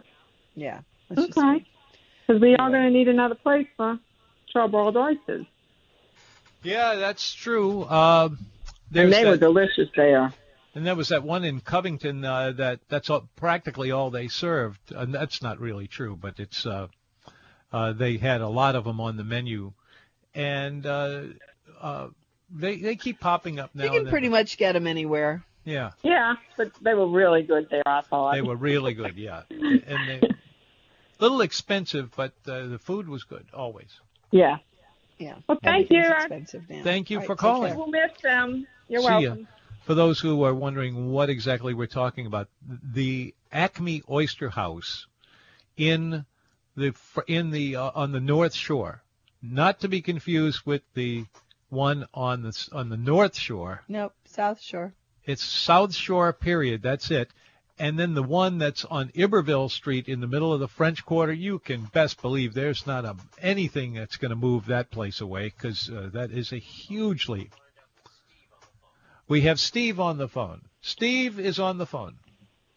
Yeah. 0.54 0.80
Okay. 1.10 1.66
Because 2.26 2.40
we 2.40 2.54
are 2.54 2.70
going 2.70 2.84
to 2.84 2.90
need 2.90 3.08
another 3.08 3.34
place 3.34 3.66
for 3.76 3.98
charbroiled 4.54 4.96
oysters. 4.96 5.46
Yeah, 6.62 6.94
that's 6.94 7.34
true. 7.34 7.84
Um, 7.84 8.38
there's 8.90 9.12
And 9.12 9.12
they 9.12 9.28
were 9.28 9.36
delicious 9.36 9.88
there. 9.96 10.32
and 10.76 10.86
there 10.86 10.94
was 10.94 11.08
that 11.08 11.24
one 11.24 11.44
in 11.44 11.60
Covington 11.60 12.24
uh, 12.24 12.52
that 12.52 12.80
that's 12.88 13.10
all, 13.10 13.28
practically 13.36 13.90
all 13.90 14.10
they 14.10 14.28
served, 14.28 14.92
and 14.92 15.12
that's 15.12 15.42
not 15.42 15.58
really 15.60 15.88
true, 15.88 16.16
but 16.16 16.38
it's 16.38 16.64
uh, 16.64 16.86
uh, 17.72 17.92
they 17.92 18.16
had 18.16 18.40
a 18.40 18.48
lot 18.48 18.76
of 18.76 18.84
them 18.84 19.00
on 19.00 19.16
the 19.16 19.24
menu, 19.24 19.72
and 20.34 20.86
uh, 20.86 21.22
uh, 21.80 22.08
they 22.50 22.76
they 22.76 22.96
keep 22.96 23.20
popping 23.20 23.58
up 23.58 23.70
now. 23.74 23.84
You 23.84 23.90
can 24.00 24.08
pretty 24.08 24.28
much 24.28 24.56
get 24.56 24.72
them 24.72 24.86
anywhere. 24.86 25.44
yeah, 25.64 25.92
Yeah, 26.02 26.34
but 26.56 26.72
they 26.82 26.94
were 26.94 27.08
really 27.08 27.42
good 27.42 27.68
there, 27.70 27.82
I 27.86 28.02
thought. 28.02 28.34
they 28.34 28.42
were 28.42 28.56
really 28.56 28.94
good. 28.94 29.16
Yeah, 29.16 29.42
and 29.50 30.08
they 30.08 30.20
little 31.20 31.40
expensive, 31.40 32.10
but 32.16 32.32
uh, 32.46 32.66
the 32.66 32.78
food 32.78 33.08
was 33.08 33.24
good 33.24 33.46
always. 33.54 33.88
Yeah. 34.30 34.58
Yeah. 35.18 35.36
Well, 35.48 35.58
thank 35.62 35.90
you. 35.90 35.98
Everything's 36.00 36.20
I- 36.20 36.22
expensive 36.22 36.68
now. 36.68 36.82
Thank 36.82 37.08
you 37.10 37.18
All 37.18 37.20
right, 37.20 37.26
for 37.26 37.34
take 37.34 37.40
calling. 37.40 37.76
We'll 37.76 37.86
miss 37.86 38.12
them. 38.22 38.66
You're 38.88 39.02
See 39.02 39.20
ya. 39.20 39.36
For 39.84 39.94
those 39.94 40.18
who 40.18 40.42
are 40.44 40.54
wondering 40.54 41.12
what 41.12 41.30
exactly 41.30 41.72
we're 41.74 41.86
talking 41.86 42.26
about, 42.26 42.48
the 42.66 43.34
Acme 43.52 44.02
Oyster 44.10 44.48
House 44.50 45.06
in 45.76 46.24
the 46.76 46.94
in 47.26 47.50
the 47.50 47.76
uh, 47.76 47.90
on 47.94 48.10
the 48.12 48.20
North 48.20 48.54
Shore, 48.54 49.02
not 49.50 49.80
to 49.80 49.88
be 49.88 50.00
confused 50.00 50.60
with 50.64 50.82
the 50.94 51.24
one 51.68 52.06
on 52.14 52.42
the 52.42 52.68
on 52.72 52.88
the 52.88 52.96
North 52.96 53.36
Shore. 53.36 53.82
Nope, 53.88 54.14
South 54.24 54.60
Shore. 54.60 54.94
It's 55.24 55.42
South 55.42 55.94
Shore. 55.94 56.32
Period. 56.32 56.82
That's 56.82 57.10
it. 57.10 57.30
And 57.76 57.98
then 57.98 58.14
the 58.14 58.22
one 58.22 58.58
that's 58.58 58.84
on 58.84 59.10
Iberville 59.18 59.68
Street 59.68 60.08
in 60.08 60.20
the 60.20 60.28
middle 60.28 60.52
of 60.52 60.60
the 60.60 60.68
French 60.68 61.04
Quarter, 61.04 61.32
you 61.32 61.58
can 61.58 61.86
best 61.86 62.22
believe 62.22 62.54
there's 62.54 62.86
not 62.86 63.04
a, 63.04 63.16
anything 63.42 63.94
that's 63.94 64.16
going 64.16 64.30
to 64.30 64.36
move 64.36 64.66
that 64.66 64.92
place 64.92 65.20
away 65.20 65.46
because 65.46 65.90
uh, 65.90 66.10
that 66.12 66.30
is 66.30 66.52
a 66.52 66.58
hugely. 66.58 67.50
We 69.26 69.40
have 69.42 69.58
Steve 69.58 69.98
on 69.98 70.18
the 70.18 70.28
phone. 70.28 70.60
Steve 70.82 71.40
is 71.40 71.58
on 71.58 71.78
the 71.78 71.86
phone. 71.86 72.14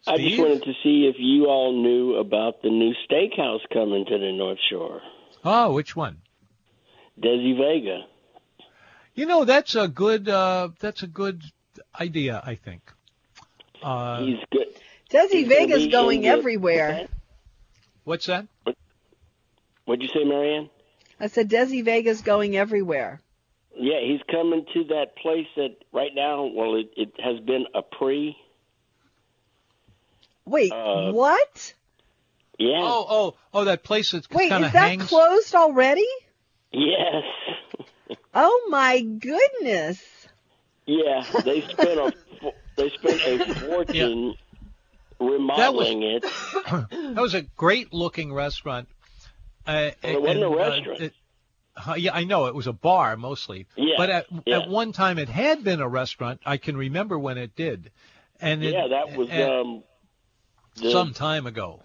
I 0.06 0.16
just 0.16 0.38
wanted 0.38 0.64
to 0.64 0.72
see 0.82 1.06
if 1.06 1.16
you 1.18 1.46
all 1.46 1.80
knew 1.80 2.16
about 2.16 2.62
the 2.62 2.70
new 2.70 2.94
steakhouse 3.08 3.60
coming 3.72 4.04
to 4.06 4.18
the 4.18 4.32
North 4.32 4.58
Shore. 4.70 5.02
Oh, 5.44 5.74
which 5.74 5.94
one? 5.94 6.22
Desi 7.20 7.56
Vega. 7.56 8.06
You 9.14 9.26
know, 9.26 9.44
that's 9.44 9.74
a 9.74 9.88
good. 9.88 10.28
Uh, 10.28 10.68
that's 10.80 11.02
a 11.02 11.06
good 11.06 11.42
idea. 11.98 12.40
I 12.44 12.54
think. 12.54 12.82
Uh, 13.82 14.22
He's 14.24 14.38
good. 14.50 14.66
Desi 15.10 15.30
He's 15.30 15.48
gonna 15.48 15.66
Vega's 15.66 15.84
be 15.86 15.90
going 15.90 16.18
in 16.18 16.22
the- 16.32 16.38
everywhere. 16.38 17.08
what's 18.04 18.26
that? 18.26 18.46
What'd 19.84 20.02
you 20.02 20.08
say, 20.08 20.24
Marianne? 20.24 20.68
I 21.18 21.28
said 21.28 21.48
Desi 21.48 21.84
Vega's 21.84 22.20
going 22.22 22.56
everywhere. 22.56 23.20
Yeah, 23.74 24.00
he's 24.04 24.20
coming 24.30 24.66
to 24.74 24.84
that 24.84 25.16
place 25.16 25.46
that 25.56 25.76
right 25.92 26.10
now, 26.14 26.44
well, 26.46 26.74
it, 26.76 26.90
it 26.96 27.12
has 27.20 27.38
been 27.40 27.64
a 27.74 27.82
pre. 27.82 28.36
Wait, 30.44 30.72
Uh, 30.72 31.12
what? 31.12 31.74
Yeah. 32.58 32.78
Oh, 32.82 33.06
oh, 33.08 33.34
oh! 33.54 33.64
That 33.64 33.84
place 33.84 34.10
that 34.12 34.28
wait, 34.32 34.44
is 34.50 34.50
that 34.50 34.72
hangs. 34.72 35.04
closed 35.06 35.54
already? 35.54 36.06
Yes. 36.72 37.24
Oh 38.34 38.66
my 38.70 39.00
goodness. 39.00 40.02
yeah, 40.86 41.24
they 41.44 41.62
spent 41.62 41.98
a 41.98 42.12
they 42.76 42.90
spent 42.90 43.20
a 43.24 43.54
fortune 43.54 44.34
remodeling 45.18 46.02
it. 46.02 46.22
that 46.70 47.14
was 47.16 47.34
a 47.34 47.42
great 47.42 47.92
looking 47.92 48.32
restaurant. 48.32 48.88
Uh, 49.66 49.90
Well, 50.02 50.12
it 50.14 50.22
wasn't 50.22 50.42
a 50.44 50.46
and, 50.46 50.54
uh, 50.54 50.56
restaurant. 50.56 51.00
it- 51.00 51.14
uh, 51.88 51.94
yeah, 51.94 52.12
I 52.12 52.24
know 52.24 52.46
it 52.46 52.56
was 52.56 52.66
a 52.66 52.72
bar 52.72 53.16
mostly. 53.16 53.66
Yeah, 53.76 53.94
But 53.96 54.10
at 54.10 54.26
yeah. 54.46 54.58
at 54.58 54.68
one 54.68 54.90
time 54.92 55.16
it 55.18 55.28
had 55.28 55.62
been 55.62 55.80
a 55.80 55.88
restaurant. 55.88 56.40
I 56.44 56.56
can 56.56 56.76
remember 56.76 57.16
when 57.18 57.38
it 57.38 57.54
did. 57.54 57.92
And 58.40 58.64
it, 58.64 58.72
Yeah, 58.72 58.88
that 58.88 59.16
was 59.16 59.30
uh, 59.30 59.60
um. 59.60 59.82
The, 60.74 60.90
some 60.90 61.12
time 61.12 61.46
ago. 61.46 61.80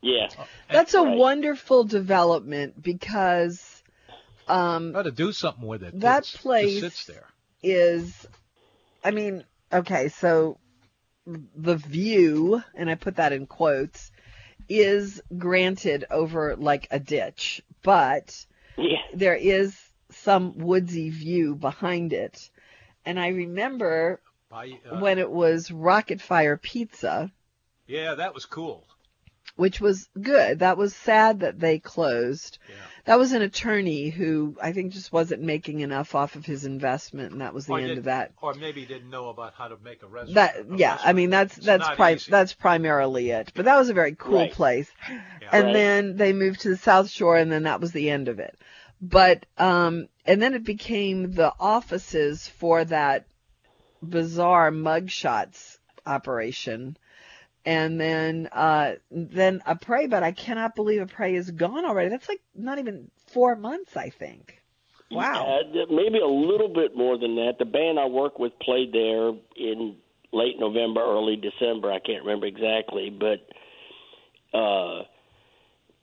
Yeah. 0.00 0.28
That's 0.70 0.94
a 0.94 1.02
Right. 1.02 1.16
wonderful 1.16 1.84
development 1.84 2.80
because 2.82 3.71
um, 4.48 4.92
Got 4.92 5.02
to 5.02 5.10
do 5.10 5.32
something 5.32 5.66
with 5.66 5.82
it. 5.82 6.00
That 6.00 6.18
It's- 6.24 6.34
it 6.34 6.38
place- 6.38 6.80
sits 6.80 7.06
there. 7.06 7.26
is, 7.62 8.26
I 9.04 9.10
mean, 9.10 9.44
okay, 9.72 10.08
so 10.08 10.58
the 11.26 11.76
view, 11.76 12.62
and 12.74 12.90
I 12.90 12.94
put 12.96 13.16
that 13.16 13.32
in 13.32 13.46
quotes, 13.46 14.10
is 14.68 15.22
granted 15.36 16.04
over 16.10 16.56
like 16.56 16.88
a 16.90 16.98
ditch, 16.98 17.62
but 17.82 18.44
Yeah. 18.76 18.98
there 19.14 19.36
is 19.36 19.78
some 20.10 20.58
woodsy 20.58 21.10
view 21.10 21.54
behind 21.54 22.12
it. 22.12 22.50
And 23.04 23.18
I 23.18 23.28
remember 23.28 24.20
By, 24.48 24.78
uh, 24.90 24.98
when 25.00 25.18
it 25.18 25.30
was 25.30 25.70
Rocket 25.70 26.20
Fire 26.20 26.56
Pizza, 26.56 27.30
yeah, 27.86 28.14
that 28.14 28.34
was 28.34 28.44
cool. 28.46 28.86
Which 29.62 29.80
was 29.80 30.08
good. 30.20 30.58
That 30.58 30.76
was 30.76 30.92
sad 30.92 31.40
that 31.40 31.60
they 31.60 31.78
closed. 31.78 32.58
Yeah. 32.68 32.74
That 33.04 33.18
was 33.18 33.32
an 33.32 33.42
attorney 33.42 34.10
who 34.10 34.56
I 34.60 34.72
think 34.72 34.92
just 34.92 35.12
wasn't 35.12 35.40
making 35.42 35.78
enough 35.80 36.16
off 36.16 36.34
of 36.34 36.44
his 36.44 36.64
investment, 36.64 37.30
and 37.30 37.40
that 37.42 37.54
was 37.54 37.66
the 37.66 37.74
Or 37.74 37.78
end 37.78 37.96
of 37.98 38.04
that. 38.04 38.32
Or 38.42 38.54
maybe 38.54 38.84
didn't 38.84 39.08
know 39.08 39.28
about 39.28 39.54
how 39.54 39.68
to 39.68 39.76
make 39.84 40.02
a 40.02 40.08
restaurant. 40.08 40.34
That 40.34 40.56
a 40.68 40.76
yeah, 40.76 40.98
I 41.00 41.12
mean 41.12 41.30
that's 41.30 41.56
It's 41.58 41.66
that's 41.66 41.86
not 41.86 41.96
pri- 41.96 42.18
that's 42.28 42.54
primarily 42.54 43.30
it. 43.30 43.52
But 43.54 43.66
that 43.66 43.76
was 43.78 43.88
a 43.88 43.94
very 43.94 44.16
cool 44.16 44.40
Right. 44.40 44.52
place. 44.52 44.90
Yeah. 45.08 45.48
And 45.52 45.66
Right. 45.66 45.72
then 45.72 46.16
they 46.16 46.32
moved 46.32 46.62
to 46.62 46.70
the 46.70 46.76
South 46.76 47.08
Shore, 47.08 47.36
and 47.36 47.52
then 47.52 47.62
that 47.62 47.80
was 47.80 47.92
the 47.92 48.10
end 48.10 48.26
of 48.26 48.40
it. 48.40 48.58
But 49.00 49.46
um, 49.58 50.08
and 50.26 50.42
then 50.42 50.54
it 50.54 50.64
became 50.64 51.34
the 51.34 51.52
offices 51.60 52.48
for 52.48 52.84
that 52.84 53.26
bizarre 54.02 54.72
mugshots 54.72 55.78
operation. 56.04 56.96
And 57.64 58.00
then 58.00 58.48
uh 58.52 58.94
then 59.10 59.62
a 59.66 59.76
prey, 59.76 60.06
but 60.08 60.22
I 60.22 60.32
cannot 60.32 60.74
believe 60.74 61.00
a 61.00 61.06
prey 61.06 61.36
is 61.36 61.50
gone 61.50 61.84
already. 61.84 62.10
That's 62.10 62.28
like 62.28 62.42
not 62.54 62.78
even 62.78 63.10
four 63.28 63.54
months, 63.54 63.96
I 63.96 64.10
think. 64.10 64.58
Wow. 65.10 65.60
Yeah, 65.72 65.84
maybe 65.90 66.18
a 66.18 66.26
little 66.26 66.72
bit 66.72 66.96
more 66.96 67.18
than 67.18 67.36
that. 67.36 67.56
The 67.58 67.66
band 67.66 67.98
I 67.98 68.06
work 68.06 68.38
with 68.38 68.58
played 68.60 68.92
there 68.92 69.32
in 69.56 69.96
late 70.32 70.58
November, 70.58 71.00
early 71.02 71.36
December. 71.36 71.92
I 71.92 72.00
can't 72.00 72.24
remember 72.24 72.46
exactly, 72.46 73.10
but 73.10 73.46
uh, 74.56 75.02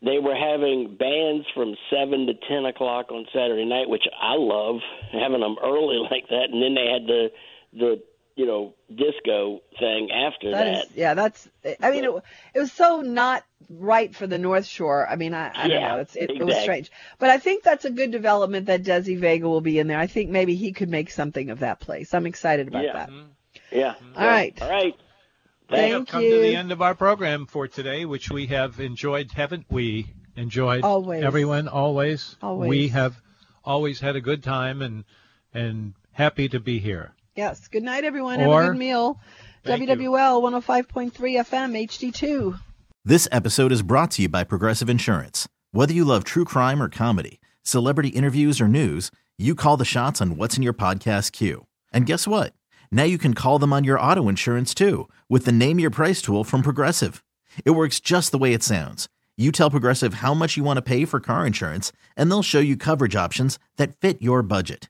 they 0.02 0.20
were 0.20 0.36
having 0.36 0.96
bands 0.98 1.46
from 1.56 1.76
seven 1.90 2.28
to 2.28 2.34
ten 2.48 2.66
o'clock 2.66 3.12
on 3.12 3.26
Saturday 3.34 3.66
night, 3.66 3.90
which 3.90 4.06
I 4.22 4.36
love 4.36 4.78
having 5.12 5.42
them 5.42 5.58
early 5.62 5.98
like 6.12 6.28
that. 6.30 6.48
And 6.52 6.62
then 6.62 6.76
they 6.76 6.88
had 6.88 7.08
the 7.08 7.32
the 7.74 8.04
you 8.40 8.46
know 8.46 8.74
disco 8.90 9.60
thing 9.78 10.12
after 10.12 10.52
that. 10.52 10.64
that. 10.64 10.86
Is, 10.86 10.92
yeah, 10.96 11.14
that's. 11.14 11.50
I 11.82 11.92
mean, 11.92 12.06
it, 12.06 12.24
it 12.54 12.60
was 12.62 12.72
so 12.72 13.02
not 13.02 13.44
right 13.70 14.16
for 14.16 14.28
the 14.28 14.38
North 14.38 14.66
Shore. 14.66 15.06
I 15.10 15.18
mean, 15.18 15.34
I, 15.34 15.52
I 15.54 15.68
don't 15.68 15.82
know. 15.82 15.98
It's, 15.98 16.16
it, 16.16 16.32
it 16.32 16.46
was 16.46 16.56
strange, 16.56 16.90
but 17.18 17.30
I 17.30 17.38
think 17.38 17.64
that's 17.64 17.84
a 17.84 17.90
good 17.90 18.12
development 18.12 18.68
that 18.68 18.84
Desi 18.84 19.20
Vega 19.20 19.50
will 19.50 19.60
be 19.60 19.78
in 19.78 19.88
there. 19.88 20.00
I 20.00 20.08
think 20.08 20.30
maybe 20.30 20.56
he 20.56 20.72
could 20.72 20.90
make 20.90 21.12
something 21.12 21.50
of 21.50 21.60
that 21.60 21.82
place. 21.82 22.14
I'm 22.14 22.26
excited 22.26 22.70
about 22.70 22.86
Yeah. 22.86 22.94
that. 22.94 23.10
Mm-hmm. 23.10 23.78
Yeah. 23.78 23.94
Mm-hmm. 23.96 24.18
All 24.18 24.28
right. 24.28 24.62
All 24.62 24.70
right. 24.70 24.96
We 25.70 25.78
have 25.78 26.08
come 26.08 26.24
you. 26.24 26.36
to 26.36 26.42
the 26.42 26.56
end 26.56 26.72
of 26.72 26.82
our 26.82 26.96
program 26.96 27.46
for 27.46 27.68
today, 27.68 28.06
which 28.06 28.32
we 28.32 28.48
have 28.48 28.80
enjoyed, 28.80 29.34
haven't 29.34 29.66
we? 29.70 30.08
Enjoyed 30.38 30.86
Always. 30.86 31.26
everyone 31.26 31.68
always. 31.68 32.38
Always. 32.42 32.70
We 32.70 32.88
have 32.88 33.22
always 33.66 34.00
had 34.00 34.16
a 34.16 34.22
good 34.22 34.42
time 34.44 34.82
and 34.82 35.04
and 35.54 35.94
happy 36.14 36.48
to 36.48 36.62
be 36.62 36.80
here. 36.80 37.12
Yes. 37.40 37.70
Good 37.70 37.84
night, 37.84 38.04
everyone. 38.04 38.42
Or- 38.42 38.62
Have 38.62 38.70
a 38.72 38.74
good 38.74 38.80
meal. 38.80 39.18
Thank 39.64 39.80
you. 39.80 39.88
WWL 39.88 40.42
105.3 40.42 41.12
FM 41.14 41.88
HD2. 41.88 42.60
This 43.06 43.30
episode 43.32 43.72
is 43.72 43.82
brought 43.82 44.12
to 44.12 44.24
you 44.24 44.28
by 44.30 44.44
Progressive 44.44 44.90
Insurance. 44.90 45.48
Whether 45.72 45.94
you 45.94 46.04
love 46.04 46.26
true 46.26 46.44
crime 46.44 46.84
or 46.84 46.90
comedy, 46.90 47.40
celebrity 47.64 48.10
interviews 48.10 48.60
or 48.60 48.68
news, 48.68 49.10
you 49.38 49.56
call 49.56 49.78
the 49.78 49.86
shots 49.86 50.20
on 50.20 50.36
what's 50.36 50.58
in 50.58 50.64
your 50.64 50.74
podcast 50.74 51.32
queue. 51.32 51.66
And 51.94 52.06
guess 52.06 52.28
what? 52.28 52.52
Now 52.92 53.04
you 53.04 53.18
can 53.18 53.34
call 53.34 53.58
them 53.58 53.72
on 53.72 53.86
your 53.86 53.98
auto 53.98 54.28
insurance 54.28 54.74
too 54.74 55.08
with 55.30 55.46
the 55.46 55.54
Name 55.54 55.80
Your 55.80 55.92
Price 55.92 56.22
tool 56.22 56.44
from 56.44 56.62
Progressive. 56.62 57.24
It 57.64 57.72
works 57.72 58.02
just 58.02 58.32
the 58.34 58.38
way 58.38 58.52
it 58.52 58.64
sounds. 58.64 59.08
You 59.38 59.54
tell 59.54 59.70
Progressive 59.70 60.16
how 60.16 60.34
much 60.34 60.58
you 60.58 60.64
want 60.66 60.76
to 60.76 60.82
pay 60.82 61.06
for 61.06 61.22
car 61.22 61.48
insurance, 61.48 61.94
and 62.18 62.30
they'll 62.30 62.44
show 62.44 62.60
you 62.60 62.76
coverage 62.76 63.16
options 63.16 63.58
that 63.78 63.96
fit 64.02 64.22
your 64.22 64.42
budget. 64.44 64.90